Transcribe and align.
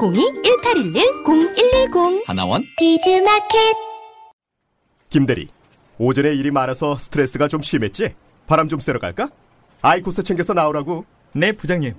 02-1811-0110 0.00 2.26
하나원 2.26 2.62
비즈마켓 2.78 3.76
김대리, 5.10 5.48
오전에 5.98 6.32
일이 6.34 6.50
많아서 6.50 6.96
스트레스가 6.96 7.48
좀 7.48 7.60
심했지? 7.60 8.14
바람 8.46 8.66
좀 8.68 8.80
쐬러 8.80 8.98
갈까? 8.98 9.28
아이코스 9.82 10.22
챙겨서 10.22 10.54
나오라고. 10.54 11.04
네, 11.34 11.52
부장님. 11.52 11.92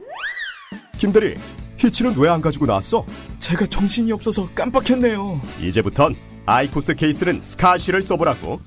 김대리, 0.98 1.35
히치는 1.77 2.16
왜 2.17 2.27
안 2.29 2.41
가지고 2.41 2.66
나왔어? 2.66 3.05
제가 3.40 3.67
정신이 3.67 4.12
없어서 4.13 4.49
깜빡했네요. 4.55 5.40
이제부턴 5.62 6.15
아이코스 6.48 6.95
케이스는 6.95 7.41
스카시를 7.43 8.02
써보라고. 8.02 8.59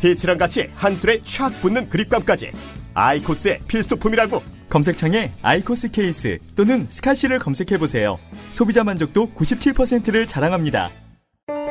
히치랑 0.00 0.36
같이 0.38 0.68
한술에 0.74 1.20
촥 1.20 1.60
붙는 1.60 1.90
그립감까지. 1.90 2.50
아이코스의 2.94 3.60
필수품이라고. 3.68 4.42
검색창에 4.70 5.32
아이코스 5.42 5.90
케이스 5.90 6.38
또는 6.56 6.86
스카시를 6.88 7.38
검색해보세요. 7.40 8.18
소비자 8.52 8.82
만족도 8.84 9.30
97%를 9.36 10.26
자랑합니다. 10.26 10.90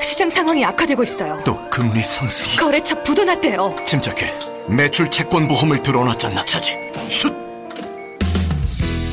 시장 0.01 0.29
상황이 0.29 0.63
악화되고 0.63 1.01
있어요. 1.03 1.41
또 1.45 1.57
금리 1.69 2.03
상승. 2.03 2.59
거래처 2.59 3.01
부도났대요. 3.03 3.75
침착해. 3.85 4.31
매출 4.69 5.09
채권 5.09 5.47
보험을 5.47 5.81
들어놨잖아. 5.81 6.45
차지. 6.45 6.75
슛. 7.09 7.33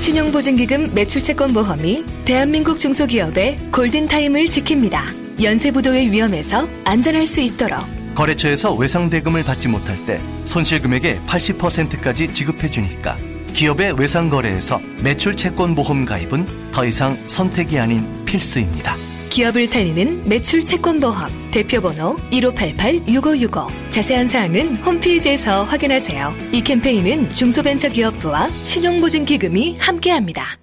신용보증기금 0.01 0.95
매출 0.95 1.23
채권 1.23 1.53
보험이 1.53 2.05
대한민국 2.25 2.79
중소기업의 2.79 3.59
골든타임을 3.73 4.45
지킵니다. 4.45 5.43
연쇄부도의 5.43 6.13
위험에서 6.13 6.69
안전할 6.85 7.27
수 7.27 7.41
있도록 7.41 7.81
거래처에서 8.15 8.75
외상대금을 8.75 9.43
받지 9.45 9.69
못할 9.69 9.97
때 10.07 10.21
손실금액의 10.45 11.21
80%까지 11.27 12.33
지급해주니까 12.33 13.17
기업의 13.57 13.99
외상 13.99 14.29
거래에서 14.29 14.79
매출 15.03 15.35
채권 15.35 15.75
보험 15.75 16.05
가입은 16.05 16.73
더 16.73 16.85
이상 16.85 17.17
선택이 17.27 17.79
아닌 17.79 18.05
필수입니다. 18.27 18.95
기업을 19.31 19.67
살리는 19.67 20.29
매출 20.29 20.63
채권 20.63 21.01
보험 21.01 21.31
대표번호 21.53 22.17
1588-6565 22.33 23.91
자세한 23.91 24.29
사항은 24.29 24.77
홈페이지에서 24.85 25.65
확인하세요. 25.65 26.35
이 26.53 26.61
캠페인은 26.61 27.31
중소벤처기업부와 27.31 28.51
신용보증기금이 28.51 29.79
함께합니다. 29.79 30.59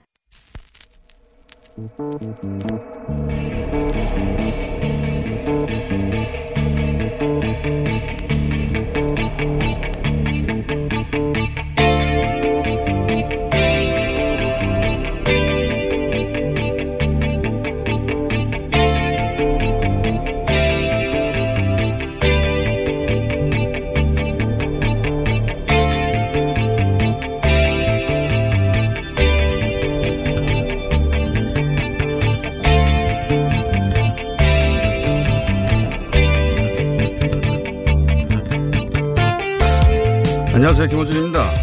안녕하세요. 40.66 40.88
김호준입니다. 40.88 41.54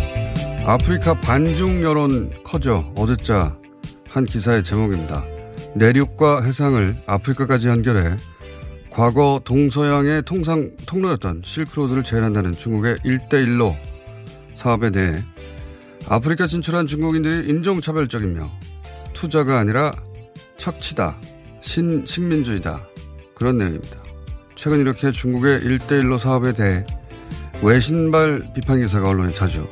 아프리카 0.66 1.18
반중 1.22 1.82
여론 1.82 2.30
커져 2.44 2.92
어제자 2.98 3.56
한 4.06 4.26
기사의 4.26 4.62
제목입니다. 4.62 5.24
내륙과 5.74 6.42
해상을 6.42 7.04
아프리카까지 7.06 7.68
연결해 7.68 8.16
과거 8.90 9.40
동서양의 9.42 10.24
통상 10.26 10.70
통로였던 10.86 11.40
실크로드를 11.46 12.02
재현한다는 12.02 12.52
중국의 12.52 12.96
1대1로 12.96 13.74
사업에 14.54 14.90
대해 14.90 15.14
아프리카 16.10 16.46
진출한 16.46 16.86
중국인들이 16.86 17.48
인종차별적이며 17.48 18.50
투자가 19.14 19.60
아니라 19.60 19.92
착취다, 20.58 21.18
신식민주의다 21.62 22.86
그런 23.34 23.56
내용입니다. 23.56 23.96
최근 24.56 24.80
이렇게 24.80 25.10
중국의 25.10 25.60
1대1로 25.60 26.18
사업에 26.18 26.52
대해 26.52 26.84
외신발 27.62 28.52
비판 28.54 28.80
기사가 28.80 29.10
언론에 29.10 29.32
자주 29.32 29.68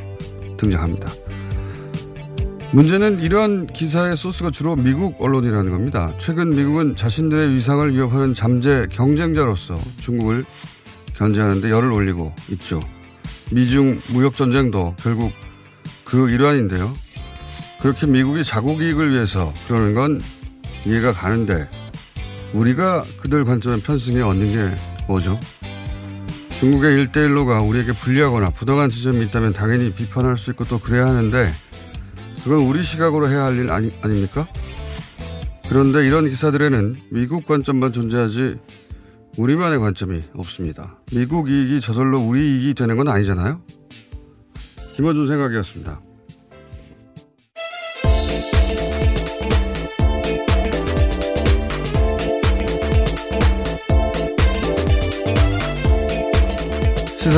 등장합니다. 0.59 1.07
문제는 2.73 3.21
이러한 3.21 3.67
기사의 3.67 4.15
소스가 4.15 4.51
주로 4.51 4.77
미국 4.77 5.23
언론이라는 5.23 5.71
겁니다. 5.71 6.13
최근 6.19 6.55
미국은 6.55 6.97
자신들의 6.97 7.55
위상을 7.55 7.95
위협하는 7.95 8.35
잠재 8.35 8.89
경쟁자로서 8.91 9.75
중국을 9.97 10.45
견제하는데 11.15 11.71
열을 11.71 11.91
올리고 11.91 12.35
있죠. 12.51 12.79
미중 13.51 14.03
무역 14.13 14.35
전쟁도 14.35 14.97
결국 14.99 15.33
그 16.05 16.29
일환인데요. 16.29 16.93
그렇게 17.81 18.07
미국이 18.07 18.45
자국 18.45 18.83
이익을 18.83 19.13
위해서 19.13 19.55
그러는 19.67 19.95
건 19.95 20.21
이해가 20.85 21.13
가는데 21.13 21.71
우리가 22.53 23.05
그들 23.17 23.47
관점에 23.47 23.81
편승해 23.81 24.21
얻는 24.21 24.53
게 24.53 24.77
뭐죠? 25.07 25.41
중국의 26.61 26.95
일대일로가 26.95 27.63
우리에게 27.63 27.93
불리하거나 27.97 28.51
부당한 28.51 28.89
지점이 28.89 29.25
있다면 29.27 29.53
당연히 29.53 29.93
비판할 29.95 30.37
수 30.37 30.51
있고 30.51 30.65
또 30.65 30.79
그래야 30.81 31.07
하는데 31.07 31.51
그건 32.43 32.61
우리 32.61 32.83
시각으로 32.83 33.29
해야 33.29 33.45
할 33.45 33.55
일 33.59 33.71
아니, 33.71 33.93
아닙니까? 34.03 34.49
그런데 35.69 36.05
이런 36.07 36.29
기사들에는 36.29 36.97
미국 37.11 37.47
관점만 37.47 37.93
존재하지 37.93 38.59
우리만의 39.37 39.79
관점이 39.79 40.21
없습니다. 40.35 40.99
미국 41.13 41.49
이익이 41.51 41.81
저절로 41.81 42.19
우리 42.21 42.41
이익이 42.57 42.75
되는 42.75 42.97
건 42.97 43.09
아니잖아요? 43.09 43.61
김어준 44.97 45.29
생각이었습니다. 45.29 46.01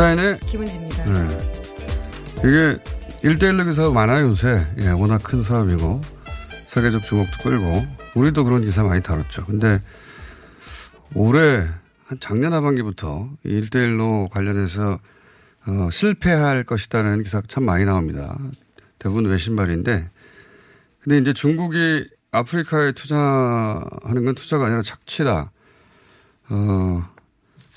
시사인의 0.00 0.40
김은지입니다. 0.40 1.04
네. 1.04 1.38
이게 2.38 2.82
1대1로 3.22 3.68
기사가 3.68 3.90
많아요, 3.90 4.28
요새. 4.28 4.66
예, 4.78 4.88
워낙 4.88 5.22
큰 5.22 5.42
사업이고, 5.42 6.00
세계적 6.68 7.02
주목도 7.02 7.42
끌고, 7.42 7.82
우리도 8.14 8.44
그런 8.44 8.62
기사 8.62 8.82
많이 8.82 9.02
다뤘죠. 9.02 9.44
근데 9.44 9.78
올해, 11.14 11.68
한 12.06 12.18
작년 12.18 12.54
하반기부터 12.54 13.28
1대1로 13.44 14.30
관련해서, 14.30 14.98
어, 15.66 15.88
실패할 15.92 16.64
것이다는 16.64 17.22
기사가 17.22 17.46
참 17.46 17.64
많이 17.64 17.84
나옵니다. 17.84 18.38
대부분 18.98 19.26
외신발인데, 19.26 20.10
근데 21.02 21.18
이제 21.18 21.34
중국이 21.34 22.08
아프리카에 22.30 22.92
투자하는 22.92 24.24
건 24.24 24.34
투자가 24.34 24.64
아니라 24.64 24.80
착취다. 24.80 25.52
어, 26.48 27.10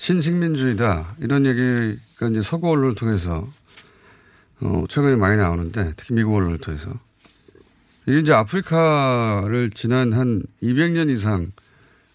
신식민주의다. 0.03 1.15
이런 1.21 1.45
얘기가 1.45 2.27
이제 2.29 2.41
서구 2.41 2.69
언론을 2.71 2.93
통해서 2.95 3.47
어, 4.59 4.83
최근에 4.89 5.15
많이 5.15 5.37
나오는데 5.37 5.93
특히 5.95 6.13
미국 6.13 6.35
언론을 6.35 6.57
통해서 6.57 6.91
이게 8.05 8.19
이제 8.19 8.33
아프리카를 8.33 9.69
지난 9.73 10.11
한 10.11 10.43
200년 10.61 11.09
이상 11.09 11.51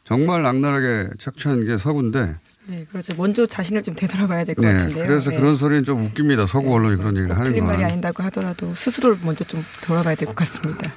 정말 0.04 0.44
악랄하게 0.44 1.12
착취한 1.18 1.64
게 1.64 1.78
서구인데 1.78 2.36
네, 2.66 2.86
그렇죠. 2.90 3.14
먼저 3.14 3.46
자신을 3.46 3.82
좀 3.82 3.94
되돌아봐야 3.94 4.44
될것 4.44 4.62
네, 4.62 4.72
같은데요. 4.74 5.06
그래서 5.06 5.30
네. 5.30 5.38
그런 5.38 5.56
소리는 5.56 5.84
좀 5.84 6.04
웃깁니다. 6.04 6.44
서구 6.44 6.74
언론이 6.74 6.98
그런 6.98 7.16
얘기를 7.16 7.34
하는 7.34 7.50
틀린 7.52 7.64
말이 7.64 7.78
건. 7.78 7.86
아닌다고 7.86 8.22
하더라도 8.24 8.74
스스로를 8.74 9.16
먼저 9.24 9.44
좀 9.44 9.64
돌아봐야 9.82 10.14
될 10.14 10.26
것 10.28 10.36
같습니다. 10.36 10.92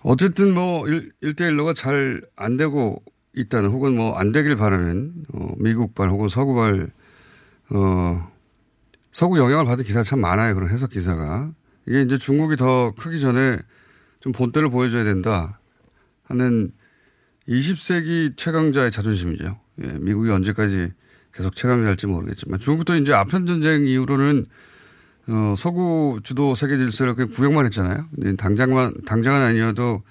어쨌든 0.00 0.54
뭐 0.54 0.88
일, 0.88 1.12
1대1로가 1.22 1.74
잘 1.76 2.22
안 2.36 2.56
되고 2.56 3.02
있다는 3.36 3.70
혹은 3.70 3.94
뭐 3.96 4.18
안 4.18 4.32
되길 4.32 4.56
바라는 4.56 5.12
어, 5.34 5.52
미국발 5.58 6.08
혹은 6.08 6.28
서구발 6.28 6.90
어, 7.70 8.32
서구 9.12 9.38
영향을 9.38 9.64
받은 9.64 9.84
기사가 9.84 10.02
참 10.02 10.20
많아요. 10.20 10.54
그런 10.54 10.70
해석 10.70 10.90
기사가. 10.90 11.52
이게 11.86 12.02
이제 12.02 12.18
중국이 12.18 12.56
더 12.56 12.92
크기 12.98 13.20
전에 13.20 13.58
좀 14.20 14.32
본때를 14.32 14.70
보여줘야 14.70 15.04
된다 15.04 15.60
하는 16.24 16.72
20세기 17.48 18.36
최강자의 18.36 18.90
자존심이죠. 18.90 19.58
예, 19.82 19.86
미국이 20.00 20.30
언제까지 20.30 20.92
계속 21.32 21.54
최강자일지 21.54 22.06
모르겠지만 22.06 22.58
중국도 22.58 22.96
이제 22.96 23.12
아편 23.12 23.46
전쟁 23.46 23.86
이후로는 23.86 24.46
어, 25.28 25.54
서구 25.56 26.20
주도 26.22 26.54
세계 26.54 26.76
질서를 26.76 27.14
그냥 27.14 27.30
구경만 27.30 27.66
했잖아요. 27.66 28.06
근데 28.14 28.36
당장만 28.36 28.94
당장은 29.06 29.40
아니어도 29.40 30.02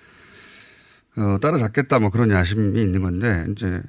어, 1.18 1.38
따라잡겠다 1.40 2.00
뭐 2.00 2.10
그런 2.10 2.32
야심이 2.32 2.82
있는 2.82 3.02
건데 3.02 3.46
이제 3.52 3.82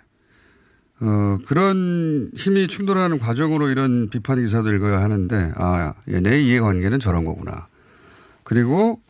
어, 1.01 1.39
그런 1.47 2.31
힘이 2.35 2.69
충돌하는 2.69 3.19
과정으로 3.19 3.69
이런 3.69 4.09
비판 4.09 4.41
기사도 4.41 4.73
읽어야 4.75 5.03
하는데 5.03 5.53
아 5.57 5.95
얘네 6.09 6.41
이해관계는 6.41 7.01
저런 7.01 7.25
거구나. 7.25 7.69
그리고 8.45 9.01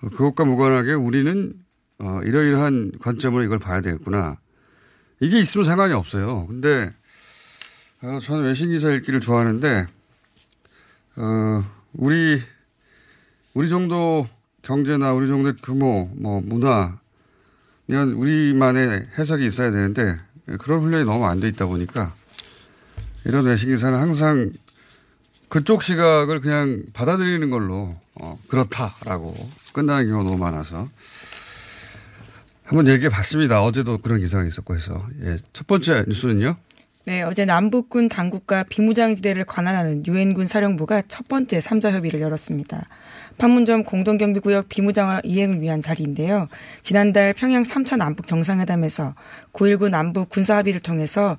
그것과 0.00 0.44
무관하게 0.44 0.92
우리는 0.92 1.54
어, 1.98 2.20
이러이러한 2.24 2.92
관점으로 3.00 3.42
이걸 3.42 3.58
봐야 3.58 3.80
되겠구나. 3.80 4.38
이게 5.20 5.40
있으면 5.40 5.64
상관이 5.64 5.94
없어요. 5.94 6.46
근데 6.46 6.92
어, 8.02 8.18
저는 8.20 8.44
외신 8.44 8.70
기사 8.70 8.90
읽기를 8.90 9.20
좋아하는데 9.20 9.86
어, 11.16 11.64
우리 11.94 12.40
우리 13.54 13.68
정도 13.68 14.26
경제나 14.62 15.12
우리 15.12 15.26
정도 15.26 15.52
규모, 15.56 16.10
뭐 16.14 16.40
문화 16.40 16.98
이런 17.86 18.12
우리만의 18.12 19.08
해석이 19.18 19.44
있어야 19.46 19.70
되는데 19.70 20.16
그런 20.58 20.80
훈련이 20.80 21.04
너무 21.04 21.26
안 21.26 21.40
돼 21.40 21.48
있다 21.48 21.66
보니까 21.66 22.14
이런 23.24 23.44
외신 23.46 23.70
기사는 23.70 23.98
항상 23.98 24.52
그쪽 25.48 25.82
시각을 25.82 26.40
그냥 26.40 26.82
받아들이는 26.92 27.50
걸로 27.50 27.96
어, 28.14 28.38
그렇다라고 28.48 29.34
끝나는 29.72 30.08
경우가 30.08 30.30
너무 30.30 30.38
많아서 30.42 30.88
한번 32.64 32.88
얘기해 32.88 33.10
봤습니다. 33.10 33.62
어제도 33.62 33.98
그런 33.98 34.20
기사가 34.20 34.44
있었고 34.44 34.74
해서 34.74 35.06
예, 35.22 35.38
첫 35.52 35.66
번째 35.66 36.04
뉴스는요. 36.08 36.56
네, 37.06 37.20
어제 37.20 37.44
남북군 37.44 38.08
당국과 38.08 38.62
비무장지대를 38.62 39.44
관할하는 39.44 40.06
유엔군 40.06 40.46
사령부가 40.46 41.02
첫 41.06 41.28
번째 41.28 41.58
3자 41.58 41.90
협의를 41.90 42.22
열었습니다. 42.22 42.88
판문점 43.36 43.84
공동경비구역 43.84 44.70
비무장화 44.70 45.20
이행을 45.22 45.60
위한 45.60 45.82
자리인데요. 45.82 46.48
지난달 46.80 47.34
평양 47.34 47.62
3차 47.62 47.98
남북 47.98 48.26
정상회담에서 48.26 49.14
9.19 49.52 49.90
남북 49.90 50.30
군사 50.30 50.56
합의를 50.56 50.80
통해서 50.80 51.36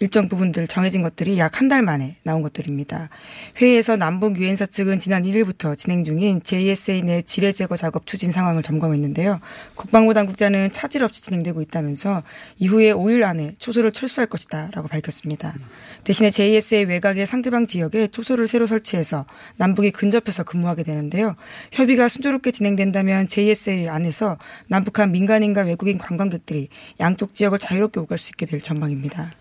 일정 0.00 0.28
부분들 0.28 0.68
정해진 0.68 1.02
것들이 1.02 1.38
약 1.38 1.56
한 1.58 1.68
달 1.68 1.82
만에 1.82 2.16
나온 2.22 2.40
것들입니다. 2.42 3.10
회의에서 3.60 3.96
남북 3.96 4.38
유엔사 4.38 4.66
측은 4.66 5.00
지난 5.00 5.24
1일부터 5.24 5.76
진행 5.76 6.04
중인 6.04 6.42
JSA 6.44 7.02
내 7.02 7.22
지뢰 7.22 7.52
제거 7.52 7.76
작업 7.76 8.06
추진 8.06 8.30
상황을 8.32 8.62
점검했는데요. 8.62 9.40
국방부 9.74 10.14
당국자는 10.14 10.70
차질 10.72 11.02
없이 11.02 11.20
진행되고 11.22 11.60
있다면서 11.62 12.22
이후에 12.58 12.92
5일 12.92 13.24
안에 13.24 13.56
초소를 13.58 13.92
철수할 13.92 14.28
것이다라고 14.28 14.88
밝혔습니다. 14.88 15.54
대신에 16.04 16.30
JSA 16.30 16.84
외곽의 16.84 17.26
상대방 17.26 17.66
지역에 17.66 18.06
초소를 18.06 18.46
새로 18.46 18.66
설치해서 18.66 19.26
남북이 19.56 19.90
근접해서 19.90 20.44
근무하게 20.44 20.84
되는데요. 20.84 21.34
협의가 21.72 22.08
순조롭게 22.08 22.52
진행된다면 22.52 23.26
JSA 23.26 23.88
안에서 23.88 24.38
남북한 24.68 25.10
민간인과 25.12 25.62
외국인 25.62 25.98
관광객들이 25.98 26.68
양쪽 27.00 27.34
지역을 27.34 27.58
자유롭게 27.58 28.00
오갈 28.00 28.16
수 28.16 28.30
있게 28.30 28.46
될 28.46 28.60
전망입니다. 28.60 29.32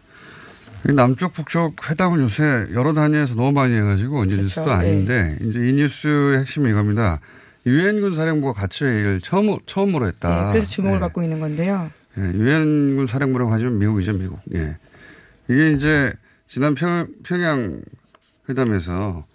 남쪽 0.94 1.34
북쪽 1.34 1.90
회담은 1.90 2.20
요새 2.22 2.68
여러 2.74 2.94
단위에서 2.94 3.36
너무 3.36 3.52
많이 3.52 3.76
해가지고 3.76 4.26
이제 4.26 4.38
그렇죠. 4.38 4.44
뉴스도 4.62 4.72
아닌데 4.72 5.38
네. 5.40 5.46
이제 5.48 5.68
이 5.68 5.74
뉴스의 5.74 6.40
핵심이 6.40 6.70
이겁니다. 6.70 7.20
유엔군 7.66 8.14
사령부가 8.16 8.54
같이 8.54 8.86
회의를 8.86 9.22
처음 9.22 9.58
처음으로 9.66 10.08
했다. 10.08 10.46
네, 10.46 10.52
그래서 10.54 10.70
주목을 10.70 10.98
네. 10.98 11.02
받고 11.02 11.24
있는 11.24 11.40
건데요. 11.40 11.92
유엔군 12.18 13.06
네, 13.06 13.12
사령부라고 13.12 13.52
하시면 13.52 13.80
미국이죠, 13.80 14.14
미국. 14.14 14.40
예. 14.56 14.78
이게 15.50 15.72
이제 15.72 16.14
지난 16.48 16.76
평, 16.76 17.08
평양 17.24 17.82
회담에서 18.50 19.26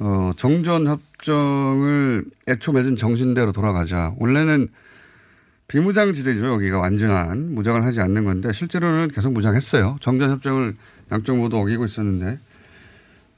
어, 0.00 0.32
정전 0.36 0.86
협정을 0.86 2.24
애초 2.48 2.72
맺은 2.72 2.96
정신대로 2.96 3.52
돌아가자. 3.52 4.12
원래는 4.18 4.68
비무장지대죠. 5.68 6.46
여기가 6.54 6.78
완전한 6.78 7.54
무장을 7.54 7.82
하지 7.84 8.00
않는 8.00 8.24
건데 8.24 8.52
실제로는 8.52 9.08
계속 9.08 9.32
무장했어요. 9.32 9.96
정전협정을 10.00 10.74
양쪽 11.12 11.36
모두 11.36 11.58
어기고 11.58 11.84
있었는데. 11.84 12.38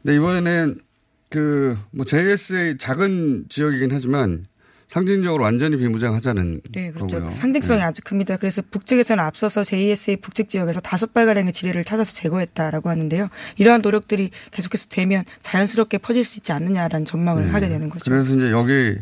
근데 0.03 0.17
이번에는 0.17 0.81
그 1.29 1.77
뭐 1.93 2.05
JSA 2.05 2.77
작은 2.79 3.45
지역이긴 3.49 3.91
하지만 3.93 4.47
상징적으로 4.89 5.45
완전히 5.45 5.77
비무장하자는 5.77 6.63
네, 6.73 6.91
그렇죠. 6.91 7.21
거고요. 7.21 7.31
상징성이 7.37 7.79
네. 7.79 7.85
아주 7.85 8.03
큽니다. 8.05 8.37
그래서 8.39 8.61
북측에서는 8.69 9.23
앞서서 9.23 9.63
JSA 9.63 10.17
북측 10.17 10.49
지역에서 10.49 10.81
다섯 10.81 11.15
발가량의 11.15 11.53
지뢰를 11.53 11.85
찾아서 11.85 12.13
제거했다라고 12.13 12.89
하는데요. 12.89 13.29
이러한 13.59 13.83
노력들이 13.83 14.31
계속해서 14.51 14.89
되면 14.89 15.25
자연스럽게 15.43 15.99
퍼질 15.99 16.25
수 16.25 16.39
있지 16.39 16.51
않느냐라는 16.51 17.05
전망을 17.05 17.45
네. 17.47 17.51
하게 17.53 17.69
되는 17.69 17.89
거죠. 17.89 18.11
그래서 18.11 18.35
이제 18.35 18.51
여기 18.51 18.97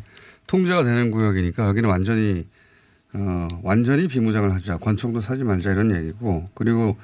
통제가 0.46 0.84
되는 0.84 1.10
구역이니까 1.10 1.66
여기는 1.69 1.88
완전히 1.88 2.46
어, 3.18 3.48
완전히 3.62 4.06
비무장을 4.06 4.52
하자. 4.54 4.78
권총도 4.78 5.20
사지 5.20 5.42
말자 5.42 5.72
이런 5.72 5.94
얘기고 5.94 6.48
그리고 6.54 6.96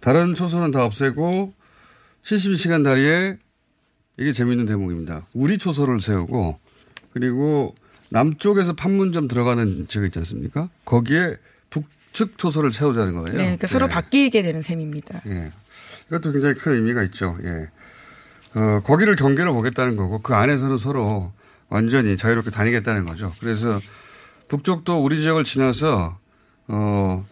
다른 0.00 0.34
초소는 0.34 0.70
다 0.70 0.84
없애고 0.84 1.54
72시간 2.22 2.84
다리에 2.84 3.38
이게 4.18 4.32
재미있는 4.32 4.66
대목입니다. 4.66 5.24
우리 5.32 5.56
초소를 5.58 6.00
세우고 6.00 6.58
그리고 7.12 7.74
남쪽에서 8.10 8.74
판문점 8.74 9.26
들어가는 9.28 9.86
지역 9.88 10.04
있지 10.04 10.18
않습니까? 10.18 10.68
거기에 10.84 11.36
북측 11.70 12.36
초소를 12.36 12.72
세우자는 12.72 13.14
거예요. 13.14 13.28
네, 13.28 13.32
그러니까 13.32 13.66
네. 13.66 13.72
서로 13.72 13.88
바뀌게 13.88 14.42
되는 14.42 14.60
셈입니다. 14.60 15.22
예. 15.26 15.50
이것도 16.08 16.32
굉장히 16.32 16.54
큰 16.54 16.72
의미가 16.74 17.02
있죠. 17.04 17.38
예. 17.44 17.70
어, 18.54 18.80
거기를 18.84 19.16
경계로 19.16 19.54
보겠다는 19.54 19.96
거고 19.96 20.18
그 20.18 20.34
안에서는 20.34 20.76
서로 20.76 21.32
완전히 21.70 22.18
자유롭게 22.18 22.50
다니겠다는 22.50 23.06
거죠. 23.06 23.32
그래서 23.40 23.80
북쪽도 24.48 25.02
우리 25.02 25.20
지역을 25.20 25.44
지나서 25.44 26.18
어 26.68 27.26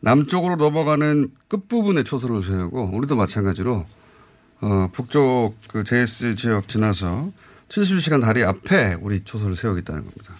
남쪽으로 0.00 0.56
넘어가는 0.56 1.30
끝부분에 1.48 2.04
초소를 2.04 2.42
세우고 2.42 2.90
우리도 2.94 3.16
마찬가지로 3.16 3.86
어 4.62 4.88
북쪽 4.92 5.54
그 5.68 5.84
JS 5.84 6.36
지역 6.36 6.68
지나서 6.68 7.32
72시간 7.68 8.20
다리 8.20 8.42
앞에 8.44 8.96
우리 9.00 9.22
초소를 9.24 9.56
세우겠다는 9.56 10.02
겁니다. 10.02 10.34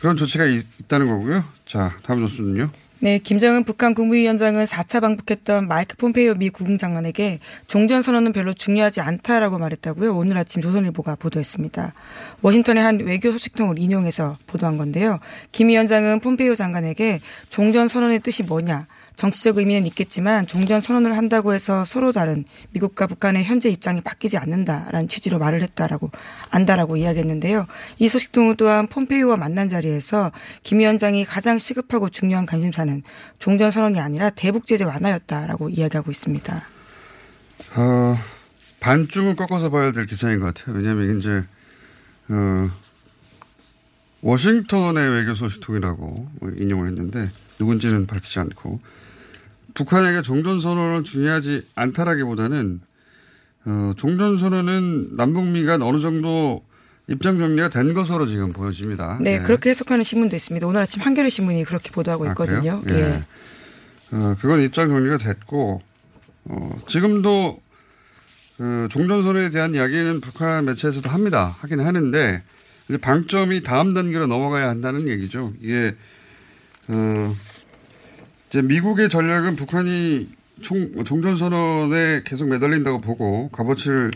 그런 0.00 0.16
조치가 0.16 0.44
있, 0.46 0.64
다는 0.88 1.08
거고요. 1.08 1.44
자, 1.64 1.96
다음 2.02 2.20
조수는요. 2.20 2.70
네, 2.98 3.18
김정은 3.18 3.64
북한 3.64 3.92
국무위원장은 3.92 4.64
4차 4.64 5.02
방북했던 5.02 5.68
마이크 5.68 5.98
폼페이오 5.98 6.36
미 6.36 6.48
국무장관에게 6.48 7.40
종전 7.66 8.00
선언은 8.00 8.32
별로 8.32 8.54
중요하지 8.54 9.02
않다라고 9.02 9.58
말했다고요. 9.58 10.16
오늘 10.16 10.38
아침 10.38 10.62
조선일보가 10.62 11.16
보도했습니다. 11.16 11.92
워싱턴의 12.40 12.82
한 12.82 13.00
외교 13.00 13.30
소식통을 13.32 13.78
인용해서 13.78 14.38
보도한 14.46 14.78
건데요. 14.78 15.18
김 15.52 15.68
위원장은 15.68 16.20
폼페이오 16.20 16.54
장관에게 16.54 17.20
종전 17.50 17.88
선언의 17.88 18.20
뜻이 18.20 18.44
뭐냐, 18.44 18.86
정치적 19.16 19.58
의미는 19.58 19.86
있겠지만 19.86 20.46
종전 20.46 20.80
선언을 20.80 21.16
한다고 21.16 21.54
해서 21.54 21.84
서로 21.84 22.12
다른 22.12 22.44
미국과 22.72 23.06
북한의 23.06 23.44
현재 23.44 23.70
입장이 23.70 24.02
바뀌지 24.02 24.36
않는다라는 24.36 25.08
취지로 25.08 25.38
말을 25.38 25.62
했다라고 25.62 26.10
안다라고 26.50 26.96
이야기했는데요. 26.96 27.66
이 27.98 28.08
소식통은 28.08 28.56
또한 28.56 28.86
폼페이오와 28.86 29.36
만난 29.36 29.68
자리에서 29.68 30.32
김 30.62 30.78
위원장이 30.78 31.24
가장 31.24 31.58
시급하고 31.58 32.10
중요한 32.10 32.46
관심사는 32.46 33.02
종전 33.38 33.70
선언이 33.70 33.98
아니라 33.98 34.30
대북 34.30 34.66
제재 34.66 34.84
완화였다라고 34.84 35.70
이야기하고 35.70 36.10
있습니다. 36.10 36.62
어, 37.76 38.18
반쯤은 38.80 39.36
꺾어서 39.36 39.70
봐야 39.70 39.92
될 39.92 40.06
기사인 40.06 40.38
것 40.38 40.54
같아요. 40.54 40.76
왜냐하면 40.76 41.18
이제 41.18 41.44
어, 42.28 42.70
워싱턴의 44.20 45.10
외교 45.10 45.34
소식통이라고 45.34 46.28
인용을 46.58 46.88
했는데 46.88 47.30
누군지는 47.58 48.06
밝히지 48.06 48.40
않고 48.40 48.80
북한에게 49.76 50.22
종전선언은 50.22 51.04
중요하지 51.04 51.66
않다라기보다는 51.74 52.80
어, 53.66 53.92
종전선언은 53.96 55.16
남북미 55.16 55.64
간 55.64 55.82
어느 55.82 56.00
정도 56.00 56.64
입장 57.08 57.38
정리가 57.38 57.68
된 57.68 57.94
것으로 57.94 58.26
지금 58.26 58.52
보여집니다. 58.52 59.18
네, 59.20 59.38
네, 59.38 59.42
그렇게 59.44 59.70
해석하는 59.70 60.02
신문도 60.02 60.34
있습니다. 60.34 60.66
오늘 60.66 60.80
아침 60.80 61.02
한겨레 61.02 61.28
신문이 61.28 61.64
그렇게 61.64 61.90
보도하고 61.90 62.26
아, 62.26 62.30
있거든요. 62.30 62.82
아, 62.84 62.90
예. 62.90 63.22
어, 64.12 64.34
그건 64.40 64.62
입장 64.62 64.88
정리가 64.88 65.18
됐고 65.18 65.82
어, 66.46 66.80
지금도 66.88 67.60
그 68.56 68.88
종전선언에 68.90 69.50
대한 69.50 69.74
이야기는 69.74 70.20
북한 70.22 70.64
매체에서도 70.64 71.08
합니다. 71.10 71.54
하긴 71.60 71.80
하는데 71.80 72.42
이제 72.88 72.96
방점이 72.96 73.62
다음 73.62 73.92
단계로 73.92 74.26
넘어가야 74.26 74.68
한다는 74.68 75.06
얘기죠. 75.08 75.52
이게 75.60 75.94
어, 76.88 77.36
이제 78.56 78.62
미국의 78.62 79.10
전략은 79.10 79.54
북한이 79.54 80.30
총, 80.62 81.04
종전선언에 81.04 82.22
계속 82.24 82.48
매달린다고 82.48 83.02
보고 83.02 83.50
값어치를 83.50 84.12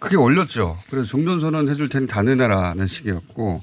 크게 0.00 0.16
올렸죠. 0.16 0.76
그래서 0.90 1.06
종전선언 1.06 1.68
해줄 1.68 1.88
테니 1.88 2.08
다 2.08 2.24
내놔라는 2.24 2.88
식이었고, 2.88 3.62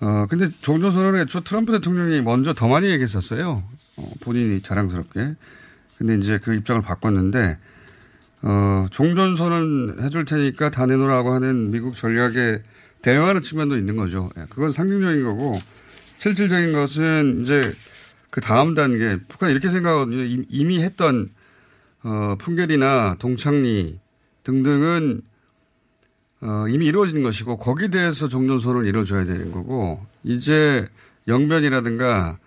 어, 0.00 0.26
근데 0.30 0.48
종전선언에 0.62 1.20
애초 1.20 1.40
트럼프 1.40 1.72
대통령이 1.72 2.22
먼저 2.22 2.54
더 2.54 2.66
많이 2.66 2.88
얘기했었어요. 2.88 3.62
어, 3.96 4.10
본인이 4.20 4.62
자랑스럽게. 4.62 5.34
근데 5.98 6.14
이제 6.14 6.38
그 6.42 6.54
입장을 6.54 6.80
바꿨는데, 6.80 7.58
어, 8.40 8.86
종전선언 8.90 9.98
해줄 10.00 10.24
테니까 10.24 10.70
다 10.70 10.86
내놓으라고 10.86 11.34
하는 11.34 11.72
미국 11.72 11.94
전략에 11.94 12.62
대응하는 13.02 13.42
측면도 13.42 13.76
있는 13.76 13.96
거죠. 13.96 14.30
예, 14.38 14.46
그건 14.48 14.72
상징적인 14.72 15.24
거고, 15.24 15.60
실질적인 16.16 16.72
것은 16.72 17.42
이제 17.42 17.74
그 18.30 18.40
다음 18.40 18.74
단계, 18.74 19.18
북한 19.28 19.50
이렇게 19.50 19.70
생각하거든요. 19.70 20.44
이미 20.48 20.82
했던, 20.82 21.30
어, 22.02 22.36
풍계리나 22.38 23.16
동창리 23.18 23.98
등등은 24.44 25.22
어, 26.42 26.66
이미 26.68 26.86
이루어진 26.86 27.22
것이고 27.22 27.56
거기에 27.56 27.88
대해서 27.88 28.28
종전선언을 28.28 28.86
이루어줘야 28.86 29.24
되는 29.24 29.50
거고 29.50 30.04
이제 30.22 30.86
영변이라든가 31.26 32.38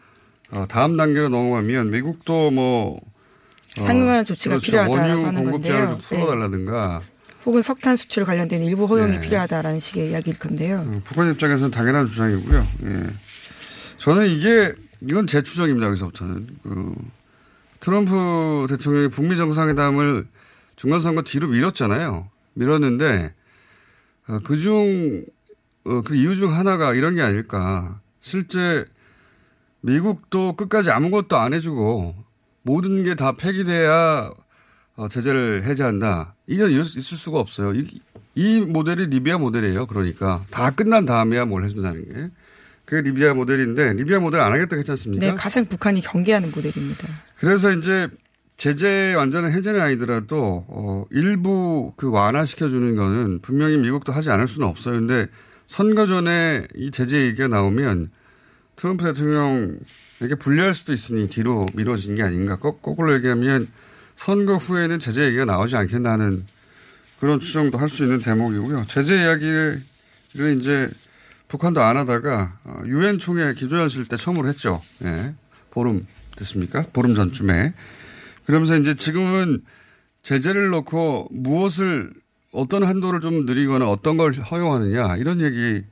어, 0.52 0.66
다음 0.70 0.96
단계로 0.96 1.30
넘어가면 1.30 1.92
미국도 1.92 2.52
뭐 2.52 2.96
어, 2.98 3.82
상응하는 3.82 4.26
조치가 4.26 4.60
그렇죠. 4.60 4.66
필요하다고 4.66 5.24
원유 5.24 5.44
공급 5.44 5.64
제한을 5.64 5.98
풀어달라든가 5.98 7.02
네. 7.04 7.12
혹은 7.46 7.62
석탄 7.62 7.96
수출 7.96 8.26
관련된 8.26 8.64
일부 8.64 8.86
허용이 8.86 9.14
네. 9.14 9.22
필요하다라는 9.22 9.80
식의 9.80 10.12
이야기일 10.12 10.40
건데요. 10.40 10.86
어, 10.88 11.02
북한 11.04 11.32
입장에서는 11.32 11.72
당연한 11.72 12.08
주장이고요. 12.08 12.68
예. 12.86 13.04
저는 13.98 14.28
이게 14.28 14.74
이건 15.02 15.28
제 15.28 15.42
추정입니다. 15.42 15.88
여기서부터는 15.88 16.48
그 16.64 16.96
트럼프 17.80 18.68
대통령이 18.70 19.10
북미 19.10 19.38
정상회담을 19.38 20.28
중간 20.76 21.00
선거 21.00 21.22
뒤로 21.22 21.48
밀었잖아요. 21.48 22.30
밀었는데 22.54 23.34
어, 24.28 24.40
그중 24.40 25.24
어, 25.86 26.02
그 26.02 26.16
이유 26.16 26.36
중 26.36 26.54
하나가 26.54 26.94
이런 26.94 27.16
게 27.16 27.22
아닐까. 27.22 28.00
실제 28.22 28.86
미국도 29.82 30.56
끝까지 30.58 30.92
아무것도 30.92 31.38
안 31.38 31.54
해주고 31.54 32.16
모든 32.64 33.04
게 33.04 33.16
다 33.16 33.34
폐기돼야 33.38 34.32
어, 34.98 35.08
제재를 35.08 35.64
해제한다. 35.64 36.36
이건 36.48 36.72
있을 36.72 37.02
수가 37.02 37.40
없어요. 37.40 37.74
이, 37.74 38.02
이 38.36 38.60
모델이 38.60 39.08
리비아 39.08 39.38
모델이에요. 39.38 39.88
그러니까 39.88 40.44
다 40.52 40.72
끝난 40.72 41.06
다음에야 41.06 41.46
뭘 41.46 41.64
해준다는 41.64 42.06
게. 42.06 42.30
그게 42.90 43.08
리비아 43.08 43.36
모델인데 43.36 43.94
리비아 43.94 44.20
모델 44.20 44.40
안 44.40 44.52
하겠다 44.52 44.76
했지 44.76 44.90
않습니까? 44.90 45.24
네, 45.24 45.36
가장 45.36 45.68
북한이 45.68 46.02
경계하는 46.02 46.50
모델입니다. 46.50 47.08
그래서 47.38 47.72
이제 47.72 48.08
제재 48.58 49.14
완전한 49.14 49.52
해제는 49.52 49.80
아니더라도 49.80 50.66
어 50.68 51.06
일부 51.12 51.94
그 51.98 52.10
완화시켜 52.10 52.68
주는 52.68 52.96
거는 52.96 53.42
분명히 53.44 53.78
미국도 53.78 54.12
하지 54.12 54.32
않을 54.32 54.48
수는 54.48 54.68
없어요. 54.68 54.96
근데 54.96 55.28
선거 55.68 56.08
전에 56.08 56.66
이 56.74 56.90
제재 56.90 57.28
얘기가 57.28 57.48
나오면 57.48 58.10
트럼프 58.76 59.06
대통령에게 59.06 60.34
불리할 60.40 60.74
수도 60.74 60.92
있으니 60.92 61.30
뒤로 61.30 61.68
미뤄진 61.76 62.16
게 62.16 62.24
아닌가. 62.24 62.56
거, 62.56 62.78
거꾸로 62.78 63.14
얘기하면 63.14 63.68
선거 64.16 64.58
후에는 64.58 64.98
제재 64.98 65.26
얘기가 65.26 65.46
나오지 65.46 65.76
않겠나 65.76 66.14
하는 66.14 66.44
그런 67.20 67.40
추정도 67.40 67.78
할 67.78 67.88
수 67.88 68.04
있는 68.04 68.20
대목이고요. 68.20 68.86
제재 68.88 69.14
이야기를 69.16 69.84
이제 70.58 70.90
북한도 71.50 71.82
안 71.82 71.98
하다가 71.98 72.60
어, 72.64 72.82
유엔 72.86 73.20
총회 73.20 73.54
기조연실 73.54 74.08
때 74.08 74.16
처음으로 74.16 74.48
했죠. 74.48 74.82
예. 75.04 75.34
보름 75.72 76.06
됐습니까? 76.38 76.86
보름 76.94 77.16
전쯤에. 77.16 77.74
그러면서 78.46 78.78
이제 78.78 78.94
지금은 78.94 79.62
제재를 80.22 80.70
놓고 80.70 81.28
무엇을 81.32 82.14
어떤 82.52 82.84
한도를 82.84 83.20
좀 83.20 83.46
늘리거나 83.46 83.90
어떤 83.90 84.16
걸 84.16 84.32
허용하느냐 84.32 85.18
이런 85.18 85.42
얘기 85.42 85.84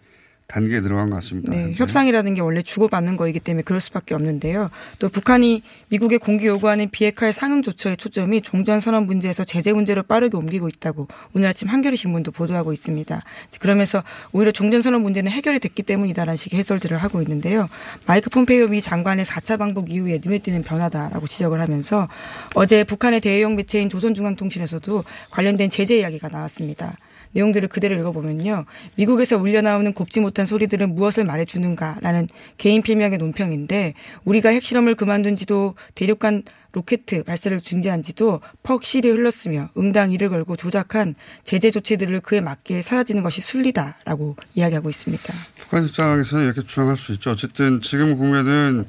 단계에 0.48 0.80
들어간 0.80 1.10
것 1.10 1.18
같습니다. 1.18 1.52
네, 1.52 1.74
협상이라는 1.76 2.34
게 2.34 2.42
원래 2.42 2.62
주고받는 2.62 3.18
거이기 3.18 3.40
때문에 3.40 3.64
그럴 3.64 3.82
수밖에 3.82 4.16
없는데요. 4.16 4.70
또 4.98 5.10
북한이 5.10 5.62
미국에 5.90 6.18
공개 6.18 6.48
요구하는 6.48 6.90
비핵화의 6.90 7.34
상응 7.34 7.62
조처의 7.62 7.98
초점이 7.98 8.42
종전 8.42 8.80
선언 8.80 9.06
문제에서 9.08 9.44
제재 9.44 9.74
문제로 9.74 10.04
빠르게 10.04 10.38
옮기고 10.38 10.70
있다고 10.70 11.08
오늘 11.36 11.50
아침 11.50 11.68
한겨레 11.68 11.98
신문도 11.98 12.32
보도하고 12.32 12.72
있습니다. 12.72 13.22
그러면서 13.60 14.04
오히려 14.32 14.52
종전 14.54 14.82
선언 14.82 15.02
문제는 15.02 15.30
해결이 15.32 15.60
됐기 15.60 15.84
때문이다라는 15.84 16.38
식의 16.38 16.60
해설들을 16.60 16.98
하고 16.98 17.22
있는데요. 17.22 17.68
마이크 18.06 18.30
폼페이오 18.30 18.70
미 18.70 18.82
장관의 18.82 19.26
4차 19.26 19.60
방북 19.60 19.92
이후에 19.92 20.22
눈에 20.24 20.40
띄는 20.40 20.64
변화다라고 20.64 21.28
지적을 21.28 21.60
하면서 21.60 22.08
어제 22.56 22.86
북한의 22.86 23.20
대외용 23.20 23.58
매체인 23.58 23.90
조선중앙통신에서도 23.90 25.04
관련된 25.30 25.70
제재 25.70 25.98
이야기가 25.98 26.30
나왔습니다. 26.30 26.96
내용들을 27.34 27.68
그대로 27.70 27.96
읽어보면요. 27.96 28.66
미국에서 28.96 29.38
울려나오는 29.38 29.94
곱지 29.94 30.20
못한 30.20 30.46
소리들은 30.46 30.96
무엇을 30.96 31.26
말해주는가라는 31.26 32.28
개인 32.58 32.82
필명의 32.82 33.18
논평인데 33.18 33.94
우리가 34.26 34.50
핵실험을 34.50 34.96
그만둔 34.96 35.36
지도 35.36 35.76
대륙간 35.96 36.44
로켓 36.74 37.06
발사를 37.26 37.60
중지한 37.60 38.04
지도 38.04 38.42
퍽 38.62 38.84
실이 38.84 39.10
흘렀으며 39.10 39.70
응당 39.78 40.12
이를 40.12 40.30
걸고 40.30 40.56
조작한 40.56 41.16
제재 41.44 41.72
조치들을 41.72 42.20
그에 42.20 42.42
맞게 42.42 42.82
사라지는 42.82 43.24
것이 43.24 43.42
순리다라고 43.42 44.36
이야기하고 44.54 44.90
있습니다. 44.90 45.34
북한 45.58 45.86
입장에서는 45.86 46.46
이렇게 46.46 46.62
주장할 46.62 46.96
수 46.96 47.14
있죠. 47.14 47.32
어쨌든 47.32 47.82
지금 47.82 48.18
국면은 48.18 48.86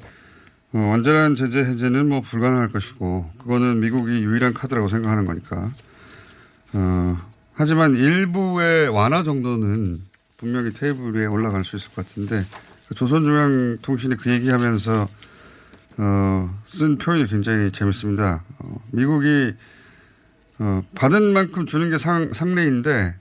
어, 0.72 0.78
완전한 0.78 1.34
제재 1.34 1.60
해제는 1.60 2.08
뭐 2.08 2.20
불가능할 2.20 2.68
것이고 2.68 3.30
그거는 3.38 3.80
미국이 3.80 4.22
유일한 4.22 4.52
카드라고 4.52 4.88
생각하는 4.88 5.24
거니까. 5.24 5.72
어, 6.74 7.27
하지만 7.58 7.94
일부의 7.96 8.88
완화 8.88 9.24
정도는 9.24 10.00
분명히 10.36 10.72
테이블 10.72 11.12
위에 11.16 11.26
올라갈 11.26 11.64
수 11.64 11.74
있을 11.74 11.90
것 11.90 12.06
같은데 12.06 12.44
그 12.88 12.94
조선중앙통신이 12.94 14.16
그 14.16 14.30
얘기하면서 14.30 15.08
어, 15.96 16.60
쓴 16.64 16.98
표현이 16.98 17.26
굉장히 17.26 17.72
재밌습니다. 17.72 18.44
어, 18.60 18.80
미국이 18.92 19.54
어, 20.60 20.82
받은 20.94 21.32
만큼 21.32 21.66
주는 21.66 21.90
게 21.90 21.98
상, 21.98 22.32
상례인데 22.32 23.16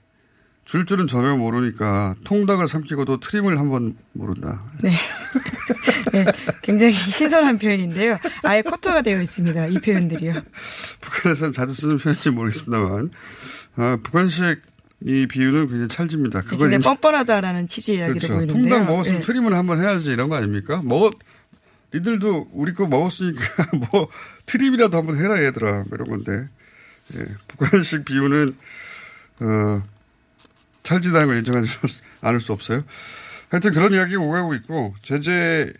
줄 0.64 0.86
줄은 0.86 1.08
전혀 1.08 1.34
모르니까 1.36 2.14
통닭을 2.24 2.68
삼키고도 2.68 3.18
트림을 3.18 3.58
한 3.58 3.68
번 3.70 3.96
모른다. 4.12 4.62
네. 4.82 4.92
네. 6.12 6.24
굉장히 6.62 6.92
신선한 6.92 7.58
표현인데요. 7.58 8.18
아예 8.44 8.62
커터가 8.62 9.02
되어 9.02 9.20
있습니다. 9.20 9.66
이 9.66 9.78
표현들이요. 9.80 10.34
북한에서는 11.00 11.52
자주 11.52 11.72
쓰는 11.72 11.98
표현인지 11.98 12.30
모르겠습니다만 12.30 13.10
어, 13.78 13.96
북한식 14.02 14.60
이 15.04 15.26
비유는 15.28 15.68
굉장히 15.68 15.88
찰집니다. 15.88 16.42
그걸 16.42 16.70
굉장히 16.70 16.82
뻔뻔하다라는 16.82 17.68
취지의 17.68 17.98
이야기를 17.98 18.20
그렇죠. 18.20 18.34
보이는데요. 18.34 18.62
통닭 18.62 18.86
먹었으면 18.88 19.20
네. 19.20 19.26
트림을 19.26 19.54
한번 19.54 19.80
해야지 19.80 20.10
이런 20.10 20.28
거 20.28 20.34
아닙니까? 20.34 20.82
먹 20.84 21.16
니들도 21.94 22.48
우리 22.52 22.74
거 22.74 22.86
먹었으니까 22.88 23.40
뭐 23.92 24.08
트림이라도 24.46 24.96
한번 24.96 25.16
해라 25.16 25.42
얘들아 25.42 25.84
뭐 25.88 25.90
이런 25.92 26.08
건데 26.10 26.48
예, 27.14 27.24
북한식 27.46 28.04
비유는 28.04 28.54
어, 29.40 29.82
찰지다는 30.82 31.28
걸 31.28 31.38
인정하지 31.38 31.68
않을 32.20 32.40
수 32.40 32.52
없어요. 32.52 32.82
하여튼 33.50 33.72
그런 33.72 33.94
이야기가 33.94 34.20
오가고 34.20 34.54
있고 34.56 34.94
제재 35.02 35.72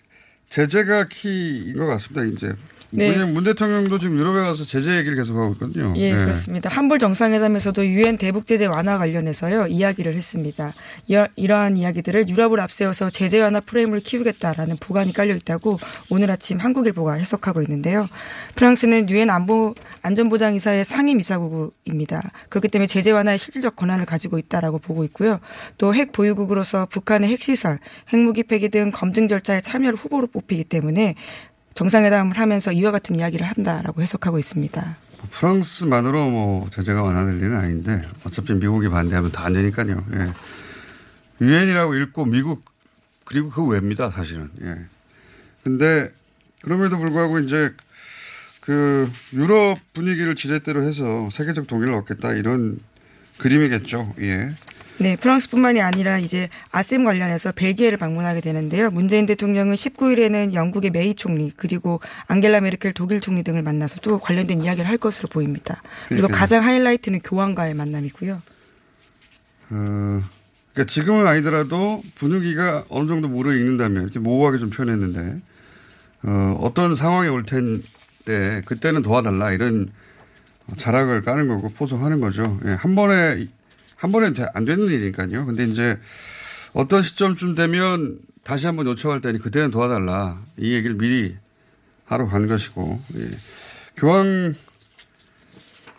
제재가 0.48 1.08
키인 1.08 1.76
것 1.76 1.86
같습니다. 1.86 2.24
이제 2.24 2.54
네. 2.90 3.22
문 3.26 3.44
대통령도 3.44 3.98
지금 3.98 4.16
유럽에 4.16 4.40
가서 4.40 4.64
제재 4.64 4.96
얘기를 4.96 5.14
계속하고 5.16 5.52
있거든요. 5.54 5.92
예, 5.96 6.12
네. 6.12 6.18
그렇습니다. 6.18 6.70
한불 6.70 6.98
정상회담에서도 6.98 7.86
유엔 7.86 8.16
대북 8.16 8.46
제재 8.46 8.64
완화 8.64 8.96
관련해서요 8.96 9.66
이야기를 9.66 10.14
했습니다. 10.14 10.72
이러, 11.06 11.28
이러한 11.36 11.76
이야기들을 11.76 12.30
유럽을 12.30 12.60
앞세워서 12.60 13.10
제재 13.10 13.40
완화 13.40 13.60
프레임을 13.60 14.00
키우겠다라는 14.00 14.78
보관이 14.80 15.12
깔려 15.12 15.34
있다고 15.34 15.78
오늘 16.08 16.30
아침 16.30 16.58
한국일보가 16.58 17.14
해석하고 17.14 17.60
있는데요. 17.62 18.06
프랑스는 18.54 19.10
유엔 19.10 19.28
안보 19.28 19.74
안전보장이사의 20.00 20.84
상임 20.86 21.20
이사국입니다. 21.20 22.30
그렇기 22.48 22.68
때문에 22.68 22.86
제재 22.86 23.10
완화의 23.10 23.36
실질적 23.36 23.76
권한을 23.76 24.06
가지고 24.06 24.38
있다라고 24.38 24.78
보고 24.78 25.04
있고요. 25.04 25.40
또 25.76 25.92
핵 25.98 26.12
보유국으로서 26.12 26.86
북한의 26.86 27.28
핵시설, 27.30 27.80
핵무기 28.12 28.44
폐기 28.44 28.68
등 28.68 28.92
검증 28.94 29.26
절차에 29.26 29.60
참여를 29.60 29.98
후보로 29.98 30.28
뽑히기 30.28 30.64
때문에 30.64 31.16
정상회담을 31.78 32.36
하면서 32.36 32.72
이와 32.72 32.90
같은 32.90 33.14
이야기를 33.14 33.46
한다라고 33.46 34.02
해석하고 34.02 34.40
있습니다. 34.40 34.96
프랑스만으로 35.30 36.28
뭐 36.28 36.68
제재가 36.70 37.04
완화될 37.04 37.36
일은 37.36 37.56
아닌데 37.56 38.02
어차피 38.24 38.52
미국이 38.54 38.88
반대하면 38.88 39.30
다 39.30 39.44
안 39.44 39.52
되니까요. 39.52 40.04
예. 40.14 40.32
유엔이라고 41.40 41.94
읽고 41.94 42.24
미국 42.24 42.64
그리고 43.24 43.48
그 43.50 43.64
외입니다 43.64 44.10
사실은. 44.10 44.50
예. 44.62 44.76
근데 45.62 46.10
그럼에도 46.62 46.98
불구하고 46.98 47.38
이제 47.38 47.72
그 48.60 49.08
유럽 49.32 49.78
분위기를 49.92 50.34
지렛대로 50.34 50.82
해서 50.82 51.28
세계적 51.30 51.68
동의를 51.68 51.94
얻겠다 51.94 52.32
이런 52.32 52.80
그림이겠죠. 53.38 54.14
예. 54.18 54.52
네, 55.00 55.14
프랑스뿐만이 55.16 55.80
아니라 55.80 56.18
이제 56.18 56.48
아셈 56.72 57.04
관련해서 57.04 57.52
벨기에를 57.52 57.98
방문하게 57.98 58.40
되는데요. 58.40 58.90
문재인 58.90 59.26
대통령은 59.26 59.76
19일에는 59.76 60.54
영국의 60.54 60.90
메이 60.90 61.14
총리 61.14 61.52
그리고 61.56 62.00
앙겔라 62.26 62.60
메르켈 62.60 62.94
독일 62.94 63.20
총리 63.20 63.44
등을 63.44 63.62
만나서도 63.62 64.18
관련된 64.18 64.62
이야기를 64.62 64.88
할 64.88 64.98
것으로 64.98 65.28
보입니다. 65.28 65.80
그리고 66.08 66.22
그러니까요. 66.22 66.40
가장 66.40 66.64
하이라이트는 66.64 67.20
교황과의 67.20 67.74
만남이고요. 67.74 68.42
어, 69.70 70.22
그러니까 70.72 70.84
지금은 70.92 71.26
아니더라도 71.28 72.02
분위기가 72.16 72.84
어느 72.88 73.06
정도 73.06 73.28
무르익는다면 73.28 74.02
이렇게 74.02 74.18
모호하게 74.18 74.58
좀 74.58 74.70
표현했는데 74.70 75.40
어, 76.24 76.58
어떤 76.60 76.96
상황이 76.96 77.28
올 77.28 77.44
텐데 77.44 78.62
그때는 78.64 79.02
도와달라 79.02 79.52
이런 79.52 79.90
자락을 80.76 81.22
까는 81.22 81.46
거고 81.46 81.68
포섭하는 81.70 82.20
거죠. 82.20 82.58
예, 82.64 82.70
한 82.70 82.96
번에 82.96 83.46
한 83.98 84.12
번에 84.12 84.32
안 84.54 84.64
되는 84.64 84.86
일이니까요. 84.86 85.44
근데 85.44 85.64
이제 85.64 85.98
어떤 86.72 87.02
시점쯤 87.02 87.56
되면 87.56 88.20
다시 88.44 88.66
한번 88.66 88.86
요청할 88.86 89.20
테니 89.20 89.40
그때는 89.40 89.70
도와달라 89.70 90.40
이 90.56 90.72
얘기를 90.72 90.96
미리 90.96 91.36
하러 92.06 92.28
간 92.28 92.46
것이고 92.46 93.02
예. 93.16 93.30
교황 93.96 94.54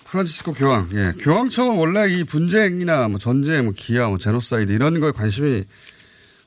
프란치스코 0.05 0.53
교황, 0.53 0.89
예. 0.93 1.13
교황청은 1.19 1.77
원래 1.77 2.11
이 2.11 2.23
분쟁이나 2.23 3.09
뭐 3.09 3.19
전쟁, 3.19 3.65
뭐 3.65 3.73
기아, 3.75 4.07
뭐 4.07 4.17
제노사이드 4.17 4.71
이런 4.71 4.99
거에 4.99 5.11
관심이 5.11 5.65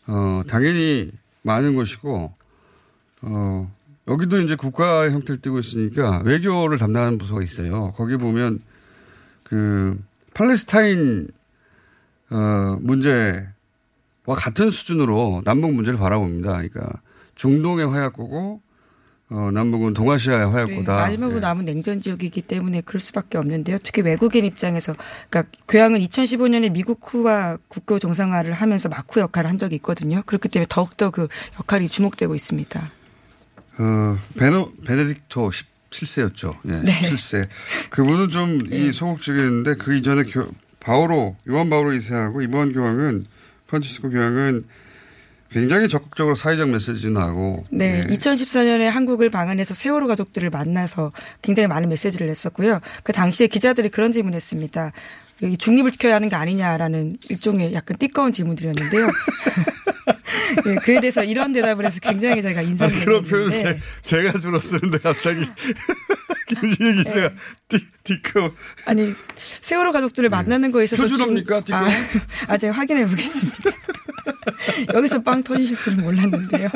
어 0.07 0.43
당연히 0.49 1.13
많은 1.43 1.77
것이고 1.77 2.35
어 3.23 3.73
여기도 4.09 4.41
이제 4.41 4.57
국가 4.57 5.09
형태를 5.11 5.41
띠고 5.43 5.59
있으니까 5.61 6.23
외교를 6.25 6.79
담당하는 6.79 7.19
부서가 7.19 7.43
있어요. 7.43 7.93
거기 7.93 8.17
보면 8.17 8.61
그 9.45 10.01
팔레스타인 10.35 11.29
어 12.33 12.79
문제와 12.81 13.45
같은 14.37 14.71
수준으로 14.71 15.43
남북 15.45 15.73
문제를 15.75 15.99
바라봅니다. 15.99 16.53
그러니까 16.53 17.01
중동의 17.35 17.89
화약고고 17.89 18.61
어, 19.33 19.51
남북은 19.51 19.95
동아시아의 19.95 20.51
화약고다. 20.51 20.95
네, 20.95 21.03
마지막으로 21.03 21.37
네. 21.37 21.47
남은 21.47 21.65
냉전 21.65 22.03
지역이기 22.03 22.43
때문에 22.43 22.83
그럴 22.83 23.01
수밖에 23.01 23.39
없는데요. 23.39 23.79
특히 23.83 24.03
외국인 24.03 24.45
입장에서, 24.45 24.93
그러니까 25.31 25.51
교황은 25.69 26.01
2015년에 26.01 26.71
미국 26.71 27.01
후와 27.03 27.57
국교 27.69 27.99
정상화를 27.99 28.53
하면서 28.53 28.91
마쿠 28.91 29.21
역할을 29.21 29.49
한 29.49 29.59
적이 29.59 29.77
있거든요. 29.77 30.23
그렇기 30.27 30.51
때문에 30.51 30.67
더욱더 30.69 31.09
그 31.09 31.29
역할이 31.59 31.89
주목되고 31.89 32.35
있습니다. 32.35 32.91
어, 33.79 34.19
베노, 34.37 34.73
베네딕토 34.85 35.51
17세였죠. 35.91 36.57
예, 36.69 36.83
네. 36.83 37.01
17세. 37.01 37.49
그분은 37.89 38.29
좀 38.29 38.59
이 38.71 38.93
소극적이었는데 38.93 39.77
그 39.77 39.97
이전에 39.97 40.25
교, 40.25 40.47
바오로, 40.83 41.37
요한 41.49 41.71
바오로 41.71 41.95
이세하고 41.95 42.43
이번 42.43 42.73
교황은 42.73 43.25
프란치스코 43.67 44.11
교황은 44.11 44.65
굉장히 45.51 45.89
적극적으로 45.89 46.35
사회적 46.35 46.71
메시지를 46.71 47.13
나고. 47.13 47.65
네, 47.71 48.05
예. 48.09 48.15
2014년에 48.15 48.85
한국을 48.85 49.31
방한해서 49.31 49.75
세월호 49.75 50.07
가족들을 50.09 50.49
만나서 50.51 51.13
굉장히 51.43 51.69
많은 51.69 51.89
메시지를 51.91 52.27
냈었고요. 52.27 52.81
그 53.03 53.13
당시에 53.13 53.47
기자들이 53.47 53.91
그런 53.91 54.13
질문했습니다. 54.13 54.93
이 55.43 55.57
중립을 55.57 55.91
지켜야 55.91 56.15
하는 56.15 56.29
게 56.29 56.37
아니냐라는 56.37 57.19
일종의 57.29 57.75
약간 57.75 57.99
띠꺼운 57.99 58.33
질문들이었는데요. 58.33 59.11
예, 60.67 60.75
그에 60.77 61.01
대해서 61.01 61.25
이런 61.25 61.53
대답을 61.53 61.85
해서 61.85 62.01
굉장히 62.01 62.43
제가 62.43 62.63
인상이 62.63 62.93
그런 63.05 63.25
표현을 63.25 63.51
제, 63.51 63.57
깊었는데 63.57 63.81
제가 64.03 64.39
주로 64.39 64.59
쓰는데 64.59 64.99
갑자기 64.99 65.41
김진희 66.49 67.05
기자가 67.05 67.29
네. 67.69 67.79
띠, 68.05 68.21
띠꺼. 68.23 68.53
아니 68.87 69.13
세월호 69.35 69.93
가족들을 69.93 70.29
만나는 70.29 70.73
거에 70.73 70.85
있어서 70.85 71.03
표준어입니까, 71.03 71.57
중- 71.63 71.65
띠꺼? 71.65 71.77
아, 71.79 71.91
아, 72.49 72.59
제가 72.59 72.73
확인해 72.75 73.07
보겠습니다. 73.07 73.71
여기서 74.95 75.23
빵 75.23 75.43
터지실 75.43 75.77
줄은 75.79 76.03
몰랐는데요. 76.03 76.69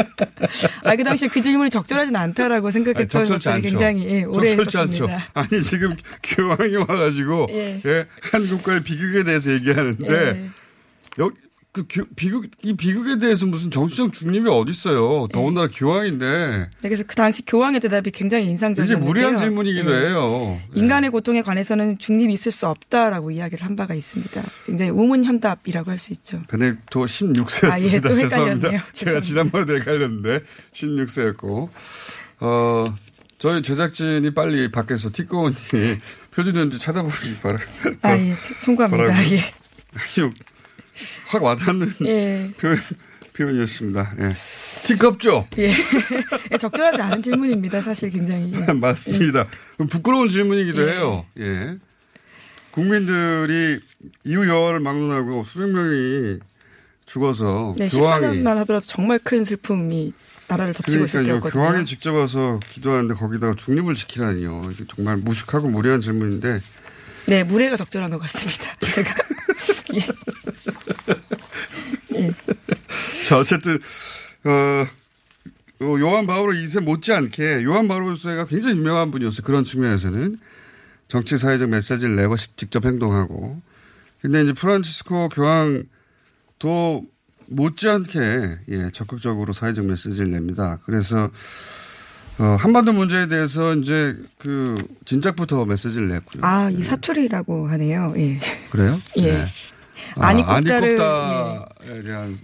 아, 0.82 0.96
그 0.96 1.04
당시에 1.04 1.28
그 1.28 1.40
질문이 1.40 1.70
적절하진 1.70 2.14
않다라고 2.16 2.68
아니, 2.68 2.72
생각했던 2.72 3.08
적절치 3.08 3.48
것들이 3.48 3.54
않죠. 3.54 3.68
굉장히 3.68 4.06
예, 4.08 4.22
오래 4.24 4.48
적절치 4.56 4.78
않죠. 4.78 5.08
했었습니다. 5.08 5.30
아니 5.34 5.62
지금 5.62 5.96
교황이 6.22 6.76
와가지고 6.76 7.46
예. 7.50 7.82
예, 7.84 8.06
한국과의 8.32 8.82
비극에 8.82 9.22
대해서 9.24 9.52
얘기하는데 9.52 10.12
예. 10.12 10.50
여기 11.18 11.36
그 11.76 11.84
교- 11.88 12.06
비극 12.16 12.50
이 12.62 12.74
비극에 12.74 13.18
대해서 13.18 13.44
무슨 13.44 13.70
정치적 13.70 14.12
중립이 14.14 14.48
어디 14.48 14.70
있어요? 14.70 15.28
더군다나 15.30 15.68
교황인데 15.68 16.68
네, 16.80 16.88
그래서 16.88 17.04
그 17.06 17.14
당시 17.16 17.44
교황의 17.44 17.80
대답이 17.80 18.10
굉장히 18.12 18.26
굉장히 18.26 18.50
인상적이었는데요. 18.50 19.06
무리한 19.08 19.36
질문이기도 19.38 19.92
예. 19.94 20.08
해요. 20.08 20.60
인간의 20.74 21.10
고통에 21.10 21.42
관해서는 21.42 21.98
중립이 21.98 22.32
있을 22.34 22.50
수 22.50 22.66
없다라고 22.66 23.30
이야기를 23.30 23.64
한 23.64 23.76
바가 23.76 23.94
있습니다. 23.94 24.42
굉장히 24.66 24.90
우문현답이라고 24.90 25.90
할 25.90 25.98
수 25.98 26.12
있죠. 26.14 26.42
베네토 26.48 27.04
16세였습니다. 27.04 27.72
아, 27.72 27.80
예, 27.94 28.00
또. 28.00 28.14
죄송합니다. 28.16 28.68
제가 28.70 28.82
죄송합니다. 28.92 29.20
지난번에도 29.20 29.76
헷갈렸는데 29.76 30.40
16세였고 30.72 31.68
어 32.40 32.84
저희 33.38 33.62
제작진이 33.62 34.32
빨리 34.34 34.70
밖에서 34.72 35.10
티꺼운이 35.12 35.54
표준인지 36.34 36.78
찾아보기 36.78 37.36
바라. 37.42 37.58
아, 38.02 38.16
예, 38.18 38.34
송구합니다. 38.60 39.04
뭐라고? 39.04 39.30
예. 39.34 39.40
확 41.26 41.42
와닿는 41.42 41.88
예. 42.06 42.50
표현, 42.58 42.78
표현이었습니다. 43.34 44.14
예. 44.20 44.34
티껍죠? 44.84 45.46
예. 45.58 45.74
예, 46.52 46.56
적절하지 46.58 47.02
않은 47.02 47.22
질문입니다. 47.22 47.80
사실 47.80 48.10
굉장히. 48.10 48.52
예. 48.54 48.72
맞습니다. 48.72 49.46
그럼 49.74 49.88
부끄러운 49.88 50.28
질문이기도 50.28 50.88
예. 50.88 50.92
해요. 50.92 51.26
예. 51.38 51.76
국민들이 52.70 53.80
이후 54.24 54.46
여화를 54.46 54.80
막론하고 54.80 55.44
수백 55.44 55.70
명이 55.70 56.38
죽어서 57.06 57.74
네, 57.78 57.88
교황이 57.88 58.26
14년만 58.42 58.54
하더라도 58.56 58.84
정말 58.86 59.18
큰 59.18 59.44
슬픔이 59.44 60.12
나라를 60.48 60.74
덮치고 60.74 61.04
있을. 61.04 61.24
때였거든요. 61.24 61.62
교황이 61.62 61.84
직접 61.86 62.14
와서 62.14 62.60
기도하는데 62.70 63.14
거기다가 63.14 63.54
중립을 63.54 63.94
지키라니요. 63.94 64.72
정말 64.94 65.16
무식하고 65.16 65.68
무례한 65.68 66.00
질문인데 66.00 66.60
네, 67.26 67.44
무례가 67.44 67.76
적절한 67.76 68.10
것 68.10 68.18
같습니다. 68.20 68.74
제가. 68.80 69.14
자, 73.28 73.38
어쨌든, 73.38 73.78
어, 74.44 74.86
어, 75.80 75.84
요한 76.00 76.26
바오로 76.26 76.52
2세 76.52 76.80
못지않게 76.80 77.62
요한 77.64 77.86
바오로 77.88 78.14
2세가 78.14 78.48
굉장히 78.48 78.76
유명한 78.78 79.10
분이었어요. 79.10 79.42
그런 79.44 79.64
측면에서는. 79.64 80.38
정치 81.08 81.38
사회적 81.38 81.68
메시지를 81.70 82.16
내고 82.16 82.36
시- 82.36 82.48
직접 82.56 82.84
행동하고. 82.84 83.60
근데 84.22 84.42
이제 84.42 84.52
프란치스코 84.52 85.28
교황도 85.28 87.04
못지않게 87.48 88.58
예, 88.70 88.90
적극적으로 88.92 89.52
사회적 89.52 89.86
메시지를 89.86 90.30
냅니다. 90.32 90.80
그래서 90.84 91.30
어, 92.38 92.56
한반도 92.58 92.92
문제에 92.92 93.28
대해서 93.28 93.74
이제 93.76 94.16
그 94.38 94.82
진작부터 95.04 95.64
메시지를 95.64 96.08
냈고요. 96.08 96.44
아, 96.44 96.68
이 96.70 96.82
사투리라고 96.82 97.68
하네요. 97.68 98.14
예. 98.16 98.40
그래요? 98.70 99.00
예. 99.18 99.46
아, 100.16 100.28
아니꼽다를, 100.28 101.00
아니꼽다에 101.00 102.02
대한 102.02 102.38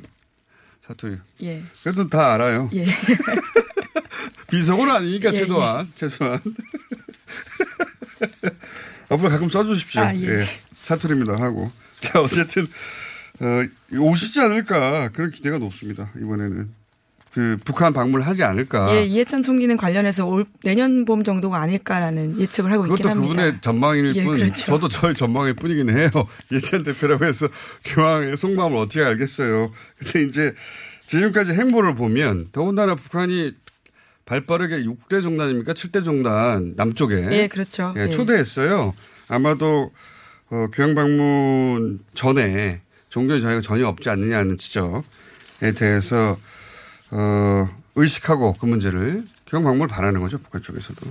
사투리. 0.86 1.18
예. 1.42 1.62
그래도 1.82 2.08
다 2.08 2.34
알아요. 2.34 2.70
예. 2.74 2.84
비속어는 4.50 4.94
아니니까 4.94 5.30
예, 5.30 5.32
최소한 5.32 5.90
최소한 5.94 6.40
앞으로 9.08 9.30
가끔 9.30 9.48
써주십시오. 9.48 10.02
아, 10.02 10.14
예. 10.14 10.40
예. 10.40 10.46
사투리입니다 10.76 11.34
하고 11.34 11.70
자 12.00 12.20
어쨌든 12.20 12.66
어, 13.40 13.64
오시지 13.98 14.40
않을까 14.40 15.08
그런 15.10 15.30
기대가 15.30 15.58
높습니다 15.58 16.10
이번에는 16.16 16.68
그 17.32 17.56
북한 17.64 17.94
방문을 17.94 18.26
하지 18.26 18.44
않을까. 18.44 18.94
예, 18.94 19.04
이해찬 19.04 19.42
총리는 19.42 19.76
관련해서 19.78 20.26
올 20.26 20.44
내년 20.62 21.06
봄 21.06 21.24
정도가 21.24 21.58
아닐까라는 21.58 22.38
예측을 22.38 22.70
하고 22.70 22.84
있긴 22.84 22.96
그것도 22.96 23.08
합니다. 23.08 23.34
그분의 23.34 23.60
전망일 23.62 24.16
예, 24.16 24.24
뿐, 24.24 24.36
그렇죠. 24.36 24.64
저도 24.66 24.88
저의 24.88 25.14
전망일 25.14 25.54
뿐이긴 25.54 25.88
해요. 25.96 26.10
예찬 26.52 26.82
대표라고 26.82 27.24
해서 27.24 27.48
교황의 27.84 28.36
속마음을 28.36 28.76
어떻게 28.76 29.02
알겠어요. 29.02 29.72
근데 29.98 30.24
이제 30.24 30.54
지금까지 31.06 31.52
행보를 31.52 31.94
보면 31.94 32.48
더군다나 32.52 32.94
북한이 32.96 33.52
발빠르게 34.26 34.84
6대 34.84 35.22
종단 35.22 35.50
입니까? 35.50 35.72
7대 35.72 36.04
종단 36.04 36.74
남쪽에 36.76 37.28
예, 37.30 37.48
그렇죠. 37.48 37.94
예, 37.96 38.02
예. 38.02 38.10
초대했어요. 38.10 38.94
아마도 39.28 39.90
어, 40.50 40.66
교황 40.74 40.94
방문 40.94 42.00
전에 42.12 42.82
종교의 43.08 43.40
자유가 43.40 43.62
전혀 43.62 43.88
없지 43.88 44.10
않느냐는 44.10 44.58
지적에 44.58 45.72
대해서 45.74 46.36
어, 47.12 47.68
의식하고 47.94 48.56
그 48.58 48.66
문제를 48.66 49.24
교황 49.46 49.64
방문을 49.64 49.86
바라는 49.88 50.20
거죠. 50.20 50.38
북한 50.38 50.62
쪽에서도. 50.62 51.06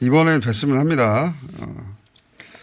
이번엔 0.00 0.40
됐으면 0.40 0.78
합니다. 0.78 1.34
어, 1.58 1.96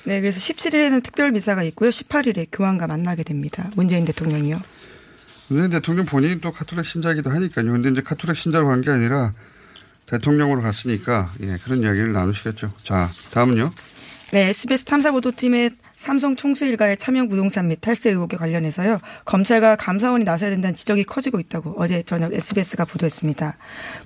네, 0.03 0.19
그래서 0.19 0.39
17일에는 0.39 1.03
특별 1.03 1.31
미사가 1.31 1.63
있고요. 1.63 1.89
18일에 1.89 2.47
교황과 2.51 2.87
만나게 2.87 3.23
됩니다. 3.23 3.69
문재인 3.75 4.05
대통령이요. 4.05 4.59
문재인 5.49 5.69
대통령 5.71 6.05
본인이 6.05 6.41
또 6.41 6.51
카톨릭 6.51 6.85
신자이기도 6.85 7.29
하니까요. 7.29 7.71
근데 7.71 7.89
이제 7.89 8.01
카톨릭 8.01 8.35
신자로 8.37 8.67
간 8.67 8.81
게 8.81 8.89
아니라 8.89 9.31
대통령으로 10.07 10.61
갔으니까 10.61 11.31
예, 11.41 11.57
그런 11.63 11.81
이야기를 11.83 12.13
나누시겠죠. 12.13 12.71
자, 12.83 13.09
다음은요. 13.31 13.71
네, 14.33 14.49
SBS 14.49 14.83
탐사보도팀의 14.83 15.71
삼성 15.95 16.35
총수 16.35 16.65
일가의 16.65 16.97
차명 16.97 17.29
부동산 17.29 17.69
및 17.69 17.79
탈세 17.79 18.09
의혹에 18.09 18.35
관련해서요. 18.35 18.99
검찰과 19.23 19.77
감사원이 19.77 20.25
나서야 20.25 20.49
된다는 20.49 20.75
지적이 20.75 21.05
커지고 21.05 21.39
있다고 21.39 21.75
어제 21.77 22.03
저녁 22.03 22.33
SBS가 22.33 22.83
보도했습니다. 22.83 23.55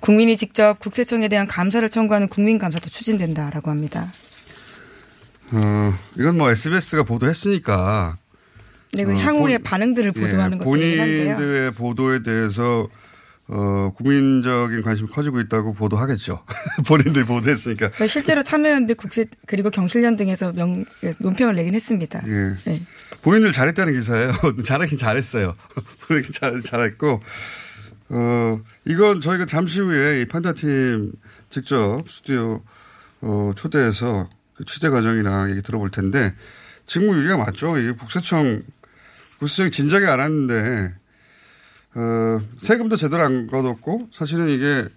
국민이 0.00 0.36
직접 0.36 0.78
국세청에 0.78 1.26
대한 1.26 1.48
감사를 1.48 1.88
청구하는 1.90 2.28
국민감사도 2.28 2.88
추진된다라고 2.88 3.70
합니다. 3.70 4.12
어, 5.50 5.92
이건 6.16 6.38
뭐 6.38 6.50
SBS가 6.50 7.02
보도했으니까 7.02 8.16
네, 8.92 9.04
그 9.04 9.12
어, 9.12 9.16
향후의 9.16 9.58
본- 9.58 9.64
반응들을 9.64 10.12
보도하는 10.12 10.38
예, 10.38 10.44
한데요. 10.44 10.64
본인들의 10.64 11.72
보도에 11.72 12.22
대해서 12.22 12.86
어, 13.54 13.92
국민적인 13.94 14.80
관심이 14.80 15.10
커지고 15.10 15.38
있다고 15.40 15.74
보도하겠죠. 15.74 16.42
본인들이 16.88 17.26
보도했으니까. 17.26 17.90
뭐 17.98 18.06
실제로 18.06 18.42
참여연대 18.42 18.94
국세 19.02 19.26
그리고 19.46 19.68
경실련 19.68 20.16
등에서 20.16 20.52
명 20.52 20.86
논평을 21.18 21.54
내긴 21.54 21.74
했습니다. 21.74 22.22
예. 22.26 22.54
네. 22.64 22.82
본인들 23.20 23.52
잘했다는 23.52 23.92
기사예요. 23.92 24.32
잘하긴 24.64 24.96
잘했어요. 24.96 25.54
본인이 26.00 26.28
잘, 26.32 26.62
잘했고, 26.62 27.20
어, 28.08 28.60
이건 28.86 29.20
저희가 29.20 29.44
잠시 29.44 29.80
후에 29.80 30.22
이 30.22 30.24
판다팀 30.24 31.12
직접 31.50 32.04
스튜디오, 32.08 32.62
어, 33.20 33.52
초대해서 33.54 34.30
그 34.54 34.64
취재 34.64 34.88
과정이랑 34.88 35.50
얘기 35.50 35.60
들어볼 35.60 35.90
텐데, 35.90 36.34
직무 36.86 37.14
유기가 37.18 37.36
맞죠. 37.36 37.76
이게 37.76 37.92
국세청, 37.92 38.62
국세청이 39.38 39.70
진작에 39.70 40.06
안 40.06 40.20
왔는데, 40.20 40.94
어, 41.94 42.40
세금도 42.58 42.96
제대로 42.96 43.22
안 43.22 43.46
걷었고, 43.46 44.08
사실은 44.12 44.48
이게, 44.48 44.88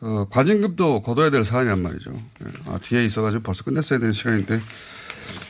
어, 0.00 0.26
과징금도 0.30 1.02
걷어야 1.02 1.30
될 1.30 1.44
사안이란 1.44 1.82
말이죠. 1.82 2.12
예. 2.12 2.72
아, 2.72 2.78
뒤에 2.78 3.04
있어가지고 3.04 3.42
벌써 3.42 3.64
끝냈어야 3.64 3.98
되는 3.98 4.12
시간인데, 4.12 4.58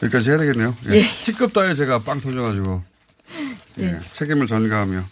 여기까지 0.03 0.31
해야 0.31 0.39
되겠네요. 0.39 0.77
예. 0.89 0.97
예. 0.97 1.03
티급 1.23 1.53
따위 1.53 1.75
제가 1.77 2.01
빵 2.01 2.21
터져가지고, 2.21 2.83
예. 3.79 3.85
예. 3.85 4.01
책임을 4.13 4.47
전가하며. 4.47 5.03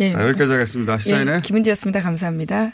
예. 0.00 0.10
자, 0.10 0.28
여기까지 0.28 0.52
하겠습니다. 0.52 0.98
시사인의 0.98 1.36
예, 1.36 1.40
김은지였습니다. 1.40 2.02
감사합니다. 2.02 2.72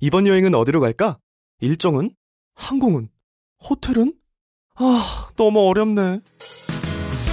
이번 0.00 0.26
여행은 0.26 0.54
어디로 0.54 0.80
갈까? 0.80 1.18
일정은? 1.60 2.10
항공은? 2.56 3.08
호텔은? 3.68 4.14
아, 4.76 5.28
너무 5.36 5.60
어렵네. 5.68 6.20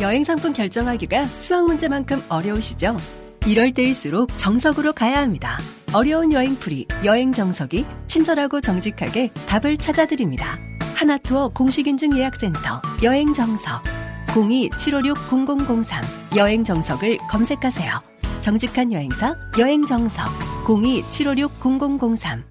여행 0.01 0.23
상품 0.23 0.51
결정하기가 0.53 1.25
수학 1.25 1.65
문제만큼 1.65 2.21
어려우시죠? 2.27 2.97
이럴 3.47 3.73
때일수록 3.73 4.37
정석으로 4.37 4.93
가야 4.93 5.19
합니다. 5.19 5.57
어려운 5.93 6.31
여행풀이 6.31 6.87
여행 7.03 7.31
정석이 7.31 7.85
친절하고 8.07 8.61
정직하게 8.61 9.31
답을 9.47 9.77
찾아드립니다. 9.77 10.57
하나투어 10.95 11.49
공식인증 11.49 12.17
예약센터 12.17 12.81
여행 13.03 13.33
정석 13.33 13.83
02-756-0003 14.27 16.37
여행 16.37 16.63
정석을 16.63 17.17
검색하세요. 17.29 18.01
정직한 18.41 18.93
여행사 18.93 19.35
여행 19.59 19.85
정석 19.85 20.27
02-756-0003 20.65 22.50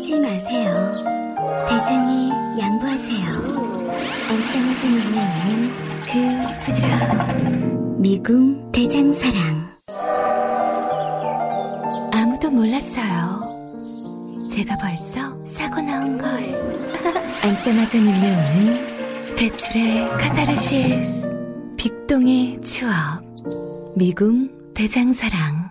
힘주지 0.00 0.18
마세요. 0.20 0.94
대장이 1.68 2.30
양보하세요. 2.58 3.28
언짢아진 4.30 4.90
눈에는 4.92 5.70
그 6.10 6.12
부드러운 6.64 8.00
미궁 8.00 8.72
대장사랑. 8.72 9.76
아무도 12.12 12.50
몰랐어요. 12.50 13.40
제가 14.50 14.76
벌써 14.78 15.44
사고 15.44 15.82
나온 15.82 16.16
걸. 16.16 16.30
앉자마자 17.42 17.98
밀려오는 17.98 19.36
배출의 19.36 20.08
카타르시스. 20.16 21.30
빅동의 21.76 22.62
추억. 22.62 23.22
미궁 23.94 24.72
대장사랑. 24.74 25.69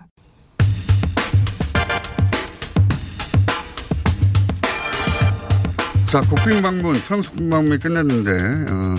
자, 6.10 6.20
국빈 6.22 6.60
방문, 6.62 6.94
프랑스 6.94 7.30
국빈 7.30 7.50
방문이 7.50 7.78
끝났는데, 7.78 8.32
어, 8.72 8.94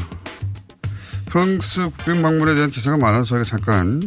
프랑스 1.26 1.82
국빈 1.97 2.21
방문에 2.21 2.56
대한 2.56 2.71
기사가 2.71 2.95
많아서 2.97 3.26
저희가 3.26 3.43
잠깐 3.43 4.02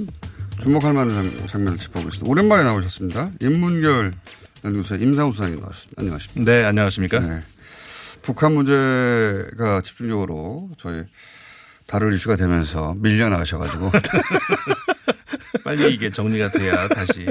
주목할 0.61 0.95
만한 0.95 1.11
장- 1.31 1.47
장면을 1.47 1.79
짚어보겠습니다. 1.79 2.31
오랜만에 2.31 2.65
나오셨습니다. 2.65 3.31
인문결 3.43 4.15
연구소의 4.65 5.03
임상우 5.03 5.33
수사님 5.33 5.61
나왔습니다. 5.61 6.01
안녕하십니까. 6.01 6.51
네, 6.51 6.65
안녕하십니까. 6.65 7.19
네. 7.21 7.43
북한 8.23 8.55
문제가 8.55 9.83
집중적으로 9.83 10.71
저희 10.79 11.03
다룰 11.87 12.15
이슈가 12.15 12.37
되면서 12.37 12.95
밀려나가셔가지고. 12.99 13.91
빨리 15.63 15.95
이게 15.95 16.11
정리가 16.11 16.51
돼야 16.51 16.89
다시. 16.89 17.25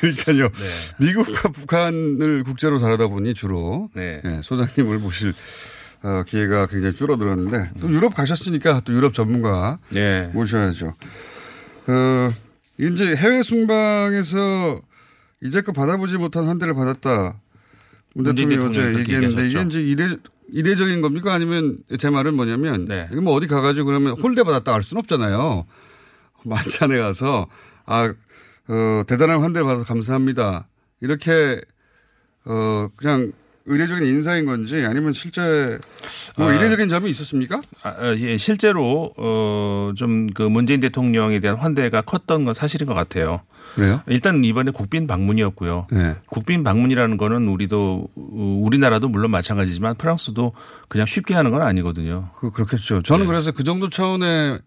그러니까요. 0.00 0.48
네. 0.48 1.06
미국과 1.06 1.50
북한을 1.50 2.44
국제로 2.44 2.78
다루다 2.78 3.08
보니 3.08 3.34
주로 3.34 3.88
네. 3.94 4.20
예, 4.24 4.40
소장님을 4.42 4.98
모실 4.98 5.34
어, 6.02 6.22
기회가 6.26 6.66
굉장히 6.66 6.94
줄어들었는데 6.94 7.70
또 7.80 7.90
유럽 7.90 8.14
가셨으니까 8.14 8.82
또 8.84 8.92
유럽 8.92 9.14
전문가 9.14 9.78
네. 9.90 10.30
모셔야죠. 10.32 10.94
어, 11.88 12.32
이제 12.78 13.14
해외 13.16 13.42
순방에서 13.42 14.80
이제껏 15.42 15.74
받아보지 15.74 16.16
못한 16.18 16.46
환대를 16.46 16.74
받았다. 16.74 17.40
문 18.14 18.24
대통령이 18.24 18.64
어제 18.64 18.98
얘기했는데 18.98 19.46
이게 19.46 19.46
얘기하셨죠. 19.46 19.68
이제 19.68 19.80
이례, 19.80 20.16
이례적인 20.52 21.00
겁니까? 21.00 21.34
아니면 21.34 21.78
제 21.98 22.10
말은 22.10 22.34
뭐냐면 22.34 22.86
네. 22.86 23.08
이거 23.12 23.20
뭐 23.20 23.34
어디 23.34 23.46
가가지고 23.46 23.86
그러면 23.86 24.12
홀대 24.20 24.42
받았다 24.44 24.72
할 24.72 24.82
수는 24.82 25.00
없잖아요. 25.00 25.66
만찬에 26.44 26.96
가서 26.98 27.46
아, 27.86 28.12
어, 28.68 29.02
대단한 29.06 29.40
환대를 29.40 29.64
받아서 29.64 29.84
감사합니다. 29.84 30.68
이렇게 31.00 31.60
어, 32.44 32.88
그냥 32.96 33.32
의례적인 33.70 34.06
인사인 34.06 34.46
건지 34.46 34.82
아니면 34.86 35.12
실제 35.12 35.78
뭐 36.38 36.48
아. 36.48 36.54
이례적인 36.54 36.88
점이 36.88 37.10
있었습니까? 37.10 37.60
아, 37.82 37.90
어, 37.90 38.16
예, 38.16 38.38
실제로 38.38 39.12
어, 39.18 39.92
좀 39.96 40.28
그 40.34 40.42
문재인 40.42 40.80
대통령에 40.80 41.38
대한 41.40 41.56
환대가 41.58 42.00
컸던 42.00 42.44
건 42.44 42.54
사실인 42.54 42.86
것 42.86 42.94
같아요. 42.94 43.40
그래요? 43.74 44.00
일단 44.06 44.42
이번에 44.44 44.70
국빈 44.70 45.06
방문이었고요. 45.06 45.88
네. 45.90 46.14
국빈 46.26 46.62
방문이라는 46.64 47.16
거는 47.16 47.48
우리도 47.48 48.08
어, 48.16 48.60
우리나라도 48.62 49.08
물론 49.08 49.30
마찬가지지만 49.30 49.96
프랑스도 49.96 50.52
그냥 50.88 51.06
쉽게 51.06 51.34
하는 51.34 51.50
건 51.50 51.62
아니거든요. 51.62 52.30
그 52.36 52.50
그렇겠죠. 52.50 53.02
저는 53.02 53.24
네. 53.24 53.26
그래서 53.26 53.52
그 53.52 53.64
정도 53.64 53.90
차원의 53.90 54.60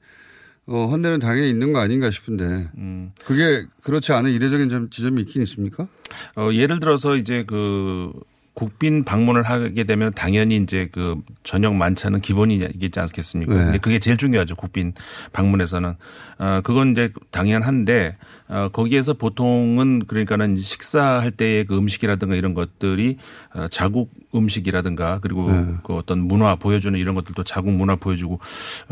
어, 0.67 0.87
환대는 0.87 1.19
당연히 1.19 1.49
있는 1.49 1.73
거 1.73 1.79
아닌가 1.79 2.09
싶은데 2.09 2.69
음. 2.77 3.11
그게 3.25 3.65
그렇지 3.83 4.13
않은 4.13 4.31
이례적인 4.31 4.69
점, 4.69 4.89
지점이 4.89 5.21
있긴 5.21 5.41
있습니까? 5.43 5.87
어, 6.35 6.49
예를 6.53 6.79
들어서 6.79 7.15
이제 7.15 7.43
그 7.45 8.11
국빈 8.53 9.05
방문을 9.05 9.43
하게 9.43 9.85
되면 9.85 10.11
당연히 10.13 10.57
이제 10.57 10.89
그 10.91 11.15
저녁 11.43 11.73
만찬은 11.75 12.21
기본이겠지 12.21 12.99
않겠습니까? 12.99 13.53
네. 13.53 13.63
근데 13.63 13.77
그게 13.77 13.97
제일 13.97 14.17
중요하죠. 14.17 14.55
국빈 14.55 14.93
방문에서는. 15.31 15.95
어, 16.39 16.61
그건 16.63 16.91
이제 16.91 17.11
당연한데 17.31 18.17
어, 18.51 18.67
거기에서 18.67 19.13
보통은 19.13 20.05
그러니까는 20.05 20.57
식사할 20.57 21.31
때의 21.31 21.65
그 21.65 21.77
음식이라든가 21.77 22.35
이런 22.35 22.53
것들이 22.53 23.17
어, 23.55 23.67
자국 23.69 24.11
음식이라든가 24.35 25.19
그리고 25.21 25.49
네. 25.49 25.65
그 25.83 25.95
어떤 25.95 26.19
문화 26.19 26.55
보여주는 26.55 26.97
이런 26.99 27.15
것들도 27.15 27.43
자국 27.45 27.71
문화 27.71 27.95
보여주고 27.95 28.39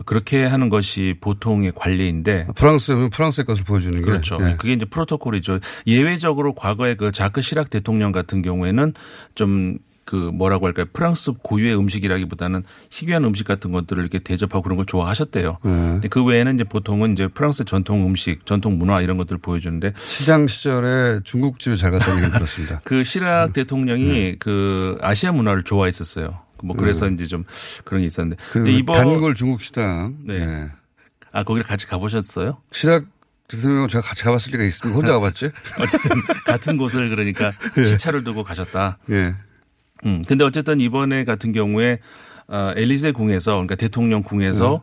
그렇게 0.06 0.45
하는 0.45 0.69
것이 0.69 1.15
보통의 1.19 1.74
관례인데 1.76 2.48
프랑스면 2.56 3.10
프랑스의 3.10 3.45
것을 3.45 3.65
보여주는 3.65 4.00
게 4.00 4.02
그렇죠. 4.02 4.38
예. 4.41 4.56
그게 4.58 4.74
이제 4.74 4.86
프로토콜이죠. 4.86 5.60
예외적으로 5.88 6.54
과거에 6.54 6.95
그 6.95 7.12
자크 7.12 7.41
시락 7.41 7.69
대통령 7.69 8.13
같은 8.13 8.41
경우에는 8.41 8.93
좀 9.36 9.78
그 10.10 10.15
뭐라고 10.15 10.65
할까요? 10.65 10.88
프랑스 10.91 11.34
고유의 11.34 11.78
음식이라기보다는 11.78 12.63
희귀한 12.89 13.24
음식 13.26 13.45
같은 13.45 13.72
것들을 13.72 14.02
이렇게 14.02 14.17
대접하고 14.17 14.63
그런 14.63 14.78
걸 14.78 14.88
좋아하셨대요. 14.88 15.60
네. 16.02 16.08
그 16.10 16.24
외에는 16.24 16.56
이제 16.56 16.63
보통은 16.63 17.12
이제 17.12 17.28
프랑스 17.28 17.63
전통 17.63 18.08
음식, 18.08 18.43
전통 18.48 18.80
문화 18.80 19.02
이런 19.02 19.17
것들을 19.17 19.38
보여주는데 19.38 19.93
시장 20.04 20.48
시절에 20.48 21.19
중국집에 21.24 21.76
잘 21.76 21.91
갔다는 21.91 22.24
얘기 22.24 22.32
들었습니다. 22.32 22.82
그 22.86 23.04
시락 23.04 23.50
음. 23.50 23.54
대통령이 23.54 24.08
네. 24.08 24.36
그 24.39 24.98
아시아 25.00 25.32
문화를 25.32 25.62
좋아했었어요. 25.62 26.39
뭐 26.63 26.76
그래서 26.76 27.06
음. 27.06 27.13
이제 27.13 27.28
좀 27.28 27.43
그런 27.86 28.02
게 28.02 28.08
있었는데. 28.08 28.41
그 28.48 28.54
근데 28.54 28.72
이번 28.72 28.95
단골 28.95 29.36
중국 29.36 29.62
식당. 29.62 30.17
네. 30.26 30.39
예. 30.39 30.72
아 31.32 31.43
거기를 31.43 31.67
같이 31.67 31.86
가보셨어요? 31.86 32.58
시락 32.72 33.06
대통령 33.48 33.88
제가 33.88 34.02
같이 34.02 34.24
가봤을 34.24 34.54
리가 34.54 34.63
있습니다. 34.63 34.98
혼자 34.98 35.13
가봤지? 35.13 35.52
어쨌든 35.80 36.19
같은 36.48 36.78
곳을 36.78 37.10
그러니까 37.10 37.52
예. 37.78 37.86
시차를 37.93 38.24
두고 38.24 38.41
가셨다. 38.41 38.98
예. 39.12 39.36
음, 40.06 40.24
근데 40.28 40.44
어쨌든 40.44 40.80
이번에 40.80 41.26
같은 41.26 41.52
경우에 41.52 42.00
어, 42.48 42.72
엘리제 42.76 43.12
궁에서 43.12 43.52
그러니까 43.54 43.76
대통령 43.76 44.24
궁에서 44.24 44.82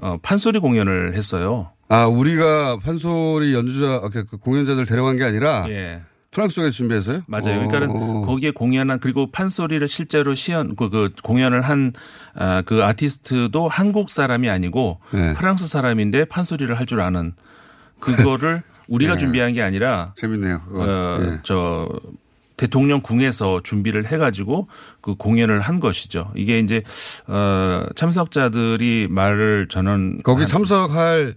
어, 0.00 0.18
판소리 0.22 0.58
공연을 0.60 1.14
했어요. 1.14 1.70
아, 1.88 2.06
우리가 2.06 2.78
판소리 2.78 3.54
연주자, 3.54 4.00
그 4.12 4.24
공연자들 4.38 4.84
데려간 4.86 5.16
게 5.16 5.24
아니라 5.24 5.64
예. 5.68 6.02
프랑스 6.30 6.54
쪽에 6.56 6.70
준비해서요? 6.70 7.22
맞아요. 7.26 7.62
어. 7.62 7.66
그러니까는 7.68 8.22
거기에 8.22 8.50
공연한 8.50 9.00
그리고 9.00 9.30
판소리를 9.30 9.88
실제로 9.88 10.34
시연 10.34 10.76
그, 10.76 10.90
그 10.90 11.10
공연을 11.22 11.62
한 11.62 11.92
그 12.66 12.84
아티스트도 12.84 13.66
한국 13.66 14.10
사람이 14.10 14.48
아니고 14.48 15.00
네. 15.10 15.32
프랑스 15.32 15.66
사람인데 15.66 16.26
판소리를 16.26 16.72
할 16.78 16.86
줄 16.86 17.00
아는 17.00 17.32
그거를 17.98 18.62
우리가 18.86 19.14
네. 19.14 19.18
준비한 19.18 19.52
게 19.54 19.62
아니라 19.62 20.12
재밌네요. 20.16 20.60
어, 20.70 21.18
예. 21.20 21.40
저 21.42 21.88
대통령 22.58 23.00
궁에서 23.00 23.62
준비를 23.62 24.04
해가지고 24.06 24.68
그 25.00 25.14
공연을 25.14 25.60
한 25.60 25.80
것이죠. 25.80 26.30
이게 26.36 26.58
이제 26.58 26.82
어 27.26 27.86
참석자들이 27.94 29.06
말을 29.08 29.68
저는 29.70 30.18
거기 30.22 30.40
한- 30.40 30.46
참석할 30.46 31.36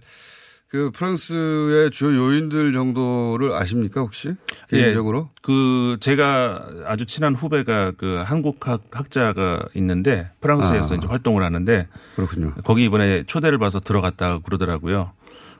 그 0.68 0.90
프랑스의 0.90 1.90
주요 1.90 2.16
요인들 2.16 2.72
정도를 2.72 3.52
아십니까 3.52 4.00
혹시 4.00 4.34
개인적으로? 4.70 5.28
예, 5.30 5.40
그 5.42 5.98
제가 6.00 6.66
아주 6.86 7.04
친한 7.04 7.34
후배가 7.34 7.92
그 7.98 8.22
한국학 8.24 8.80
학자가 8.90 9.66
있는데 9.74 10.30
프랑스에서 10.40 10.94
아. 10.94 10.96
이제 10.96 11.06
활동을 11.06 11.42
하는데 11.42 11.88
그렇군요. 12.16 12.54
거기 12.64 12.84
이번에 12.84 13.22
초대를 13.24 13.58
받아서 13.58 13.80
들어갔다 13.80 14.38
그러더라고요. 14.38 15.12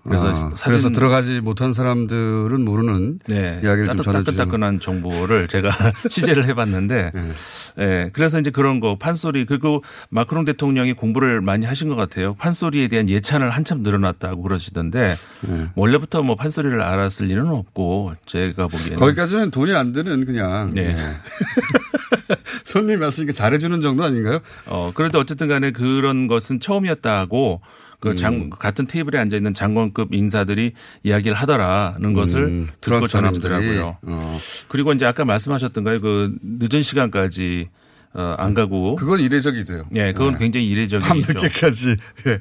그래서 0.05 0.31
아, 0.31 0.35
사진 0.35 0.65
그래서 0.65 0.91
들어가지 0.91 1.41
못한 1.41 1.73
사람들은 1.73 2.65
모르는 2.65 3.21
네. 3.29 3.61
이야기를 3.63 3.87
좀 3.89 3.97
전해주세요. 3.99 4.25
따끈따끈한 4.25 4.81
정보를 4.81 5.47
제가 5.49 5.71
취재를 6.11 6.47
해봤는데, 6.47 7.13
네. 7.15 7.31
예, 7.79 8.11
그래서 8.13 8.41
이제 8.41 8.51
그런 8.51 8.81
거 8.81 8.97
판소리 8.99 9.45
그리고 9.45 9.83
마크롱 10.11 10.45
대통령이 10.45 10.95
공부를 10.95 11.41
많이 11.41 11.67
하신 11.67 11.89
것 11.89 11.95
같아요. 11.95 12.35
판소리에 12.35 12.89
대한 12.89 13.09
예찬을 13.09 13.51
한참 13.51 13.83
늘어났다고 13.83 14.43
그러시던데 14.43 15.15
네. 15.43 15.69
원래부터 15.75 16.23
뭐 16.23 16.35
판소리를 16.35 16.81
알았을 16.81 17.27
리는 17.27 17.47
없고 17.47 18.15
제가 18.27 18.67
보기에는 18.67 18.97
거기까지는 18.97 19.51
돈이 19.51 19.73
안 19.75 19.93
드는 19.93 20.27
그냥 20.27 20.71
네. 20.75 20.89
예. 20.89 20.97
손님이 22.65 23.03
왔으니까 23.03 23.33
잘해주는 23.33 23.81
정도 23.81 24.03
아닌가요? 24.05 24.41
어, 24.67 24.93
그래도 24.95 25.19
어쨌든 25.19 25.49
간에 25.49 25.71
그런 25.71 26.27
것은 26.27 26.61
처음이었다고 26.61 27.61
그 28.03 28.11
음. 28.11 28.17
장, 28.17 28.51
같은 28.51 28.89
테이블에 28.89 29.17
앉아 29.21 29.37
있는 29.37 29.55
장관급 29.55 30.13
인사들이 30.13 30.73
이야기를 31.05 31.37
하더라는 31.37 32.13
것을 32.15 32.41
음, 32.43 32.67
듣고 32.81 32.97
프랑스 32.97 33.13
사람들이. 33.13 33.41
전해주더라고요. 33.43 33.97
어. 34.03 34.39
그리고 34.67 34.93
이제 34.93 35.07
아까 35.07 35.25
말씀하셨던 35.25 35.85
거예요. 35.85 36.01
그 36.01 36.35
늦은 36.43 36.83
시간까지 36.83 37.69
어, 38.15 38.35
안 38.39 38.55
가고. 38.55 38.97
그건 38.97 39.21
이례적이 39.21 39.65
돼요. 39.65 39.85
예, 39.95 40.13
그건 40.13 40.33
네. 40.33 40.39
굉장히 40.41 40.67
이례적이죠. 40.67 41.09
밤늦게까지. 41.09 41.97
예. 42.27 42.41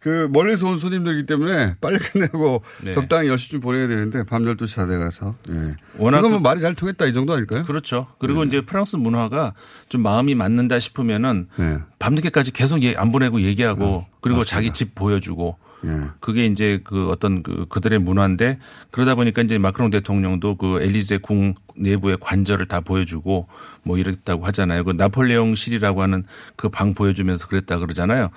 그 0.00 0.28
멀리서 0.32 0.66
온 0.66 0.76
손님들이기 0.78 1.26
때문에 1.26 1.76
빨리 1.80 1.98
끝내고 2.00 2.62
네. 2.84 2.92
적당히 2.92 3.28
10시쯤 3.28 3.60
보내야 3.62 3.86
되는데 3.86 4.24
밤 4.24 4.42
12시 4.44 4.76
다 4.76 4.86
돼가서. 4.86 5.30
예. 5.50 5.76
워낙 5.98 6.22
뭐 6.22 6.30
그- 6.30 6.36
말이 6.42 6.60
잘 6.60 6.74
통했다 6.74 7.04
이 7.06 7.12
정도 7.12 7.34
아닐까요? 7.34 7.64
그렇죠. 7.64 8.06
그리고 8.18 8.44
이제 8.44 8.62
프랑스 8.62 8.96
문화가 8.96 9.52
좀 9.90 10.02
마음이 10.02 10.34
맞는다 10.34 10.78
싶으면은 10.78 11.48
네. 11.56 11.78
밤늦게까지 11.98 12.52
계속 12.52 12.82
예- 12.82 12.94
안 12.96 13.12
보내고 13.12 13.42
얘기하고 13.42 13.98
음, 13.98 14.04
그리고 14.22 14.38
맞습니다. 14.38 14.56
자기 14.56 14.70
집 14.72 14.94
보여주고 14.94 15.58
예. 15.84 16.08
그게 16.20 16.46
이제 16.46 16.80
그 16.82 17.08
어떤 17.10 17.42
그 17.42 17.66
그들의 17.68 17.98
문화인데 18.00 18.58
그러다 18.90 19.14
보니까 19.14 19.42
이제 19.42 19.58
마크롱 19.58 19.90
대통령도 19.90 20.56
그 20.56 20.82
엘리제 20.82 21.18
궁 21.18 21.54
내부의 21.76 22.16
관절을 22.20 22.66
다 22.66 22.80
보여주고 22.80 23.48
뭐 23.82 23.98
이랬다고 23.98 24.44
하잖아요. 24.46 24.84
그 24.84 24.92
나폴레옹실이라고 24.92 26.02
하는 26.02 26.24
그 26.56 26.70
방 26.70 26.94
보여주면서 26.94 27.46
그랬다 27.48 27.78
그러잖아요. 27.78 28.30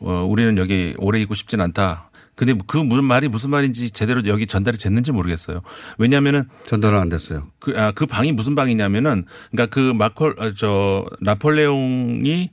어, 0.00 0.26
우리는 0.28 0.56
여기 0.58 0.94
오래 0.98 1.20
있고 1.20 1.34
싶진 1.34 1.60
않다. 1.60 2.10
근데 2.34 2.54
그 2.66 2.78
무슨 2.78 3.04
말이 3.04 3.28
무슨 3.28 3.50
말인지 3.50 3.90
제대로 3.90 4.24
여기 4.26 4.46
전달이 4.46 4.78
됐는지 4.78 5.12
모르겠어요. 5.12 5.60
왜냐하면은 5.98 6.44
전달은 6.66 6.98
안 6.98 7.10
됐어요. 7.10 7.48
그, 7.58 7.74
아, 7.76 7.92
그 7.92 8.06
방이 8.06 8.32
무슨 8.32 8.54
방이냐면은 8.54 9.26
그러니까 9.50 9.74
그 9.74 9.92
마콜 9.92 10.34
어, 10.38 10.54
저 10.54 11.04
나폴레옹이 11.20 12.50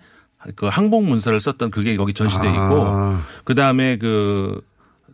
그 0.56 0.68
항복 0.68 1.06
문서를 1.06 1.40
썼던 1.40 1.72
그게 1.72 1.96
거기 1.98 2.14
전시돼 2.14 2.48
있고 2.48 2.86
아. 2.86 3.22
그 3.44 3.56
다음에 3.56 3.98
그 3.98 4.62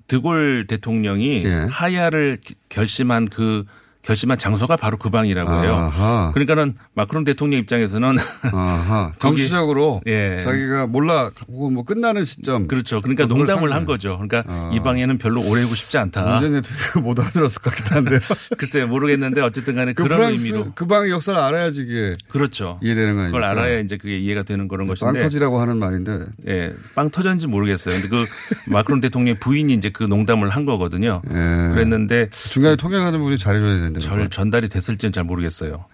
드골 0.08 0.66
대통령이 0.68 1.44
예. 1.46 1.68
하야를 1.70 2.40
결심한 2.70 3.28
그 3.28 3.66
결심한 4.04 4.38
장소가 4.38 4.76
바로 4.76 4.98
그 4.98 5.10
방이라고 5.10 5.64
해요. 5.64 5.76
아하. 5.76 6.32
그러니까는 6.34 6.76
마크롱 6.94 7.24
대통령 7.24 7.60
입장에서는 7.62 8.18
정치적으로 9.20 10.02
예. 10.08 10.42
자기가 10.44 10.88
몰라 10.88 11.32
혹은 11.48 11.74
뭐 11.74 11.84
끝나는 11.84 12.24
시점. 12.26 12.68
그렇죠. 12.68 13.02
그러니까 13.02 13.26
농담을. 13.26 13.74
한 13.74 13.86
거죠. 13.86 14.20
그러니까 14.20 14.44
아. 14.46 14.70
이 14.74 14.80
방에는 14.82 15.18
별로 15.18 15.42
오래 15.42 15.62
있고 15.64 15.74
싶지 15.74 15.98
않다. 15.98 16.22
문재인 16.32 16.62
대통령 16.62 17.08
못 17.08 17.20
알아들었을 17.20 17.62
것 17.62 17.74
같긴 17.74 17.96
한데. 17.96 18.20
글쎄요 18.58 18.88
모르겠는데 18.88 19.42
어쨌든 19.42 19.76
간에 19.76 19.94
그 19.94 20.04
그런 20.04 20.18
프랑스 20.18 20.48
의미로 20.48 20.72
그 20.76 20.86
방의 20.86 21.10
역사를 21.10 21.40
알아야지 21.40 21.84
이게 21.84 22.14
그렇죠. 22.28 22.80
이해되는 22.84 23.14
거 23.16 23.22
아닙니까? 23.22 23.40
그걸 23.40 23.44
알아야 23.46 23.80
이제 23.80 23.98
그게 23.98 24.20
이해가 24.20 24.44
되는 24.44 24.68
그런 24.68 24.86
빵 24.88 24.96
것인데 24.96 25.22
터지라고 25.22 25.62
하는 25.62 25.78
말인데. 25.78 26.26
예, 26.48 26.74
빵 26.94 27.10
터졌는지 27.10 27.48
모르겠어요. 27.48 28.02
근데 28.02 28.10
그 28.10 28.26
마크롱 28.72 29.00
대통령 29.00 29.38
부인이 29.40 29.74
이제 29.74 29.90
그 29.90 30.04
농담을 30.04 30.50
한 30.50 30.66
거거든요. 30.66 31.22
예. 31.30 31.34
그랬는데 31.74 32.30
중간에 32.32 32.76
통역하는 32.76 33.20
분이 33.20 33.38
잘해줘야 33.38 33.76
되는 33.76 33.93
데. 33.94 34.00
절 34.00 34.30
전달이 34.30 34.70
됐을지는 34.70 35.12
잘 35.12 35.24
모르겠어요. 35.24 35.86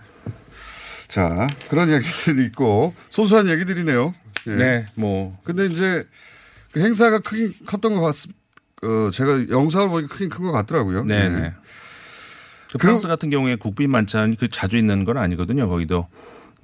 자, 1.07 1.47
그런 1.69 1.89
이야기들이 1.89 2.45
있고 2.45 2.93
소소한 3.09 3.49
얘기들이네요. 3.49 4.13
예. 4.47 4.55
네, 4.55 4.85
뭐 4.95 5.37
근데 5.43 5.65
이제 5.65 6.05
그 6.71 6.79
행사가 6.81 7.19
크긴 7.19 7.53
컸던 7.65 7.95
것 7.95 8.01
같습. 8.01 8.31
어, 8.81 9.09
제가 9.11 9.49
영상을 9.49 9.89
보니까 9.89 10.13
크긴 10.13 10.29
큰 10.29 10.45
것 10.45 10.51
같더라고요. 10.53 11.03
네, 11.03 11.25
예. 11.25 11.29
네. 11.29 11.53
그 12.71 12.77
프랑스 12.77 13.07
같은 13.07 13.29
경우에 13.29 13.55
국빈 13.55 13.89
만찬이 13.89 14.35
그 14.37 14.47
자주 14.47 14.77
있는 14.77 15.03
건 15.03 15.17
아니거든요. 15.17 15.67
거기도 15.67 16.07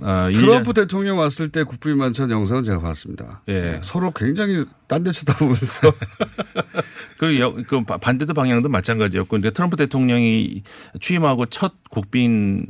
아, 0.02 0.30
트럼프 0.32 0.74
대통령 0.74 1.18
왔을 1.20 1.50
때 1.50 1.64
국빈 1.64 1.98
만찬 1.98 2.30
영상은 2.30 2.64
제가 2.64 2.82
봤습니다. 2.82 3.42
예. 3.48 3.80
서로 3.84 4.12
굉장히 4.12 4.66
딴 4.88 5.04
데 5.04 5.12
쳐다보면서 5.12 5.94
그, 7.18 7.40
여- 7.40 7.54
그 7.68 7.84
바- 7.84 7.98
반대도 7.98 8.34
방향도 8.34 8.70
마찬가지였고, 8.70 9.30
근데 9.30 9.52
트럼프 9.52 9.78
대통령이 9.78 10.64
취임하고 11.00 11.46
첫 11.48 11.74
국빈 11.90 12.66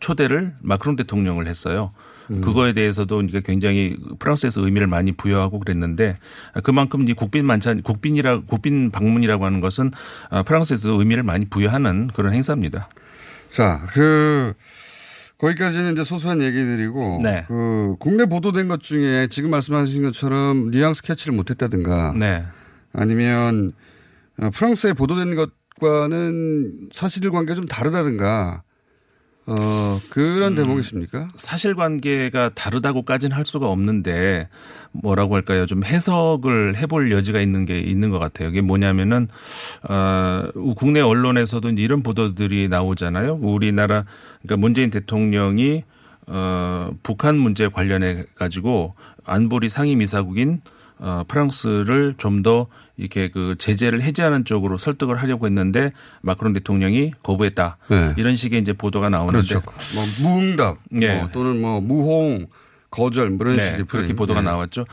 초대를 0.00 0.54
마크롱 0.62 0.96
대통령을 0.96 1.46
했어요. 1.46 1.92
음. 2.30 2.40
그거에 2.40 2.72
대해서도 2.72 3.20
이게 3.20 3.42
굉장히 3.44 3.96
프랑스에서 4.18 4.62
의미를 4.64 4.86
많이 4.86 5.12
부여하고 5.12 5.60
그랬는데 5.60 6.16
그만큼 6.62 7.02
이제 7.02 7.12
국빈 7.12 7.44
만찬, 7.44 7.82
국빈이라 7.82 8.40
국빈 8.46 8.90
방문이라고 8.90 9.44
하는 9.44 9.60
것은 9.60 9.90
아, 10.30 10.42
프랑스에서도 10.42 10.98
의미를 10.98 11.22
많이 11.22 11.44
부여하는 11.44 12.08
그런 12.14 12.32
행사입니다. 12.32 12.88
자, 13.50 13.82
그 13.92 14.54
거기까지는 15.38 15.92
이제 15.92 16.02
소소한 16.02 16.40
얘기들이고 16.40 17.20
네. 17.22 17.44
그 17.46 17.94
국내 17.98 18.24
보도된 18.24 18.68
것 18.68 18.80
중에 18.80 19.28
지금 19.28 19.50
말씀하신 19.50 20.02
것처럼 20.02 20.70
뉘앙스 20.70 21.02
캐치를 21.02 21.34
못했다든가 21.34 22.14
네. 22.18 22.44
아니면 22.92 23.72
어, 24.40 24.50
프랑스에 24.50 24.92
보도된 24.92 25.36
것과는 25.80 26.88
사실관계 26.92 27.54
좀 27.54 27.66
다르다든가 27.66 28.63
어 29.46 29.98
그런 30.08 30.54
대목이 30.54 30.80
있습니까? 30.80 31.28
사실관계가 31.36 32.50
다르다고까지는 32.54 33.36
할 33.36 33.44
수가 33.44 33.68
없는데 33.68 34.48
뭐라고 34.92 35.34
할까요? 35.34 35.66
좀 35.66 35.84
해석을 35.84 36.76
해볼 36.76 37.12
여지가 37.12 37.40
있는 37.40 37.66
게 37.66 37.78
있는 37.78 38.08
것 38.10 38.18
같아요. 38.18 38.48
이게 38.48 38.62
뭐냐면은 38.62 39.28
어 39.82 40.44
국내 40.76 41.00
언론에서도 41.00 41.68
이런 41.70 42.02
보도들이 42.02 42.68
나오잖아요. 42.68 43.34
우리나라 43.34 44.04
그러니까 44.42 44.56
문재인 44.56 44.88
대통령이 44.88 45.84
어 46.26 46.90
북한 47.02 47.36
문제 47.36 47.68
관련해 47.68 48.24
가지고 48.34 48.94
안보리 49.26 49.68
상임이사국인 49.68 50.62
어 51.04 51.22
프랑스를 51.28 52.14
좀 52.16 52.42
더 52.42 52.66
이렇게 52.96 53.28
그 53.28 53.56
제재를 53.58 54.02
해제하는 54.02 54.44
쪽으로 54.44 54.78
설득을 54.78 55.16
하려고 55.16 55.46
했는데 55.46 55.92
마크롱 56.22 56.52
대통령이 56.52 57.12
거부했다. 57.22 57.78
네. 57.88 58.14
이런 58.16 58.36
식의 58.36 58.60
이제 58.60 58.72
보도가 58.72 59.08
나오는데 59.08 59.46
그렇죠. 59.48 59.62
뭐 59.94 60.04
무응답 60.20 60.78
예. 61.00 61.16
뭐 61.16 61.28
또는 61.32 61.60
뭐 61.60 61.80
무홍 61.80 62.46
거절 62.90 63.30
뭐 63.30 63.38
이런 63.40 63.54
네, 63.54 63.70
식의 63.70 63.84
그렇게. 63.86 64.14
보도가 64.14 64.40
네. 64.40 64.46
나왔죠. 64.50 64.84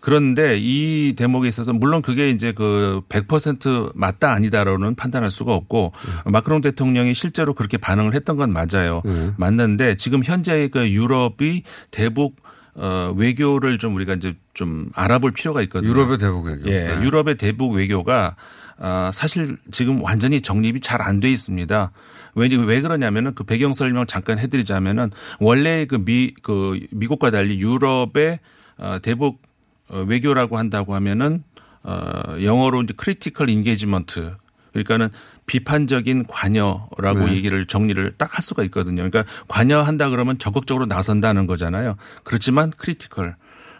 그런데 0.00 0.56
이 0.58 1.14
대목에 1.16 1.48
있어서 1.48 1.72
물론 1.72 2.02
그게 2.02 2.30
이제 2.30 2.52
그 2.52 3.00
100% 3.08 3.92
맞다 3.94 4.32
아니다로는 4.32 4.94
판단할 4.94 5.30
수가 5.30 5.54
없고 5.54 5.92
네. 6.24 6.30
마크롱 6.30 6.60
대통령이 6.60 7.14
실제로 7.14 7.54
그렇게 7.54 7.78
반응을 7.78 8.14
했던 8.14 8.36
건 8.36 8.52
맞아요. 8.52 9.02
네. 9.04 9.32
맞는데 9.36 9.96
지금 9.96 10.22
현재 10.22 10.68
그 10.68 10.88
유럽이 10.90 11.62
대북 11.90 12.36
어 12.80 13.12
외교를 13.16 13.78
좀 13.78 13.94
우리가 13.96 14.14
이제 14.14 14.34
좀 14.54 14.90
알아볼 14.94 15.32
필요가 15.32 15.60
있거든요. 15.62 15.90
유럽의 15.90 16.18
대북 16.18 16.46
외교. 16.46 16.70
예, 16.70 16.84
네. 16.88 17.02
유럽의 17.02 17.36
대북 17.36 17.72
외교가 17.72 18.36
아, 18.80 19.10
사실 19.12 19.56
지금 19.72 20.00
완전히 20.02 20.40
정립이 20.40 20.80
잘 20.80 21.02
안 21.02 21.18
돼 21.18 21.28
있습니다. 21.30 21.90
왜, 22.36 22.48
왜 22.54 22.80
그러냐면은 22.80 23.34
그 23.34 23.42
배경 23.42 23.74
설명 23.74 24.06
잠깐 24.06 24.38
해드리자면은 24.38 25.10
원래 25.40 25.84
그 25.86 25.96
미, 26.04 26.32
그 26.42 26.78
미국과 26.92 27.32
달리 27.32 27.58
유럽의 27.60 28.38
어, 28.76 28.98
대북 29.02 29.42
어, 29.88 30.04
외교라고 30.06 30.58
한다고 30.58 30.94
하면은 30.94 31.42
어, 31.82 32.36
영어로 32.40 32.82
이제 32.82 32.94
critical 32.96 33.50
engagement 33.50 34.34
그러니까는 34.72 35.08
비판적인 35.48 36.26
관여라고 36.28 37.26
네. 37.26 37.34
얘기를 37.34 37.66
정리를 37.66 38.12
딱 38.16 38.28
할 38.28 38.42
수가 38.42 38.62
있거든요. 38.64 39.08
그러니까 39.08 39.24
관여한다 39.48 40.10
그러면 40.10 40.38
적극적으로 40.38 40.86
나선다는 40.86 41.46
거잖아요. 41.48 41.96
그렇지만 42.22 42.70
critical 42.76 43.34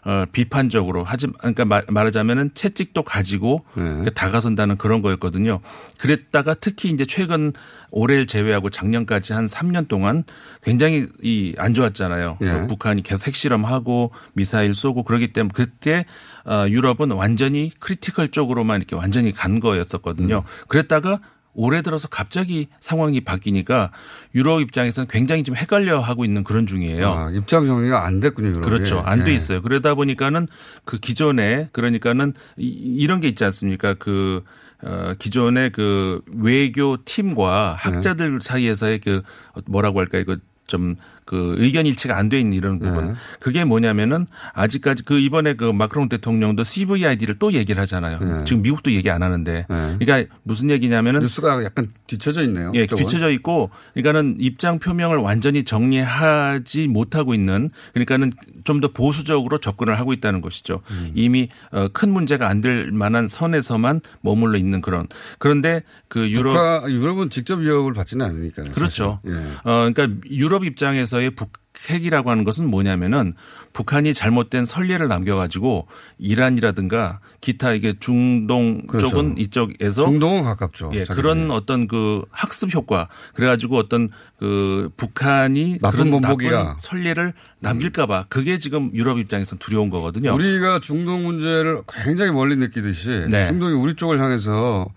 어, 0.05 0.25
비판적으로 0.33 1.05
하지 1.05 1.27
그러니까 1.39 1.65
말, 1.67 1.85
말하자면은 1.89 2.53
채찍도 2.55 3.03
가지고 3.03 3.67
네. 3.75 4.05
다가선다는 4.15 4.79
그런 4.79 5.03
거였거든요. 5.03 5.61
그랬다가 5.99 6.55
특히 6.55 6.89
이제 6.91 7.05
최근 7.05 7.53
올해를 7.91 8.27
제외하고 8.27 8.71
작년까지 8.71 9.35
한 9.35 9.45
3년 9.45 9.87
동안 9.89 10.25
굉장히 10.63 11.09
이 11.23 11.55
안 11.59 11.75
좋았잖아요. 11.75 12.39
예. 12.41 12.47
그 12.47 12.67
북한이 12.69 13.03
계속 13.03 13.27
핵실험하고 13.27 14.13
미사일 14.33 14.73
쏘고 14.73 15.03
그러기 15.03 15.33
때문에 15.35 15.53
그때 15.55 16.07
어, 16.47 16.65
유럽은 16.69 17.11
완전히 17.11 17.71
critical 17.79 18.31
쪽으로만 18.31 18.79
이렇게 18.79 18.97
완전히 18.97 19.33
간 19.33 19.61
거였었거든요. 19.61 20.39
음. 20.39 20.43
그랬다가 20.69 21.21
올해 21.61 21.83
들어서 21.83 22.07
갑자기 22.07 22.69
상황이 22.79 23.21
바뀌니까 23.21 23.91
유럽 24.37 24.61
입장에서는 24.61 25.09
굉장히 25.09 25.43
좀 25.43 25.57
헷갈려 25.57 25.99
하고 26.01 26.25
있는 26.25 26.45
그런 26.45 26.69
중이에요. 26.69 27.13
아, 27.13 27.31
입장 27.33 27.67
정리가 27.67 28.07
안 28.07 28.21
됐군요. 28.21 28.51
유럽이. 28.51 28.65
그렇죠. 28.65 29.01
안돼 29.01 29.33
예. 29.33 29.35
있어요. 29.35 29.61
그러다 29.61 29.95
보니까는 29.97 30.47
그 30.85 30.99
기존에 30.99 31.69
그러니까는 31.73 32.33
이- 32.59 32.69
이런 32.69 33.19
게 33.19 33.27
있지 33.27 33.43
않습니까? 33.45 33.95
그 33.95 34.45
어, 34.85 35.15
기존의 35.19 35.73
그 35.73 36.23
외교 36.37 36.97
팀과 37.05 37.77
네. 37.77 37.91
학자들 37.91 38.39
사이에서의 38.41 39.01
그 39.01 39.23
뭐라고 39.67 39.99
할까 39.99 40.19
이거 40.19 40.37
좀 40.69 40.95
그 41.29 41.55
의견 41.59 41.85
일치가 41.85 42.17
안 42.17 42.31
돼 42.31 42.41
있는 42.41 42.57
이런 42.57 42.79
부분. 42.79 43.09
네. 43.09 43.15
그게 43.39 43.65
뭐냐면은 43.65 44.27
아직까지 44.55 45.03
그 45.03 45.19
이번에 45.19 45.53
그 45.55 45.65
마크롱 45.71 46.09
대통령도 46.09 46.65
CVID를 46.65 47.39
또 47.39 47.53
얘기를 47.53 47.81
하잖아요. 47.83 48.19
네. 48.19 48.45
지금 48.45 48.63
미국도 48.63 48.93
얘기 48.93 49.11
안 49.11 49.23
하는데. 49.23 49.67
그러니까 49.69 50.35
무슨 50.43 50.71
얘기냐면은 50.71 51.21
뉴스가 51.21 51.63
약간 51.65 51.93
뒤쳐져 52.07 52.45
있네요. 52.45 52.73
예. 52.75 52.87
뒤쳐져 52.87 53.31
있고, 53.33 53.69
그러니까는 53.93 54.37
입장 54.41 54.79
표명을 54.79 55.19
완전히 55.19 55.65
정리하지 55.65 56.89
못하고 56.89 57.35
있는, 57.35 57.71
그러니까는 57.93 58.33
좀 58.65 58.79
더 58.79 58.87
보수적으로 58.89 59.59
접근을 59.59 59.99
하고 59.99 60.13
있다는 60.13 60.41
것이죠. 60.41 60.83
음. 60.93 61.11
이미 61.15 61.49
어, 61.73 61.89
큰 61.93 62.11
문제가 62.13 62.49
안 62.49 62.61
될 62.61 62.91
만한 62.93 63.27
선에서만 63.29 64.01
머물러 64.21 64.57
있는 64.59 64.81
그런. 64.81 65.07
그런데 65.39 65.83
그 66.09 66.31
유럽 66.31 66.89
유럽은 66.89 67.31
직접 67.31 67.59
위협을 67.61 67.93
받지는 67.93 68.25
않으니까요. 68.27 68.71
그렇죠. 68.73 69.21
예. 69.27 69.33
어, 69.65 69.91
그러니까 69.93 70.09
유럽 70.31 70.65
입장에서 70.65 71.18
의 71.21 71.31
북핵이라고 71.31 72.31
하는 72.31 72.45
것은 72.45 72.69
뭐냐면은 72.69 73.35
북한이 73.73 74.15
잘못된 74.15 74.65
선례를 74.65 75.09
남겨가지고 75.09 75.87
이란이라든가 76.19 77.21
기타 77.41 77.73
이게 77.73 77.95
중동 77.99 78.87
그렇죠. 78.87 79.09
쪽은 79.09 79.39
이쪽에서 79.39 80.05
중동은 80.05 80.43
가깝죠. 80.43 80.91
예. 80.95 81.05
그런 81.05 81.51
어떤 81.51 81.87
그 81.87 82.25
학습 82.31 82.75
효과 82.75 83.09
그래가지고 83.35 83.77
어떤 83.77 84.11
그 84.39 84.91
북한이 84.97 85.79
나쁜 85.81 86.11
그런 86.11 86.11
본보기야. 86.11 86.51
나쁜 86.51 86.75
선례를 86.79 87.35
남길까봐 87.61 88.27
그게 88.29 88.59
지금 88.59 88.91
유럽 88.95 89.19
입장에서 89.19 89.57
두려운 89.57 89.91
거거든요. 89.91 90.35
우리가 90.35 90.81
중동 90.81 91.25
문제를 91.25 91.83
굉장히 92.05 92.33
멀리 92.33 92.57
느끼듯이 92.57 93.27
네. 93.31 93.47
중동이 93.47 93.75
우리 93.75 93.95
쪽을 93.95 94.21
향해서 94.21 94.89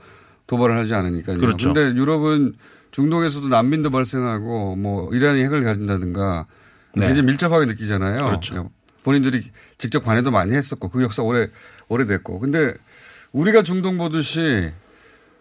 도발을 0.48 0.78
하지 0.78 0.94
않으니까요. 0.94 1.38
그렇죠. 1.38 1.74
그런데 1.74 2.00
유럽은 2.00 2.54
중동에서도 2.92 3.48
난민도 3.48 3.90
발생하고 3.90 4.76
뭐 4.76 5.10
이란이 5.14 5.44
핵을 5.44 5.64
가진다든가 5.64 6.46
네. 6.96 7.08
굉장히 7.08 7.28
밀접하게 7.28 7.66
느끼잖아요. 7.66 8.16
그렇죠. 8.26 8.70
본인들이 9.04 9.44
직접 9.78 10.04
관여도 10.04 10.30
많이 10.32 10.54
했었고 10.56 10.90
그 10.90 11.02
역사 11.02 11.24
오래 11.24 11.48
오래됐고 11.88 12.40
근데 12.40 12.74
우리가 13.32 13.64
중동 13.64 13.98
보듯이 13.98 14.72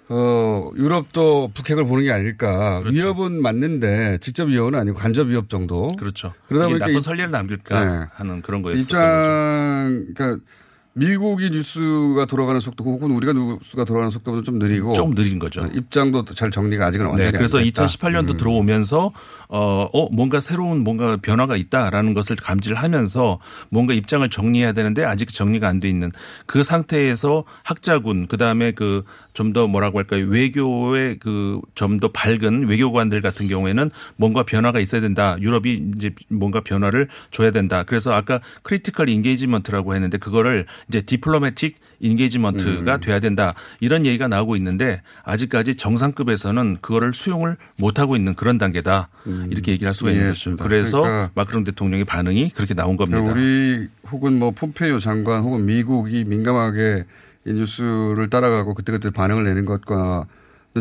어 0.09 0.71
유럽도 0.77 1.51
북핵을 1.55 1.85
보는 1.87 2.03
게 2.05 2.11
아닐까 2.11 2.83
위협은 2.91 3.41
맞는데 3.43 4.19
직접 4.21 4.49
위협은 4.49 4.75
아니고 4.75 4.97
간접 4.99 5.29
위협 5.29 5.49
정도 5.49 5.87
그렇죠. 5.99 6.33
그러다 6.49 6.67
보니까 6.69 6.87
나쁜 6.87 6.99
이- 6.99 7.01
선례를 7.01 7.31
남길까 7.31 7.85
네. 7.85 8.07
하는 8.15 8.43
그런 8.43 8.63
거죠. 8.63 8.77
입장 8.77 10.07
그러니까 10.15 10.45
미국이 10.93 11.51
뉴스가 11.51 12.27
돌아가는 12.27 12.61
속도 12.61 12.83
혹은 12.85 13.13
우리가 13.13 13.33
뉴스가 13.33 13.85
돌아가는 13.85 14.11
속도보다 14.11 14.43
좀 14.43 14.59
느리고 14.59 14.93
조금 14.93 15.15
느린 15.15 15.39
거죠. 15.39 15.69
입장도 15.73 16.25
잘 16.35 16.51
정리가 16.51 16.87
아직은 16.87 17.07
완전히 17.07 17.31
네, 17.31 17.39
그래서 17.39 17.59
안 17.59 17.65
됐다. 17.65 17.87
2018년도 17.87 18.31
음. 18.31 18.37
들어오면서 18.37 19.13
어, 19.49 19.89
어 19.93 20.09
뭔가 20.13 20.41
새로운 20.41 20.83
뭔가 20.83 21.17
변화가 21.17 21.57
있다라는 21.57 22.13
것을 22.13 22.35
감지를 22.37 22.77
하면서 22.77 23.39
뭔가 23.69 23.95
입장을 23.95 24.29
정리해야 24.31 24.73
되는데 24.73 25.05
아직 25.05 25.33
정리가 25.33 25.69
안 25.69 25.81
돼 25.81 25.89
있는 25.89 26.11
그 26.47 26.63
상태에서 26.65 27.45
학자군 27.63 28.27
그다음에 28.27 28.73
그 28.73 29.05
좀 29.33 29.53
더 29.53 29.67
뭐라고 29.69 29.99
할까요 29.99 30.27
외교의 30.27 31.19
그 31.19 31.61
좀 31.75 32.01
더 32.01 32.09
밝은 32.09 32.69
외교관들 32.69 33.21
같은 33.21 33.47
경우에는 33.47 33.91
뭔가 34.17 34.43
변화가 34.43 34.81
있어야 34.81 35.01
된다 35.01 35.37
유럽이 35.41 35.93
이제 35.97 36.11
뭔가 36.29 36.61
변화를 36.63 37.09
줘야 37.31 37.51
된다 37.51 37.83
그래서 37.85 38.13
아까 38.13 38.41
critical 38.63 39.09
engagement라고 39.09 39.95
했는데 39.95 40.19
그거를 40.19 40.67
이제 40.89 41.01
diplomatic 41.03 41.77
engagement가 42.01 42.95
음. 42.95 43.01
돼야 43.01 43.21
된다 43.21 43.55
이런 43.81 44.07
얘기가 44.07 44.27
나오고 44.29 44.57
있는데 44.57 45.03
아직까지 45.23 45.75
정상급에서는 45.75 46.79
그거를 46.81 47.13
수용을 47.15 47.57
못 47.77 47.99
하고 47.99 48.17
있는 48.17 48.35
그런 48.35 48.59
단계다 48.59 49.09
이렇게 49.51 49.73
얘기를 49.73 49.87
할 49.89 49.95
수가 49.95 50.11
있는. 50.11 50.23
음. 50.23 50.25
이해했습니다. 50.25 50.65
그래서 50.65 51.01
그러니까 51.03 51.31
마크롱 51.35 51.65
대통령의 51.65 52.05
반응이 52.05 52.51
그렇게 52.51 52.75
나온 52.75 52.97
겁니다. 52.97 53.21
우리 53.21 53.89
혹은 54.11 54.39
뭐 54.39 54.51
폼페이오 54.51 54.99
장관 54.99 55.43
혹은 55.43 55.67
미국이 55.67 56.25
민감하게 56.25 57.05
이 57.47 57.53
뉴스를 57.53 58.29
따라가고 58.31 58.75
그때그때 58.75 59.11
반응을 59.11 59.45
내는 59.45 59.65
것과는 59.65 60.25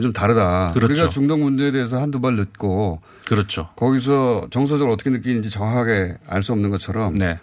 좀 0.01 0.11
다르다. 0.13 0.71
그렇죠. 0.73 0.93
우리가 0.93 1.09
중동 1.09 1.41
문제에 1.41 1.71
대해서 1.71 2.01
한두 2.01 2.19
발 2.21 2.35
늦고 2.35 3.01
그렇죠. 3.27 3.69
거기서 3.75 4.47
정서적으로 4.49 4.93
어떻게 4.93 5.09
느끼는지 5.09 5.49
정확하게 5.49 6.17
알 6.27 6.43
수 6.43 6.51
없는 6.53 6.69
것처럼 6.69 7.15
네. 7.15 7.37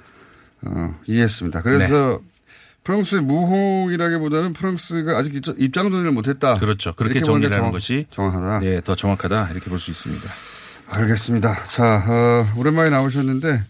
어, 0.63 0.95
이해했습니다. 1.07 1.63
그래서 1.63 2.21
프랑스의 2.87 3.23
무홍이라기보다는 3.23 4.53
프랑스가 4.53 5.19
아직 5.19 5.35
입장- 5.35 5.57
입장 5.59 5.91
정리를 5.91 6.13
못했다. 6.13 6.55
그렇죠. 6.55 6.93
그렇게 6.93 7.21
정리하는 7.21 7.59
정확- 7.59 7.73
것이 7.73 8.07
정확하다. 8.11 8.61
네, 8.61 8.81
더 8.81 8.95
정확하다 8.95 9.49
이렇게 9.51 9.69
볼 9.69 9.79
수 9.81 9.91
있습니다. 9.91 10.31
알겠습니다. 10.89 11.65
자, 11.65 12.05
어, 12.07 12.47
오랜만에 12.57 12.91
나오셨는데, 12.91 13.65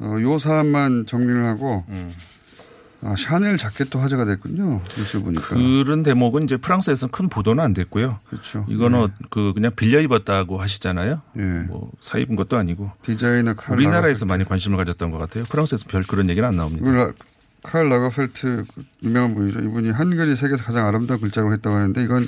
어, 0.00 0.16
요 0.22 0.38
사안만 0.38 1.04
정리를 1.06 1.44
하고, 1.44 1.84
음. 1.90 2.10
아, 3.02 3.14
샤넬 3.18 3.58
자켓도 3.58 3.98
화제가 4.00 4.24
됐군요. 4.24 4.80
뉴스 4.96 5.20
보니까. 5.22 5.54
그런 5.54 6.02
대목은 6.02 6.44
이제 6.44 6.56
프랑스에서는 6.56 7.12
큰 7.12 7.28
보도는 7.28 7.62
안 7.62 7.72
됐고요. 7.74 8.18
그렇죠. 8.30 8.64
이거는 8.68 9.08
그 9.30 9.52
그냥 9.54 9.72
빌려 9.76 10.00
입었다고 10.00 10.58
하시잖아요. 10.60 11.20
예. 11.36 11.42
뭐사 11.42 12.18
입은 12.18 12.34
것도 12.34 12.56
아니고 12.56 12.90
디자이너 13.02 13.54
칼 13.54 13.76
우리나라에서 13.76 14.24
많이 14.24 14.44
관심을 14.44 14.78
가졌던 14.78 15.10
것 15.12 15.18
같아요. 15.18 15.44
프랑스에서 15.44 15.84
별 15.86 16.02
그런 16.02 16.28
얘기는 16.30 16.48
안 16.48 16.56
나옵니다. 16.56 16.90
라칼 17.68 17.88
라거펠트 17.88 18.64
유명한 19.02 19.34
분이죠. 19.34 19.60
이분이 19.60 19.90
한글이 19.90 20.34
세계에서 20.36 20.64
가장 20.64 20.86
아름다운 20.86 21.20
글자로 21.20 21.52
했다고 21.52 21.76
하는데 21.76 22.02
이건 22.02 22.26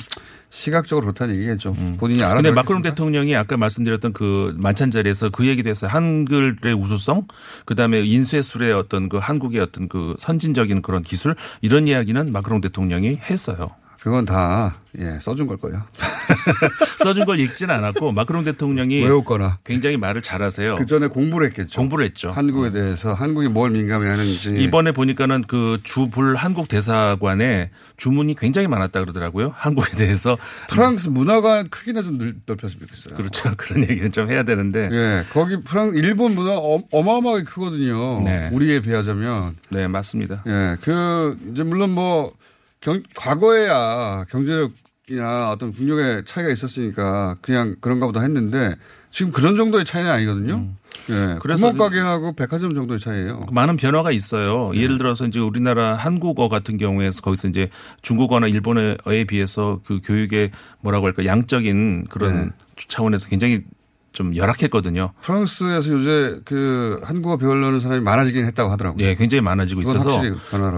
시각적으로 0.50 1.06
그렇다는 1.06 1.36
얘기겠죠. 1.36 1.72
본인이 1.98 2.22
알아서. 2.22 2.40
음. 2.40 2.42
근데 2.42 2.54
마크롱? 2.54 2.82
대통령이 2.82 3.34
아까 3.36 3.56
말씀드렸던 3.56 4.12
그 4.12 4.54
만찬 4.58 4.90
자리에서 4.90 5.30
그 5.30 5.46
얘기도 5.46 5.70
했어요. 5.70 5.90
한글의 5.90 6.74
우수성, 6.74 7.26
그 7.64 7.74
다음에 7.74 8.02
인쇄술의 8.02 8.72
어떤 8.72 9.08
그 9.08 9.18
한국의 9.18 9.60
어떤 9.60 9.88
그 9.88 10.16
선진적인 10.18 10.82
그런 10.82 11.02
기술 11.02 11.36
이런 11.60 11.88
이야기는 11.88 12.32
마크롱 12.32 12.60
대통령이 12.60 13.16
했어요. 13.16 13.70
그건 14.02 14.24
다, 14.24 14.76
예, 14.98 15.18
써준 15.20 15.46
걸 15.46 15.58
거예요. 15.58 15.82
써준 17.04 17.26
걸 17.26 17.38
읽지는 17.38 17.74
않았고 17.74 18.12
마크롱 18.12 18.44
대통령이 18.44 19.02
외웠거나. 19.04 19.58
굉장히 19.64 19.98
말을 19.98 20.22
잘하세요. 20.22 20.76
그 20.76 20.86
전에 20.86 21.08
공부를 21.08 21.48
했겠죠. 21.48 21.78
공부를 21.80 22.06
했죠. 22.06 22.30
한국에 22.30 22.70
대해서 22.70 23.12
한국이 23.12 23.48
뭘 23.48 23.70
민감해 23.70 24.08
하는지. 24.08 24.54
이번에 24.58 24.92
보니까는 24.92 25.44
그 25.46 25.80
주불 25.82 26.34
한국 26.36 26.68
대사관에 26.68 27.70
주문이 27.98 28.36
굉장히 28.36 28.68
많았다 28.68 29.00
그러더라고요. 29.00 29.52
한국에 29.54 29.94
대해서. 29.96 30.38
프랑스 30.70 31.10
문화관 31.10 31.68
크기나 31.68 32.00
좀 32.00 32.16
늘- 32.16 32.36
넓혔으면 32.46 32.86
좋겠어요. 32.86 33.16
그렇죠. 33.16 33.52
그런 33.58 33.82
얘기는 33.82 34.10
좀 34.12 34.30
해야 34.30 34.44
되는데. 34.44 34.88
예, 34.90 35.24
거기 35.32 35.60
프랑 35.62 35.92
일본 35.94 36.34
문화 36.34 36.52
어, 36.56 36.82
어마어마하게 36.90 37.44
크거든요. 37.44 38.22
네. 38.24 38.48
우리에 38.52 38.80
비하자면. 38.80 39.56
네, 39.68 39.88
맞습니다. 39.88 40.42
예, 40.46 40.76
그 40.80 41.36
이제 41.52 41.62
물론 41.62 41.90
뭐 41.90 42.32
경, 42.80 43.02
과거에야 43.14 44.24
경제력이나 44.30 45.50
어떤 45.50 45.72
국력의 45.72 46.24
차이가 46.24 46.50
있었으니까 46.50 47.36
그냥 47.42 47.76
그런가 47.80 48.06
보다 48.06 48.20
했는데 48.22 48.76
지금 49.10 49.32
그런 49.32 49.56
정도의 49.56 49.84
차이는 49.84 50.10
아니거든요. 50.10 50.68
예, 51.08 51.12
음. 51.12 51.38
그래서 51.40 51.72
구멍 51.72 51.90
가게하고 51.90 52.32
백화점 52.34 52.74
정도의 52.74 53.00
차이예요. 53.00 53.46
많은 53.52 53.76
변화가 53.76 54.12
있어요. 54.12 54.70
네. 54.72 54.82
예를 54.82 54.98
들어서 54.98 55.26
이제 55.26 55.40
우리나라 55.40 55.94
한국어 55.96 56.48
같은 56.48 56.76
경우에서 56.76 57.20
거기서 57.22 57.48
이제 57.48 57.70
중국어나 58.02 58.46
일본어에 58.46 59.24
비해서 59.28 59.80
그 59.84 60.00
교육의 60.02 60.52
뭐라고 60.80 61.06
할까 61.06 61.24
양적인 61.24 62.06
그런 62.08 62.48
네. 62.48 62.50
차원에서 62.76 63.28
굉장히 63.28 63.64
좀 64.12 64.34
열악했거든요. 64.34 65.12
프랑스에서 65.22 65.90
요새 65.90 66.40
그 66.44 67.00
한국어 67.04 67.36
배우려는 67.36 67.80
사람이 67.80 68.02
많아지긴 68.02 68.44
했다고 68.46 68.70
하더라고요. 68.72 69.04
예, 69.04 69.14
굉장히 69.14 69.42
많아지고 69.42 69.82
있어서. 69.82 70.20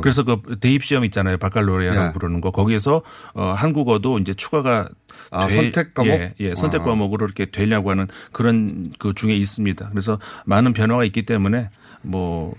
그래서 0.03 0.23
그 0.23 0.59
대입 0.61 0.85
시험 0.85 1.05
있잖아요. 1.05 1.39
바칼로레아라고 1.39 2.09
예. 2.09 2.13
부르는 2.13 2.41
거. 2.41 2.51
거기에서 2.51 3.03
어 3.35 3.53
한국어도 3.57 4.19
이제 4.19 4.35
추가가 4.35 4.87
아, 5.31 5.49
선택 5.49 5.95
과목? 5.95 6.13
예, 6.13 6.35
예, 6.41 6.55
선택 6.55 6.83
아. 6.83 6.85
과목으로 6.85 7.25
이렇게 7.25 7.47
되려고 7.47 7.91
하는 7.91 8.07
그런 8.33 8.93
그 8.99 9.15
중에 9.15 9.35
있습니다. 9.35 9.89
그래서 9.91 10.19
많은 10.45 10.73
변화가 10.75 11.05
있기 11.05 11.23
때문에 11.23 11.71
뭐 12.03 12.55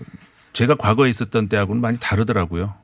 제가 0.52 0.74
과거에 0.76 1.08
있었던 1.10 1.48
때하고는 1.48 1.80
많이 1.80 1.98
다르더라고요. 2.00 2.74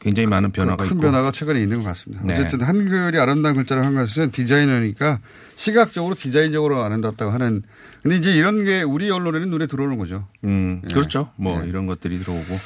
굉장히 0.00 0.26
많은 0.26 0.50
변화가 0.50 0.84
큰 0.84 0.92
있고. 0.92 1.00
변화가 1.02 1.30
최근에 1.30 1.60
있는 1.60 1.78
것 1.78 1.84
같습니다. 1.84 2.24
네. 2.24 2.32
어쨌든 2.32 2.62
한글이 2.62 3.18
아름다운 3.18 3.54
글자를 3.54 3.84
한 3.84 3.94
것은 3.94 4.30
디자이너니까 4.30 5.20
시각적으로 5.54 6.14
디자인적으로 6.14 6.82
아름답다고 6.82 7.30
하는 7.30 7.62
근데 8.02 8.16
이제 8.16 8.32
이런 8.32 8.64
게 8.64 8.82
우리 8.82 9.10
언론에는 9.10 9.50
눈에 9.50 9.66
들어오는 9.66 9.98
거죠. 9.98 10.26
음, 10.44 10.80
예. 10.88 10.92
그렇죠. 10.92 11.30
뭐 11.36 11.62
이런 11.64 11.86
것들이 11.86 12.18
들어오고. 12.18 12.58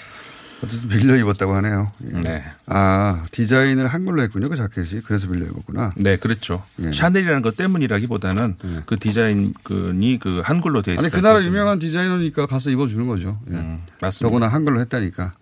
어쨌든 0.62 0.88
빌려 0.88 1.16
입었다고 1.16 1.54
하네요. 1.56 1.90
예. 2.06 2.20
네. 2.20 2.44
아, 2.66 3.26
디자인을 3.32 3.88
한글로 3.88 4.22
했군요. 4.22 4.48
그 4.48 4.56
자켓이. 4.56 5.02
그래서 5.02 5.28
빌려 5.28 5.44
입었구나. 5.46 5.92
네, 5.96 6.16
그렇죠. 6.16 6.62
예. 6.82 6.92
샤넬이라는 6.92 7.42
것 7.42 7.56
때문이라기보다는 7.56 8.56
그 8.86 8.96
디자인이 8.98 9.52
그 9.64 10.40
한글로 10.44 10.82
되어 10.82 10.94
있어요. 10.94 11.06
아니, 11.06 11.12
그 11.12 11.20
나라 11.20 11.44
유명한 11.44 11.80
디자이너니까 11.80 12.46
가서 12.46 12.70
입어주는 12.70 13.06
거죠. 13.08 13.40
예. 13.50 13.56
음, 13.56 13.82
맞습니다. 14.00 14.30
더구나 14.30 14.48
한글로 14.48 14.80
했다니까. 14.80 15.34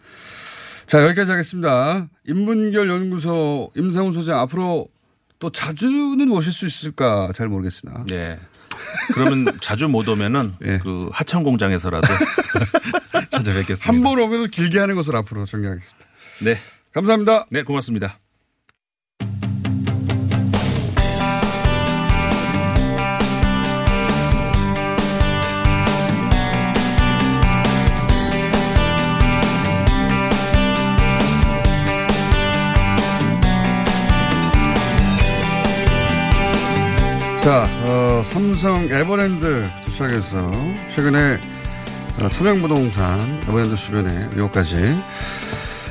자, 0.87 1.03
여기까지 1.05 1.31
하겠습니다. 1.31 2.09
인문결 2.27 2.89
연구소 2.89 3.71
임상훈 3.77 4.13
소장 4.13 4.41
앞으로 4.41 4.89
또 5.39 5.51
자주는 5.51 6.31
오실 6.31 6.53
수 6.53 6.67
있을까 6.67 7.31
잘 7.35 7.49
모르겠으나. 7.49 8.05
네. 8.09 8.39
그러면 9.15 9.47
자주 9.61 9.89
못 9.89 10.09
오면은 10.09 10.55
예. 10.65 10.79
그 10.83 11.09
하천 11.13 11.43
공장에서라도 11.45 12.07
찾아뵙겠습니다. 13.31 13.89
한 13.89 14.03
번 14.03 14.19
오면 14.19 14.49
길게 14.51 14.79
하는 14.79 14.95
것으로 14.95 15.19
앞으로 15.19 15.45
정리하겠습니다. 15.47 16.07
네. 16.45 16.55
감사합니다. 16.93 17.47
네, 17.51 17.63
고맙습니다. 17.63 18.19
자, 37.43 37.67
어, 37.85 38.23
삼성 38.23 38.85
에버랜드 38.85 39.69
시작해서 39.89 40.53
최근에 40.89 41.41
어, 42.21 42.29
청양부동산 42.29 43.41
에버랜드 43.49 43.75
주변에 43.75 44.31
여기까지 44.37 44.95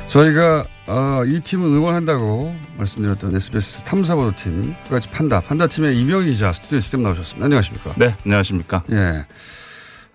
저희가 0.08 0.64
어, 0.86 1.22
이 1.26 1.40
팀을 1.40 1.66
응원한다고 1.66 2.56
말씀드렸던 2.78 3.34
SBS 3.36 3.84
탐사보도팀 3.84 4.74
끝까지 4.84 5.10
판다 5.10 5.40
판다팀의 5.40 5.98
이명희 5.98 6.30
기자 6.30 6.54
스튜디오에 6.54 6.80
직접 6.80 6.98
나오셨습니다. 7.02 7.44
안녕하십니까? 7.44 7.94
네, 7.98 8.16
안녕하십니까? 8.24 8.84
예. 8.90 9.26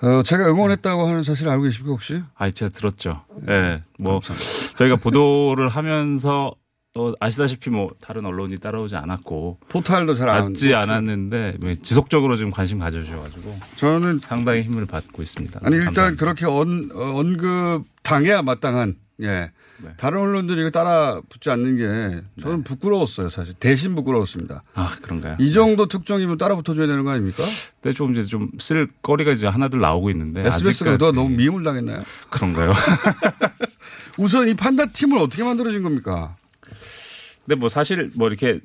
어, 0.01 0.23
제가 0.23 0.47
응원했다고 0.47 1.07
하는 1.07 1.21
사실 1.21 1.49
알고 1.49 1.65
계십니까 1.65 1.91
혹시? 1.91 2.23
아, 2.35 2.49
제가 2.49 2.71
들었죠. 2.71 3.25
예, 3.47 3.51
네, 3.51 3.81
뭐 3.99 4.21
저희가 4.75 4.95
보도를 4.95 5.69
하면서 5.69 6.55
어, 6.97 7.13
아시다시피 7.19 7.69
뭐 7.69 7.91
다른 8.01 8.25
언론이 8.25 8.57
따라오지 8.57 8.95
않았고 8.95 9.59
포탈도 9.69 10.15
잘안 10.15 10.53
받지 10.53 10.73
않았는데 10.73 11.57
왜 11.61 11.75
지속적으로 11.75 12.35
지금 12.35 12.51
관심 12.51 12.79
가져주셔가지고 12.79 13.59
저는 13.75 14.19
상당히 14.23 14.63
힘을 14.63 14.85
받고 14.87 15.21
있습니다. 15.21 15.59
아니 15.63 15.75
일단 15.75 15.93
감사합니다. 15.93 16.19
그렇게 16.19 16.45
언, 16.45 16.89
어, 16.93 17.19
언급 17.19 17.83
당해야 18.03 18.41
마땅한 18.41 18.95
예. 19.21 19.51
네. 19.79 19.91
다른 19.97 20.19
언론들이 20.21 20.61
이거 20.61 20.71
따라 20.71 21.21
붙지 21.29 21.51
않는 21.51 21.75
게 21.75 22.21
저는 22.41 22.63
부끄러웠어요 22.63 23.29
사실 23.29 23.53
대신 23.59 23.93
부끄러웠습니다. 23.93 24.63
아 24.73 24.95
그런가요? 25.03 25.35
이 25.39 25.51
정도 25.51 25.85
특종이면 25.87 26.39
따라 26.39 26.55
붙어줘야 26.55 26.87
되는 26.87 27.03
거 27.03 27.11
아닙니까? 27.11 27.43
근데 27.79 27.95
좀 27.95 28.11
이제 28.13 28.23
좀 28.23 28.49
쓸 28.59 28.87
거리가 29.03 29.33
이제 29.33 29.45
하나둘 29.45 29.81
나오고 29.81 30.09
있는데 30.09 30.47
SBS가 30.47 30.91
아직까지 30.93 31.15
너무 31.15 31.29
미움을 31.29 31.63
당했나요? 31.63 31.99
그런가요? 32.31 32.73
우선 34.17 34.47
이 34.49 34.55
판다 34.55 34.87
팀을 34.87 35.19
어떻게 35.19 35.43
만들어진 35.43 35.83
겁니까? 35.83 36.35
근데 37.47 37.57
뭐 37.59 37.69
사실 37.69 38.11
뭐 38.15 38.27
이렇게 38.27 38.59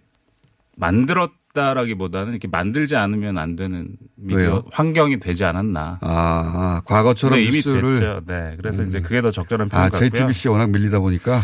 만들었다라기보다는 0.76 2.32
이렇게 2.32 2.48
만들지 2.48 2.96
않으면 2.96 3.38
안 3.38 3.54
되는 3.56 3.88
미디어 4.16 4.38
왜요? 4.38 4.64
환경이 4.72 5.20
되지 5.20 5.44
않았나. 5.44 5.98
아, 6.00 6.08
아, 6.08 6.82
과거처럼 6.84 7.38
이미 7.38 7.52
뉴스를 7.52 7.94
됐죠. 7.94 8.20
네. 8.26 8.54
그래서 8.56 8.82
음. 8.82 8.88
이제 8.88 9.00
그게 9.00 9.22
더 9.22 9.30
적절한 9.30 9.68
표현 9.68 9.84
아, 9.84 9.88
같고요. 9.88 10.10
JTBC 10.10 10.48
워낙 10.48 10.70
밀리다 10.70 10.98
보니까 10.98 11.40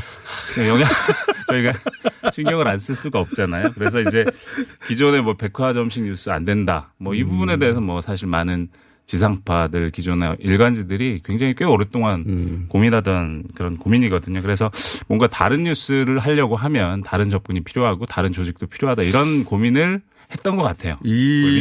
네, 0.56 0.68
영향 0.68 0.88
저희가 1.48 1.72
신경을 2.32 2.66
안 2.66 2.78
쓸 2.78 2.96
수가 2.96 3.20
없잖아요. 3.20 3.70
그래서 3.74 4.00
이제 4.00 4.24
기존에 4.86 5.20
뭐 5.20 5.34
백화점식 5.34 6.02
뉴스 6.04 6.30
안 6.30 6.44
된다. 6.44 6.92
뭐 6.98 7.14
이 7.14 7.22
부분에 7.24 7.54
음. 7.54 7.58
대해서 7.60 7.80
뭐 7.80 8.00
사실 8.00 8.28
많은 8.28 8.68
지상파들 9.08 9.90
기존의 9.90 10.36
일간지들이 10.38 11.22
굉장히 11.24 11.54
꽤 11.56 11.64
오랫동안 11.64 12.24
음. 12.28 12.66
고민하던 12.68 13.44
그런 13.54 13.78
고민이거든요. 13.78 14.42
그래서 14.42 14.70
뭔가 15.08 15.26
다른 15.26 15.64
뉴스를 15.64 16.18
하려고 16.18 16.56
하면 16.56 17.00
다른 17.00 17.30
접근이 17.30 17.62
필요하고 17.62 18.04
다른 18.06 18.32
조직도 18.32 18.66
필요하다 18.66 19.02
이런 19.04 19.44
고민을 19.44 20.02
했던 20.30 20.56
것 20.56 20.62
같아요. 20.62 20.98
이 21.02 21.58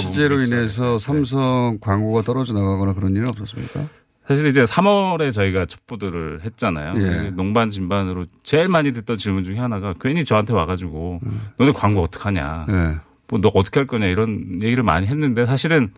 취재로. 0.00 0.42
인해서 0.42 0.98
삼성 0.98 1.78
광고가 1.80 2.22
떨어져 2.22 2.52
나가거나 2.52 2.92
그런 2.92 3.16
일은 3.16 3.26
없었습니까? 3.28 3.88
사실 4.28 4.46
이제 4.46 4.64
3월에 4.64 5.32
저희가 5.32 5.64
첫 5.64 5.86
보도를 5.86 6.40
했잖아요. 6.44 6.94
예. 7.00 7.30
농반 7.30 7.70
진반으로 7.70 8.26
제일 8.42 8.68
많이 8.68 8.92
듣던 8.92 9.16
질문 9.16 9.44
중에 9.44 9.56
하나가 9.56 9.94
괜히 9.98 10.26
저한테 10.26 10.52
와가지고 10.52 11.20
너네 11.56 11.72
광고 11.72 12.02
어떡하냐. 12.02 12.66
예. 12.68 12.96
뭐너 13.28 13.50
어떻게 13.54 13.80
할 13.80 13.86
거냐 13.86 14.06
이런 14.06 14.62
얘기를 14.62 14.82
많이 14.82 15.06
했는데 15.06 15.46
사실은 15.46 15.92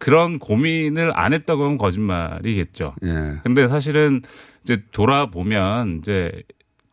그런 0.00 0.38
고민을 0.40 1.12
안 1.14 1.32
했다고 1.32 1.62
하면 1.64 1.78
거짓말이겠죠. 1.78 2.94
예. 3.04 3.38
근데 3.44 3.68
사실은 3.68 4.22
이제 4.64 4.82
돌아보면 4.92 5.98
이제 6.00 6.32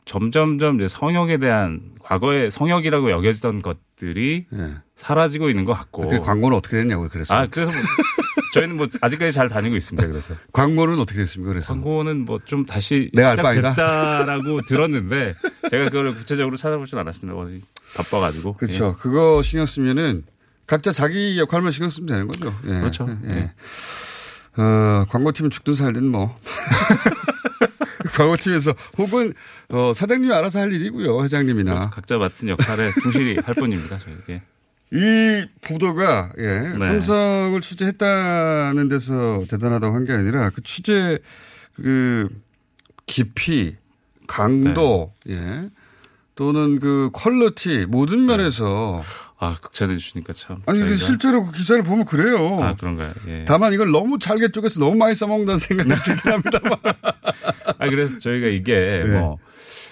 점점점 0.06 0.76
이제 0.76 0.88
성역에 0.88 1.38
대한 1.38 1.82
과거의 2.02 2.52
성역이라고 2.52 3.10
여겨지던 3.12 3.62
것들이 3.62 4.46
예. 4.54 4.74
사라지고 4.96 5.50
있는 5.50 5.64
것 5.66 5.74
같고. 5.74 6.10
그 6.10 6.20
광고는 6.20 6.58
어떻게 6.58 6.78
됐냐고요, 6.78 7.10
그래서. 7.10 7.34
아, 7.34 7.48
그래서 7.48 7.72
뭐 7.72 7.80
저희는 8.54 8.76
뭐 8.78 8.88
아직까지 9.02 9.32
잘 9.32 9.48
다니고 9.48 9.76
있습니다. 9.78 10.06
그래서. 10.08 10.36
광고는 10.54 11.00
어떻게 11.00 11.20
됐습니까, 11.20 11.50
그래서? 11.54 11.74
광고는 11.74 12.26
뭐 12.26 12.40
좀 12.46 12.66
다시 12.66 13.10
내가? 13.14 13.36
시작됐다라고 13.36 14.62
들었는데 14.68 15.34
제가 15.72 15.86
그걸 15.86 16.14
구체적으로 16.14 16.56
찾아볼 16.58 16.86
줄 16.88 17.00
알았습니다. 17.00 17.36
오늘 17.38 17.62
바빠가지고. 17.96 18.54
그렇죠. 18.54 18.96
그거 18.98 19.42
신경 19.42 19.66
쓰면은 19.66 20.24
각자 20.68 20.92
자기 20.92 21.40
역할만 21.40 21.72
신경 21.72 21.90
쓰면 21.90 22.08
되는 22.08 22.28
거죠. 22.28 22.54
예. 22.66 22.80
그렇죠. 22.80 23.08
예. 23.26 23.30
예. 23.36 24.62
어, 24.62 25.06
광고팀은 25.10 25.50
죽든 25.50 25.74
살든 25.76 26.06
뭐. 26.06 26.38
광고팀에서 28.16 28.74
혹은 28.98 29.34
어, 29.70 29.94
사장님이 29.94 30.34
알아서 30.34 30.60
할 30.60 30.72
일이고요. 30.74 31.24
회장님이나. 31.24 31.74
그렇죠. 31.74 31.90
각자 31.92 32.18
맡은 32.18 32.50
역할에 32.50 32.92
충실히 33.02 33.38
할 33.44 33.56
뿐입니다. 33.56 33.98
저에게. 33.98 34.42
이 34.94 35.46
보도가 35.62 36.32
예, 36.38 36.60
네. 36.60 36.80
삼성을 36.80 37.60
취재했다는 37.60 38.88
데서 38.88 39.44
대단하다고 39.50 39.94
한 39.96 40.06
게 40.06 40.14
아니라 40.14 40.50
그 40.50 40.62
취재 40.64 41.20
그 41.76 42.30
깊이 43.06 43.76
강도 44.28 45.14
네. 45.26 45.34
예 45.36 45.70
또는 46.36 46.80
그 46.80 47.10
quality 47.14 47.86
모든 47.88 48.26
면에서 48.26 49.04
아 49.40 49.56
극찬해 49.62 49.96
주시니까 49.98 50.34
참. 50.34 50.64
아니 50.66 50.80
이게 50.80 50.96
실제로 50.96 51.46
그 51.46 51.52
기사를 51.52 51.82
보면 51.84 52.06
그래요. 52.06 52.60
아 52.62 52.76
그런가요? 52.76 53.14
예. 53.28 53.46
다만 53.46 53.72
이걸 53.72 53.92
너무 53.92 54.18
잘게 54.18 54.50
쪼개서 54.50 54.80
너무 54.80 54.96
많이 54.96 55.14
써먹는다는 55.14 55.60
생각이 55.60 55.90
들긴 56.04 56.32
합니다만. 56.32 56.78
아 57.78 57.90
그래서 57.90 58.18
저희가 58.18 58.48
이게 58.48 59.04
네. 59.06 59.20
뭐. 59.20 59.38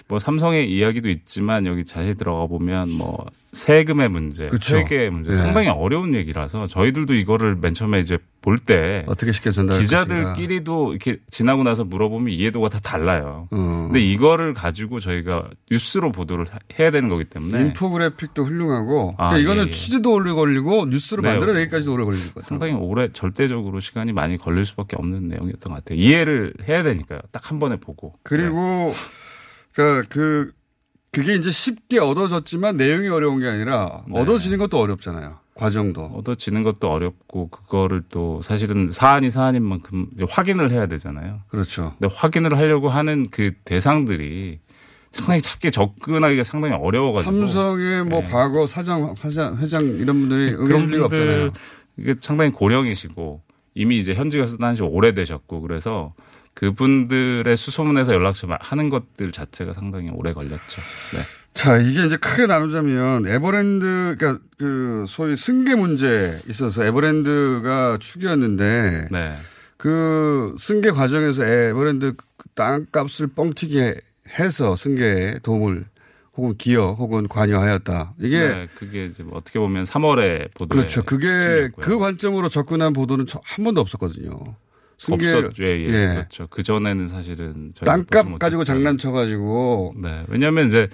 뭐 0.08 0.20
삼성의 0.20 0.70
이야기도 0.70 1.08
있지만 1.08 1.66
여기 1.66 1.84
자세히 1.84 2.14
들어가 2.14 2.46
보면 2.46 2.90
뭐 2.90 3.26
세금의 3.54 4.08
문제, 4.08 4.46
그쵸. 4.48 4.76
회계의 4.76 5.10
문제 5.10 5.30
네. 5.30 5.36
상당히 5.36 5.68
어려운 5.68 6.14
얘기라서 6.14 6.68
저희들도 6.68 7.14
이거를 7.14 7.56
맨 7.56 7.74
처음에 7.74 7.98
이제 8.00 8.18
볼 8.40 8.58
때 8.58 9.02
어떻게 9.08 9.32
쉽게 9.32 9.50
전달할 9.50 9.82
기자들끼리도 9.82 10.90
이렇게 10.92 11.16
지나고 11.28 11.64
나서 11.64 11.82
물어보면 11.84 12.32
이해도가 12.32 12.68
다 12.68 12.78
달라요. 12.78 13.48
어. 13.50 13.56
근데 13.90 14.00
이거를 14.00 14.54
가지고 14.54 15.00
저희가 15.00 15.50
뉴스로 15.72 16.12
보도를 16.12 16.46
하- 16.52 16.58
해야 16.78 16.92
되는 16.92 17.08
거기 17.08 17.24
때문에 17.24 17.60
인포그래픽도 17.60 18.44
훌륭하고 18.44 19.16
아, 19.18 19.30
그러니까 19.30 19.38
이거는 19.38 19.64
예, 19.64 19.68
예. 19.68 19.70
취재도 19.72 20.12
오래 20.12 20.32
걸리고 20.32 20.86
뉴스로 20.86 21.22
네. 21.22 21.30
만들어내기까지도 21.30 21.92
오래 21.92 22.04
걸릴 22.04 22.20
것 22.20 22.34
같아요. 22.36 22.48
상당히 22.48 22.74
오래 22.74 23.08
절대적으로 23.12 23.80
시간이 23.80 24.12
많이 24.12 24.38
걸릴 24.38 24.64
수밖에 24.64 24.94
없는 24.96 25.26
내용이었던 25.26 25.72
것 25.72 25.84
같아요. 25.84 25.98
이해를 25.98 26.54
해야 26.68 26.84
되니까요. 26.84 27.18
딱 27.32 27.50
한 27.50 27.58
번에 27.58 27.76
보고. 27.76 28.14
그리고 28.22 28.92
그러니까 29.76 30.08
그 30.08 30.52
그게 31.12 31.34
이제 31.34 31.50
쉽게 31.50 31.98
얻어졌지만 31.98 32.76
내용이 32.76 33.08
어려운 33.08 33.40
게 33.40 33.46
아니라 33.46 34.02
네. 34.08 34.18
얻어지는 34.20 34.58
것도 34.58 34.78
어렵잖아요. 34.78 35.38
과정도 35.54 36.04
얻어지는 36.04 36.62
것도 36.62 36.90
어렵고 36.90 37.48
그거를 37.48 38.02
또 38.10 38.42
사실은 38.42 38.90
사안이 38.90 39.30
사안인 39.30 39.62
만큼 39.62 40.08
확인을 40.28 40.70
해야 40.70 40.86
되잖아요. 40.86 41.40
그렇죠. 41.48 41.94
근데 41.98 42.14
확인을 42.14 42.58
하려고 42.58 42.88
하는 42.88 43.26
그 43.30 43.52
대상들이 43.64 44.58
상당히 45.12 45.40
찾기 45.40 45.70
접근하기가 45.70 46.44
상당히 46.44 46.74
어려워가지고 46.74 47.46
삼성의 47.46 48.04
뭐 48.04 48.22
과거 48.22 48.66
사장, 48.66 49.14
사장, 49.16 49.56
회장 49.58 49.84
이런 49.84 50.20
분들이 50.20 50.54
그런 50.54 50.68
리가 50.68 50.78
분들 50.80 51.02
없잖아요. 51.04 51.52
이게 51.98 52.14
상당히 52.20 52.50
고령이시고 52.50 53.40
이미 53.74 53.98
이제 53.98 54.14
현직에서 54.14 54.58
다니시 54.58 54.82
오래되셨고 54.82 55.62
그래서 55.62 56.12
그분들의 56.56 57.54
수소문에서 57.56 58.14
연락처 58.14 58.46
하는 58.60 58.88
것들 58.88 59.30
자체가 59.30 59.74
상당히 59.74 60.08
오래 60.10 60.32
걸렸죠. 60.32 60.80
네. 61.12 61.20
자, 61.52 61.76
이게 61.78 62.04
이제 62.04 62.16
크게 62.16 62.46
나누자면 62.46 63.26
에버랜드, 63.28 64.16
그러니까 64.18 64.42
그 64.58 65.04
소위 65.06 65.36
승계 65.36 65.74
문제 65.74 66.38
있어서 66.48 66.84
에버랜드가 66.84 67.98
축이었는데 68.00 69.08
네. 69.10 69.36
그 69.76 70.56
승계 70.58 70.90
과정에서 70.92 71.44
에버랜드 71.44 72.14
땅값을 72.54 73.28
뻥튀기 73.28 73.94
해서 74.38 74.76
승계에 74.76 75.38
도움을 75.42 75.84
혹은 76.38 76.56
기여 76.56 76.92
혹은 76.98 77.28
관여하였다. 77.28 78.14
이게 78.20 78.38
네, 78.48 78.68
그게 78.74 79.06
이제 79.06 79.22
뭐 79.22 79.36
어떻게 79.36 79.58
보면 79.58 79.84
3월에 79.84 80.52
보도에 80.54 80.76
그렇죠. 80.78 81.02
그게 81.02 81.70
그 81.80 81.98
관점으로 81.98 82.48
접근한 82.48 82.92
보도는 82.94 83.26
저- 83.26 83.40
한 83.44 83.64
번도 83.64 83.80
없었거든요. 83.82 84.56
승계 84.98 85.32
없었죠. 85.32 85.62
예, 85.62 85.80
예. 85.80 85.88
그렇죠. 86.14 86.46
그 86.48 86.62
전에는 86.62 87.08
사실은 87.08 87.72
땅값 87.84 88.38
가지고 88.38 88.60
못했죠. 88.60 88.64
장난쳐 88.64 89.12
가지고 89.12 89.94
네. 89.96 90.24
왜냐하면 90.28 90.68
이제 90.68 90.88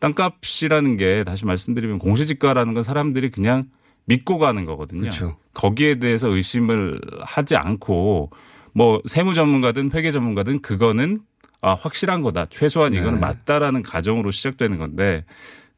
땅값이라는 0.00 0.96
게 0.96 1.24
다시 1.24 1.44
말씀드리면 1.44 1.98
공시지가라는 1.98 2.74
건 2.74 2.82
사람들이 2.82 3.30
그냥 3.30 3.68
믿고 4.04 4.38
가는 4.38 4.64
거거든요. 4.64 5.02
그렇죠. 5.02 5.36
거기에 5.54 5.96
대해서 5.96 6.28
의심을 6.28 7.00
하지 7.20 7.56
않고 7.56 8.30
뭐 8.72 9.02
세무 9.06 9.34
전문가든 9.34 9.90
회계 9.92 10.10
전문가든 10.10 10.62
그거는 10.62 11.20
아 11.60 11.74
확실한 11.74 12.22
거다. 12.22 12.46
최소한 12.50 12.94
이거는 12.94 13.14
네. 13.14 13.20
맞다라는 13.20 13.82
가정으로 13.82 14.30
시작되는 14.30 14.78
건데 14.78 15.24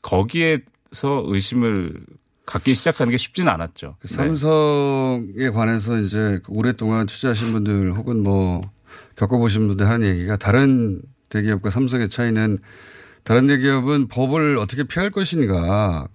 거기에서 0.03 1.25
의심을 1.27 1.95
갖기 2.51 2.75
시작하는 2.75 3.13
게 3.13 3.17
쉽지는 3.17 3.53
않았죠. 3.53 3.97
그 4.01 4.09
네. 4.09 4.15
삼성에 4.15 5.51
관해서 5.55 5.99
이제 5.99 6.41
오랫동안 6.49 7.07
투자하신 7.07 7.53
분들 7.53 7.93
혹은 7.93 8.25
뭐 8.25 8.61
겪어보신 9.17 9.69
분들 9.69 9.87
하는 9.87 10.09
얘기가 10.09 10.37
다른 10.37 11.01
대기업과 11.29 11.71
삼성의 11.71 12.09
차이는 12.09 12.59
다른 13.23 13.47
대기업은 13.47 14.09
법을 14.09 14.59
어떻게 14.59 14.83
피할 14.83 15.11
것인가 15.11 16.09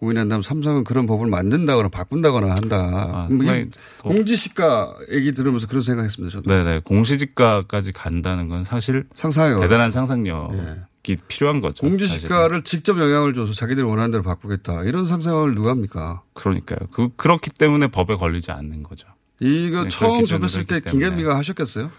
고민한다면 0.00 0.42
삼성은 0.42 0.82
그런 0.82 1.06
법을 1.06 1.28
만든다거나 1.28 1.90
바꾼다거나 1.90 2.56
한다. 2.56 3.28
뭐이 3.30 3.46
상당히 3.46 3.70
공지시가 4.00 4.96
얘기 5.12 5.30
들으면서 5.30 5.68
그런 5.68 5.80
생각했습니다. 5.80 6.32
저도. 6.32 6.50
네네 6.52 6.80
공시지가까지 6.80 7.92
간다는 7.92 8.48
건 8.48 8.64
사실 8.64 9.04
상상해요. 9.14 9.60
대단한 9.60 9.92
상상력이 9.92 10.56
필요한 11.02 11.60
거죠. 11.60 11.86
공지시가를 11.86 12.62
직접 12.62 12.98
영향을 12.98 13.34
줘서 13.34 13.52
자기들이 13.52 13.84
원하는 13.84 14.10
대로 14.10 14.22
바꾸겠다. 14.22 14.82
이런 14.84 15.04
상상을 15.04 15.52
누가 15.52 15.70
합니까? 15.70 16.22
그러니까요. 16.34 16.78
그 16.92 17.10
그렇기 17.16 17.50
때문에 17.50 17.88
법에 17.88 18.16
걸리지 18.16 18.52
않는 18.52 18.82
거죠. 18.82 19.08
이거 19.40 19.82
네, 19.82 19.88
처음 19.88 20.24
접했을 20.24 20.64
때. 20.64 20.80
김계미가 20.80 21.36
하셨겠어요? 21.36 21.90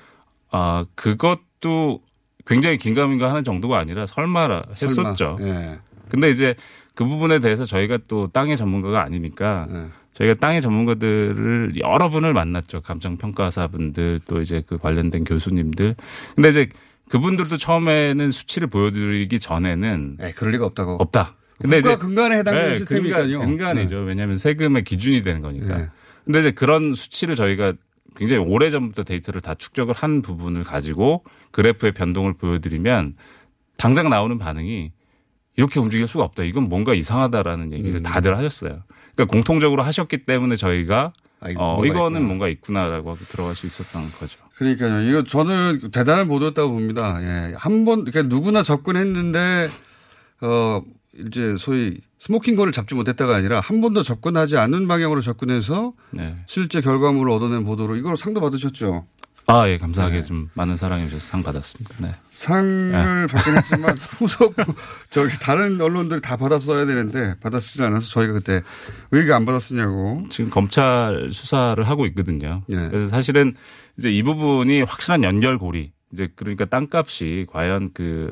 아 0.52 0.86
그것도 0.96 2.02
굉장히 2.46 2.78
긴가민가 2.78 3.30
하는 3.30 3.44
정도가 3.44 3.78
아니라 3.78 4.08
설마라 4.08 4.64
했었죠. 4.70 5.38
설마. 5.40 5.50
예. 5.50 5.80
근데 6.10 6.30
이제 6.30 6.56
그 6.96 7.06
부분에 7.06 7.40
대해서 7.40 7.66
저희가 7.66 8.00
또 8.08 8.28
땅의 8.28 8.56
전문가가 8.56 9.02
아니니까 9.02 9.68
네. 9.70 9.88
저희가 10.14 10.36
땅의 10.36 10.62
전문가들을 10.62 11.74
여러 11.80 12.10
분을 12.10 12.34
만났죠. 12.34 12.82
감정 12.82 13.18
평가사분들 13.18 14.22
또 14.28 14.42
이제 14.42 14.64
그 14.66 14.78
관련된 14.78 15.24
교수님들. 15.24 15.96
근데 16.36 16.50
이제 16.50 16.70
그분들도 17.14 17.58
처음에는 17.58 18.32
수치를 18.32 18.70
보여드리기 18.70 19.40
전에는 19.40 20.18
네, 20.18 20.32
그럴 20.32 20.54
리가 20.54 20.66
없다고. 20.66 20.94
없다. 20.94 21.36
국가 21.62 22.00
근간에 22.00 22.38
해당되는 22.40 22.70
네, 22.70 22.78
시스템이니까요. 22.80 23.40
근간, 23.40 23.58
근간이죠. 23.58 24.00
왜냐하면 24.00 24.40
세금의 24.40 24.84
기준이 24.84 25.22
되는 25.22 25.42
거니까. 25.42 25.78
네. 25.78 25.90
근데 26.26 26.40
이제 26.40 26.50
그런 26.50 26.96
수치를 26.96 27.36
저희가 27.36 27.74
굉장히 28.16 28.44
오래 28.44 28.72
전부터 28.72 29.04
데이터를 29.04 29.42
다 29.42 29.54
축적을 29.54 29.94
한 29.94 30.24
부분을 30.24 30.64
가지고 30.64 31.24
그래프의 31.52 31.92
변동을 31.92 32.34
보여드리면 32.34 33.16
당장 33.78 34.10
나오는 34.10 34.36
반응이 34.40 34.92
이렇게 35.56 35.80
움직일 35.80 36.08
수가 36.08 36.24
없다. 36.24 36.42
이건 36.42 36.64
뭔가 36.64 36.96
이상하다라는 36.96 37.74
얘기를 37.74 38.00
음. 38.00 38.04
다들 38.04 38.36
하셨어요. 38.36 38.82
그러니까 39.14 39.32
공통적으로 39.32 39.84
하셨기 39.84 40.26
때문에 40.26 40.56
저희가 40.56 41.14
이거 41.48 41.76
어, 41.76 41.86
이거는 41.86 42.22
있구나. 42.22 42.26
뭔가 42.26 42.48
있구나라고 42.48 43.18
들어갈 43.30 43.54
수 43.54 43.68
있었던 43.68 44.02
거죠. 44.20 44.43
그러니까요. 44.56 45.02
이거 45.10 45.24
저는 45.24 45.92
대단한 45.92 46.28
보도였다고 46.28 46.72
봅니다. 46.72 47.20
예. 47.22 47.54
한 47.58 47.86
번, 47.86 48.06
그러니까 48.06 48.36
누구나 48.36 48.62
접근했는데, 48.62 49.70
어, 50.42 50.82
이제 51.28 51.56
소위 51.58 52.00
smoking 52.18 52.56
gun을 52.56 52.72
잡지 52.72 52.96
못했다가 52.96 53.36
아니라 53.36 53.60
한 53.60 53.82
번도 53.82 54.02
접근하지 54.02 54.58
않는 54.58 54.88
방향으로 54.88 55.22
접근해서 55.22 55.94
네. 56.12 56.36
실제 56.48 56.82
결과물을 56.82 57.32
얻어낸 57.32 57.64
보도로 57.66 57.96
이걸 57.98 58.18
상도 58.18 58.42
받으셨죠. 58.42 59.06
아, 59.48 59.68
예, 59.68 59.78
감사하게 59.78 60.22
네. 60.22 60.22
좀 60.22 60.50
많은 60.54 60.78
사랑해 60.78 61.06
주셔서 61.06 61.26
상 61.28 61.44
받았습니다. 61.44 61.96
네. 62.00 62.12
상을 62.30 63.28
받긴 63.28 63.56
했지만 63.58 63.98
후속 64.18 64.56
저기 65.10 65.38
다른 65.40 65.80
언론들이 65.82 66.22
다 66.22 66.38
받았어야 66.38 66.86
되는데 66.86 67.36
받았지 67.42 67.82
않아서 67.84 68.10
저희가 68.10 68.34
그때 68.34 68.62
왜 69.12 69.22
이게 69.22 69.34
안 69.34 69.46
받았느냐고. 69.46 70.24
지금 70.30 70.50
검찰 70.50 71.30
수사를 71.32 71.82
하고 71.88 72.06
있거든요. 72.08 72.64
예. 72.70 72.76
그래서 72.90 73.08
사실은 73.08 73.54
이제 73.98 74.12
이 74.12 74.24
부분이 74.24 74.84
확실한 74.84 75.24
연결고리. 75.24 75.92
이제 76.14 76.30
그러니까 76.36 76.66
땅값이 76.66 77.48
과연 77.52 77.92
그 77.94 78.30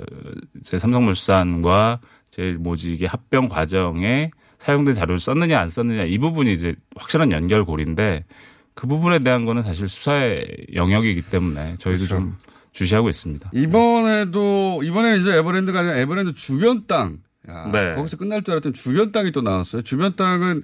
제 0.64 0.78
삼성물산과 0.78 2.00
제일 2.30 2.58
모직의 2.58 3.08
합병 3.08 3.50
과정에 3.50 4.32
사용된 4.60 4.94
자료를 4.94 5.20
썼느냐 5.20 5.60
안 5.60 5.70
썼느냐 5.70 6.04
이 6.04 6.18
부분이 6.20 6.54
이제 6.54 6.76
확실한 6.96 7.32
연결고리인데 7.32 8.26
그 8.74 8.88
부분에 8.88 9.20
대한 9.20 9.46
거는 9.46 9.64
사실 9.64 9.88
수사의 9.88 10.68
영역이기 10.76 11.24
때문에 11.24 11.76
저희도 11.80 12.06
그렇죠. 12.06 12.08
좀 12.08 12.38
주시하고 12.74 13.10
있습니다. 13.10 13.50
이번에도 13.54 14.82
이번에는 14.84 15.20
이제 15.20 15.34
에버랜드가 15.38 15.80
아니라 15.80 15.98
에버랜드 15.98 16.34
주변 16.34 16.88
땅. 16.88 17.20
야, 17.50 17.70
네. 17.72 17.92
거기서 17.96 18.18
끝날 18.18 18.44
줄 18.44 18.54
알았더니 18.54 18.74
주변 18.74 19.12
땅이 19.12 19.32
또 19.32 19.42
나왔어요. 19.42 19.82
주변 19.82 20.16
땅은 20.16 20.64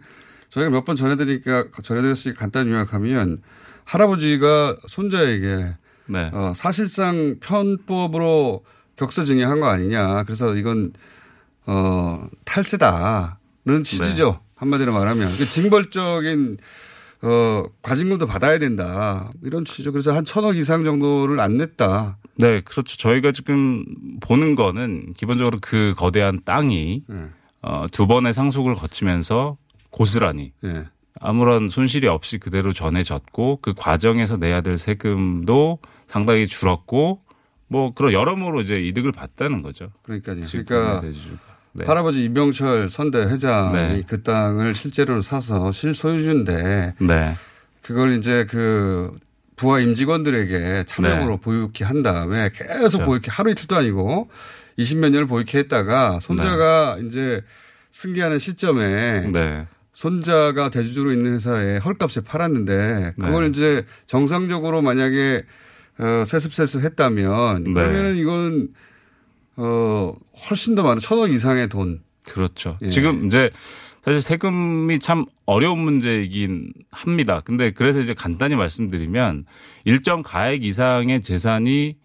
저희가 0.49 0.69
몇 0.69 0.85
번 0.85 0.95
전해드리니까 0.95 1.65
전해드렸으니까 1.83 2.39
간단히 2.39 2.71
요약하면 2.71 3.41
할아버지가 3.83 4.77
손자에게 4.87 5.73
네. 6.07 6.29
어, 6.33 6.53
사실상 6.55 7.35
편법으로 7.41 8.63
격세 8.95 9.23
증여한 9.23 9.59
거 9.59 9.67
아니냐. 9.67 10.23
그래서 10.23 10.55
이건 10.55 10.93
어, 11.65 12.25
탈세다는 12.45 13.83
취지죠. 13.83 14.39
한마디로 14.55 14.93
말하면 14.93 15.35
그 15.37 15.45
징벌적인 15.45 16.57
어, 17.21 17.63
과징금도 17.81 18.27
받아야 18.27 18.59
된다. 18.59 19.31
이런 19.43 19.65
취지죠. 19.65 19.91
그래서 19.91 20.15
한 20.15 20.25
천억 20.25 20.55
이상 20.55 20.83
정도를 20.83 21.39
안 21.39 21.57
냈다. 21.57 22.17
네, 22.35 22.61
그렇죠. 22.61 22.97
저희가 22.97 23.31
지금 23.31 23.83
보는 24.19 24.55
거는 24.55 25.13
기본적으로 25.13 25.57
그 25.61 25.93
거대한 25.97 26.39
땅이 26.45 27.03
네. 27.07 27.29
어, 27.61 27.85
두 27.91 28.07
번의 28.07 28.33
상속을 28.33 28.75
거치면서 28.75 29.57
고스란히 29.89 30.53
네. 30.61 30.85
아무런 31.19 31.69
손실이 31.69 32.07
없이 32.07 32.37
그대로 32.37 32.73
전해졌고 32.73 33.59
그 33.61 33.73
과정에서 33.73 34.37
내야 34.37 34.61
될 34.61 34.77
세금도 34.77 35.79
상당히 36.05 36.45
줄었고 36.45 37.21
뭐 37.67 37.93
그런 37.93 38.13
여러모로 38.13 38.61
이제 38.61 38.79
이득을 38.79 39.11
봤다는 39.11 39.63
거죠. 39.63 39.89
그러니까요. 40.03 40.41
그러니까. 40.41 41.01
네. 41.77 41.85
할아버지 41.85 42.23
이병철 42.23 42.89
선대 42.89 43.19
회장이 43.19 43.73
네. 43.73 44.03
그 44.07 44.23
땅을 44.23 44.73
실제로 44.73 45.21
사서 45.21 45.71
실소유주인데 45.71 46.95
네. 46.99 47.33
그걸 47.83 48.17
이제 48.17 48.47
그 48.49 49.11
부하 49.55 49.79
임직원들에게 49.79 50.85
차명으로 50.87 51.35
네. 51.35 51.39
보유케 51.39 51.85
한 51.85 52.01
다음에 52.01 52.49
계속 52.49 52.97
그렇죠. 52.97 53.05
보유케 53.05 53.31
하루 53.31 53.51
이틀도 53.51 53.75
아니고 53.75 54.29
20몇 54.79 55.11
년을 55.11 55.27
보유케 55.27 55.59
했다가 55.59 56.19
손자가 56.19 56.97
이제 57.05 57.41
승계하는 57.91 58.39
시점에 58.39 59.29
네. 59.31 59.67
손자가 59.93 60.69
대주주로 60.69 61.11
있는 61.11 61.35
회사에 61.35 61.77
헐값에 61.77 62.21
팔았는데 62.21 63.13
그걸 63.19 63.43
네. 63.43 63.49
이제 63.49 63.85
정상적으로 64.07 64.81
만약에 64.81 65.43
어, 65.99 66.23
세습세습 66.25 66.83
했다면 66.83 67.63
네. 67.65 67.73
그러면은 67.73 68.15
이건 68.17 68.69
어 69.57 70.13
훨씬 70.49 70.75
더 70.75 70.83
많은 70.83 70.99
천억 70.99 71.31
이상의 71.31 71.69
돈. 71.69 72.01
그렇죠. 72.25 72.77
예. 72.81 72.89
지금 72.89 73.25
이제 73.25 73.49
사실 74.03 74.21
세금이 74.21 74.99
참 74.99 75.25
어려운 75.45 75.79
문제이긴 75.79 76.71
합니다. 76.91 77.41
근데 77.43 77.71
그래서 77.71 77.99
이제 77.99 78.13
간단히 78.13 78.55
말씀드리면 78.55 79.45
일정 79.85 80.23
가액 80.23 80.63
이상의 80.63 81.21
재산이 81.21 81.95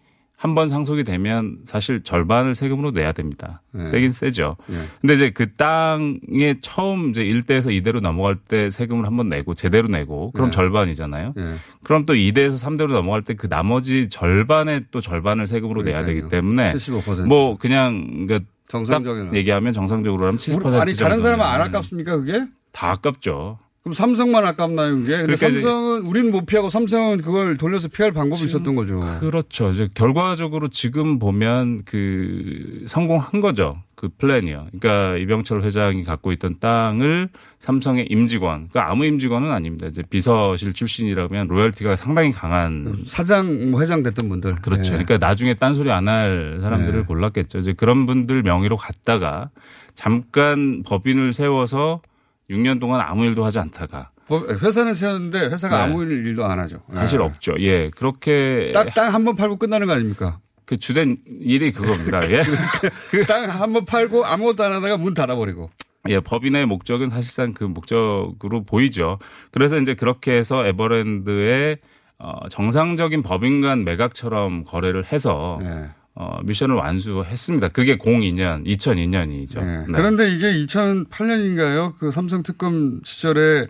한 0.43 0.55
번 0.55 0.67
상속이 0.67 1.05
되면 1.05 1.59
사실 1.63 2.03
절반을 2.03 2.53
세금으로 2.53 2.91
내야 2.91 3.13
됩니다. 3.13 3.61
네. 3.71 3.87
세긴 3.87 4.11
세죠. 4.11 4.57
예. 4.71 4.87
근데 4.99 5.13
이제 5.13 5.29
그 5.29 5.53
땅에 5.53 6.57
처음 6.59 7.11
이제 7.11 7.23
1대에서 7.23 7.67
2대로 7.67 8.01
넘어갈 8.01 8.35
때 8.35 8.69
세금을 8.69 9.05
한 9.05 9.15
번 9.15 9.29
내고 9.29 9.53
제대로 9.53 9.87
내고 9.87 10.31
그럼 10.31 10.49
네. 10.49 10.51
절반이잖아요. 10.55 11.33
예. 11.37 11.53
그럼 11.85 12.05
또 12.05 12.13
2대에서 12.13 12.59
3대로 12.59 12.91
넘어갈 12.91 13.21
때 13.21 13.35
그 13.35 13.47
나머지 13.47 14.09
절반의 14.09 14.85
또 14.91 14.99
절반을 14.99 15.47
세금으로 15.47 15.81
내야 15.83 16.03
되기 16.03 16.27
때문에 16.27 16.73
75%. 16.73 17.25
뭐 17.27 17.57
그냥 17.57 18.25
그러니까 18.27 18.41
정상적인 18.67 19.27
딱 19.29 19.35
얘기하면 19.37 19.71
정상적으로 19.73 20.23
하면 20.23 20.37
70% 20.37 20.65
우리- 20.65 20.75
아니 20.75 20.95
다른 20.97 21.21
사람은 21.21 21.45
안 21.45 21.61
아깝습니까 21.61 22.17
그게? 22.17 22.43
다 22.73 22.91
아깝죠. 22.91 23.59
그럼 23.83 23.93
삼성만 23.93 24.45
아깝나요 24.45 24.95
그게? 24.95 25.17
근데 25.17 25.35
그러니까 25.35 25.35
삼성은 25.35 26.01
우리는 26.03 26.31
못 26.31 26.45
피하고 26.45 26.69
삼성은 26.69 27.21
그걸 27.21 27.57
돌려서 27.57 27.89
피할 27.89 28.13
방법이 28.13 28.45
있었던 28.45 28.75
거죠. 28.75 29.03
그렇죠. 29.19 29.71
이제 29.71 29.89
결과적으로 29.93 30.69
지금 30.69 31.19
보면 31.19 31.81
그 31.83 32.85
성공한 32.87 33.41
거죠. 33.41 33.75
그 33.95 34.07
플랜이요. 34.17 34.67
그러니까 34.79 35.17
이병철 35.17 35.63
회장이 35.63 36.05
갖고 36.05 36.31
있던 36.31 36.55
땅을 36.61 37.27
삼성의 37.59 38.07
임직원, 38.09 38.69
그러니까 38.69 38.89
아무 38.91 39.05
임직원은 39.05 39.51
아닙니다. 39.51 39.87
이제 39.87 40.01
비서실 40.09 40.71
출신이라면 40.73 41.47
로열티가 41.47 41.97
상당히 41.97 42.31
강한 42.31 43.03
사장, 43.05 43.71
뭐 43.71 43.81
회장 43.81 44.01
됐던 44.01 44.29
분들. 44.29 44.55
그렇죠. 44.61 44.93
예. 44.93 45.03
그러니까 45.03 45.17
나중에 45.17 45.55
딴소리 45.55 45.91
안 45.91 46.07
할 46.07 46.59
사람들을 46.61 46.99
네. 47.01 47.05
골랐겠죠. 47.05 47.59
이제 47.59 47.73
그런 47.73 48.05
분들 48.05 48.43
명의로 48.43 48.75
갔다가 48.77 49.49
잠깐 49.93 50.83
법인을 50.85 51.33
세워서 51.33 52.01
6년 52.49 52.79
동안 52.79 53.01
아무 53.01 53.25
일도 53.25 53.43
하지 53.45 53.59
않다가 53.59 54.11
법- 54.27 54.49
회사는 54.49 54.93
세웠는데 54.93 55.47
회사가 55.47 55.77
네. 55.77 55.83
아무 55.83 56.03
일도 56.03 56.45
안 56.45 56.59
하죠. 56.59 56.79
사실 56.93 57.19
예. 57.19 57.23
없죠. 57.23 57.55
예. 57.59 57.89
그렇게 57.89 58.71
땅한 58.95 59.25
번 59.25 59.35
팔고 59.35 59.57
끝나는 59.57 59.87
거 59.87 59.93
아닙니까? 59.93 60.39
그 60.65 60.77
주된 60.77 61.17
일이 61.41 61.71
그겁니다. 61.73 62.19
예. 62.31 62.41
땅 63.27 63.49
한 63.49 63.73
번 63.73 63.85
팔고 63.85 64.25
아무것도 64.25 64.63
안 64.63 64.71
하다가 64.73 64.97
문 64.97 65.13
닫아버리고. 65.13 65.69
예, 66.09 66.19
법인의 66.19 66.65
목적은 66.65 67.09
사실상 67.09 67.53
그 67.53 67.63
목적으로 67.63 68.63
보이죠. 68.65 69.19
그래서 69.51 69.77
이제 69.77 69.93
그렇게 69.93 70.33
해서 70.33 70.65
에버랜드의 70.65 71.77
어, 72.19 72.47
정상적인 72.49 73.23
법인 73.23 73.61
간 73.61 73.83
매각처럼 73.83 74.63
거래를 74.65 75.05
해서 75.11 75.59
네. 75.61 75.89
어, 76.15 76.39
미션을 76.43 76.75
완수했습니다. 76.75 77.69
그게 77.69 77.97
02년, 77.97 78.65
2002년이죠. 78.67 79.63
네. 79.63 79.85
그런데 79.87 80.31
이게 80.31 80.53
2008년인가요? 80.65 81.95
그 81.97 82.11
삼성 82.11 82.43
특검 82.43 83.01
시절에 83.03 83.67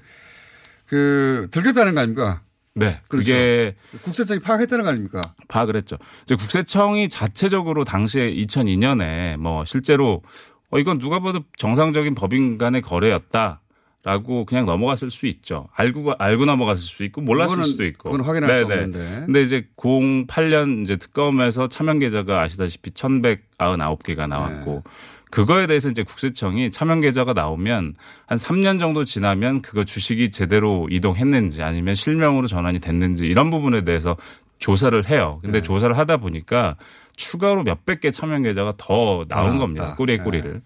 그 0.86 1.48
들켰다는 1.52 1.96
거 1.96 2.02
아닙니까? 2.02 2.42
네. 2.76 3.00
그렇죠. 3.08 3.32
그게 3.32 3.76
국세청이 4.04 4.42
파악했다는 4.42 4.84
거 4.84 4.90
아닙니까? 4.90 5.22
파악을 5.48 5.76
했죠. 5.76 5.98
이제 6.24 6.36
국세청이 6.36 7.08
자체적으로 7.08 7.86
당시에 7.86 8.32
2002년에 8.32 9.38
뭐 9.38 9.64
실제로 9.64 10.22
어 10.70 10.80
이건 10.80 10.98
누가 10.98 11.20
봐도 11.20 11.42
정상적인 11.58 12.16
법인 12.16 12.58
간의 12.58 12.82
거래였다. 12.82 13.62
라고 14.04 14.46
그냥 14.46 14.66
넘어갔을 14.66 15.12
수 15.12 15.28
있죠. 15.28 15.70
알고 15.74 16.14
알고 16.20 16.44
넘어갔을 16.44 16.82
수도 16.84 17.06
있고 17.06 17.22
몰랐을 17.22 17.56
그거는- 17.58 17.64
수도 17.64 17.86
있고. 17.86 18.12
그건 18.12 18.26
확인할 18.26 18.50
수 18.50 18.68
네네. 18.68 18.84
없는데. 18.84 19.24
근데 19.26 19.42
이제 19.42 19.68
08년 19.78 20.84
이제 20.84 20.98
특검에서 20.98 21.70
차명 21.70 22.00
계좌가 22.00 22.42
아시다시피 22.42 22.92
1,199개가 22.92 24.28
나왔고 24.28 24.84
네. 24.86 24.92
그거에 25.32 25.68
대해서 25.68 25.90
이제 25.90 26.04
국세청이 26.04 26.70
차명 26.70 27.00
계좌가 27.00 27.32
나오면 27.34 27.96
한 28.28 28.38
3년 28.38 28.78
정도 28.80 29.06
지나면 29.06 29.62
그거 29.62 29.84
주식이 29.86 30.32
제대로 30.32 30.88
이동했는지 30.92 31.64
아니면 31.64 31.96
실명으로 31.96 32.48
전환이 32.48 32.80
됐는지 32.80 33.26
이런 33.28 33.50
부분에 33.50 33.84
대해서 33.86 34.18
조사를 34.60 35.10
해요. 35.10 35.40
근데 35.42 35.60
네. 35.60 35.64
조사를 35.64 35.98
하다 35.98 36.18
보니까 36.18 36.76
추가로 37.16 37.64
몇백 37.64 38.02
개 38.02 38.12
차명 38.12 38.44
계좌가 38.44 38.74
더 38.78 39.26
나온 39.30 39.46
나왔다. 39.46 39.60
겁니다. 39.60 39.96
꼬리에 39.96 40.18
네. 40.18 40.24
꼬리를. 40.24 40.62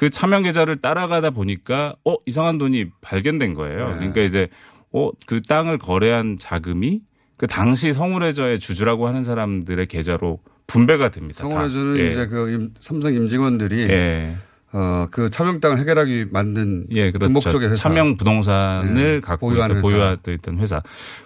그 0.00 0.08
차명 0.08 0.44
계좌를 0.44 0.76
따라가다 0.76 1.28
보니까 1.28 1.94
어 2.06 2.16
이상한 2.24 2.56
돈이 2.56 2.86
발견된 3.02 3.52
거예요. 3.54 3.88
네. 3.90 3.94
그러니까 3.96 4.22
이제 4.22 4.48
어 4.92 5.10
그 5.26 5.42
땅을 5.42 5.76
거래한 5.76 6.38
자금이 6.38 7.02
그 7.36 7.46
당시 7.46 7.92
성우레저의 7.92 8.60
주주라고 8.60 9.06
하는 9.06 9.24
사람들의 9.24 9.84
계좌로 9.88 10.40
분배가 10.66 11.10
됩니다. 11.10 11.42
다. 11.42 11.50
성원에서는 11.50 11.98
예. 11.98 12.08
이제 12.08 12.26
그 12.28 12.50
임- 12.50 12.70
삼성 12.80 13.12
임직원들이 13.12 13.82
예. 13.90 14.36
어, 14.72 15.06
그 15.10 15.28
차명 15.28 15.60
땅을 15.60 15.78
해결하기 15.78 16.28
만든 16.30 16.86
예, 16.92 17.10
그 17.10 17.18
그렇죠. 17.18 17.32
목적의 17.34 17.68
회사. 17.68 17.82
차명 17.82 18.16
부동산을 18.16 18.94
네, 18.94 19.20
갖고 19.20 19.52
회사. 19.52 19.68
보유하고 19.68 20.30
있던 20.30 20.60
회사. 20.60 20.78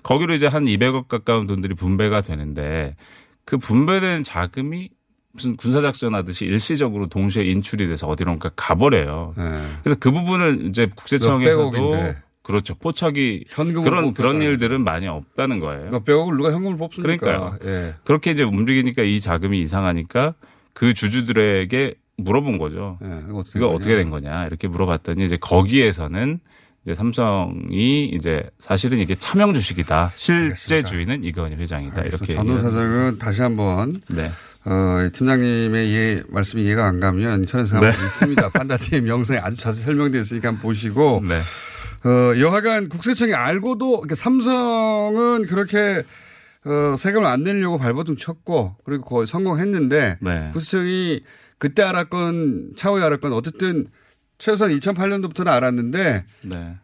거기로 0.02 0.34
이제 0.34 0.48
한 0.48 0.64
200억 0.64 1.06
가까운 1.06 1.46
돈들이 1.46 1.74
분배가 1.74 2.22
되는데 2.22 2.96
그 3.44 3.56
분배된 3.56 4.24
자금이 4.24 4.90
무슨 5.34 5.56
군사작전 5.56 6.14
하듯이 6.14 6.44
일시적으로 6.44 7.08
동시에 7.08 7.44
인출이 7.44 7.86
돼서 7.88 8.06
어디론가 8.06 8.52
가버려요. 8.56 9.34
네. 9.36 9.42
그래서 9.82 9.98
그 9.98 10.10
부분을 10.12 10.66
이제 10.66 10.88
국세청에서도. 10.94 12.14
그렇죠. 12.42 12.74
포착이 12.74 13.44
현금을 13.48 13.84
그런 13.84 14.12
그런 14.12 14.32
뽑혔다는 14.34 14.46
일들은 14.46 14.84
많이 14.84 15.08
없다는 15.08 15.60
거예요. 15.60 15.90
몇백억을 15.90 16.36
누가 16.36 16.52
현금을 16.52 16.76
뽑습니까? 16.76 17.16
그러니까요. 17.16 17.58
예. 17.64 17.94
그렇게 18.04 18.32
이제 18.32 18.42
움직이니까 18.42 19.02
이 19.02 19.18
자금이 19.18 19.58
이상하니까 19.62 20.34
그 20.74 20.92
주주들에게 20.92 21.94
물어본 22.18 22.58
거죠. 22.58 22.98
예, 23.02 23.22
이거 23.28 23.38
어떻게, 23.38 23.58
이거. 23.58 23.68
어떻게 23.70 23.96
된 23.96 24.10
거냐 24.10 24.44
이렇게 24.44 24.68
물어봤더니 24.68 25.24
이제 25.24 25.38
거기에서는 25.38 26.38
이제 26.84 26.94
삼성이 26.94 28.10
이제 28.10 28.42
사실은 28.58 28.98
이게 28.98 29.14
차명 29.14 29.54
주식이다. 29.54 30.12
실제 30.16 30.82
주인은 30.82 31.24
이건희 31.24 31.56
회장이다. 31.56 32.02
이렇게 32.02 32.34
전후 32.34 32.52
얘기를 32.52 32.70
사정은 32.70 33.18
다시 33.18 33.40
한번 33.40 33.98
네. 34.10 34.28
어, 34.66 35.04
이 35.04 35.10
팀장님의 35.10 35.90
이해, 35.90 36.22
말씀이 36.28 36.64
이해가 36.64 36.86
안 36.86 36.98
가면 36.98 37.40
인터넷에 37.40 37.78
네. 37.78 37.88
있습니다. 37.88 38.48
판다팀 38.50 39.08
영상에 39.08 39.38
아주 39.38 39.56
자세히 39.56 39.84
설명되어 39.84 40.20
있으니까 40.20 40.48
한번 40.48 40.62
보시고 40.62 41.22
네. 41.26 41.38
어, 42.08 42.38
여하간 42.38 42.88
국세청이 42.88 43.34
알고도 43.34 44.00
그러니까 44.00 44.14
삼성은 44.14 45.46
그렇게 45.46 46.04
어, 46.64 46.96
세금을 46.96 47.26
안 47.26 47.42
내려고 47.44 47.78
발버둥 47.78 48.16
쳤고 48.16 48.76
그리고 48.84 49.04
거의 49.04 49.26
성공했는데 49.26 50.18
네. 50.20 50.50
국세청이 50.52 51.20
그때 51.58 51.82
알았건 51.82 52.72
차후에 52.76 53.02
알았건 53.02 53.32
어쨌든 53.34 53.86
최소한 54.38 54.74
2008년도부터는 54.76 55.48
알았는데 55.48 56.24
네. 56.42 56.76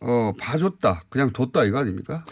어, 0.00 0.32
봐줬다. 0.40 1.02
그냥 1.08 1.32
뒀다 1.32 1.64
이거 1.64 1.78
아닙니까? 1.78 2.24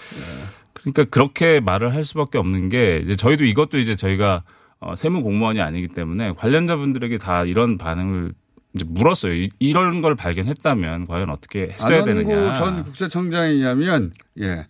그러니까 0.74 1.04
그렇게 1.04 1.60
말을 1.60 1.92
할 1.94 2.02
수밖에 2.04 2.38
없는 2.38 2.68
게 2.68 3.00
이제 3.04 3.16
저희도 3.16 3.44
이것도 3.44 3.78
이제 3.78 3.96
저희가 3.96 4.44
어, 4.80 4.94
세무 4.94 5.22
공무원이 5.22 5.60
아니기 5.60 5.88
때문에 5.88 6.32
관련자분들에게 6.36 7.18
다 7.18 7.44
이런 7.44 7.78
반응을 7.78 8.32
이제 8.74 8.84
물었어요. 8.88 9.32
이- 9.34 9.50
이런 9.58 10.02
걸 10.02 10.14
발견했다면 10.14 11.06
과연 11.06 11.30
어떻게 11.30 11.68
했어야 11.72 12.04
되느냐. 12.04 12.54
전 12.54 12.84
국세청장이냐면 12.84 14.12
예 14.40 14.66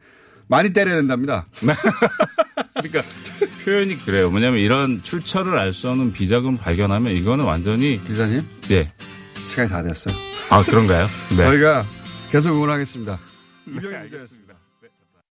많이 0.47 0.73
때려야 0.73 0.97
된답니다. 0.97 1.47
그러니까 2.75 3.03
표현이 3.65 3.99
그래요. 3.99 4.31
뭐냐면 4.31 4.61
이런 4.61 5.03
출처를 5.03 5.59
알 5.59 5.73
수 5.73 5.91
없는 5.91 6.13
비자금 6.13 6.57
발견하면 6.57 7.13
이거는 7.13 7.45
완전히 7.45 8.01
기자님 8.07 8.43
예. 8.71 8.91
시간이 9.47 9.69
다 9.69 9.83
됐어요. 9.83 10.15
아 10.51 10.63
그런가요? 10.63 11.07
네. 11.31 11.37
저희가 11.37 11.85
계속 12.31 12.55
응원하겠습니다. 12.55 13.19
이병희 13.67 14.05
기자였습니다. 14.05 14.48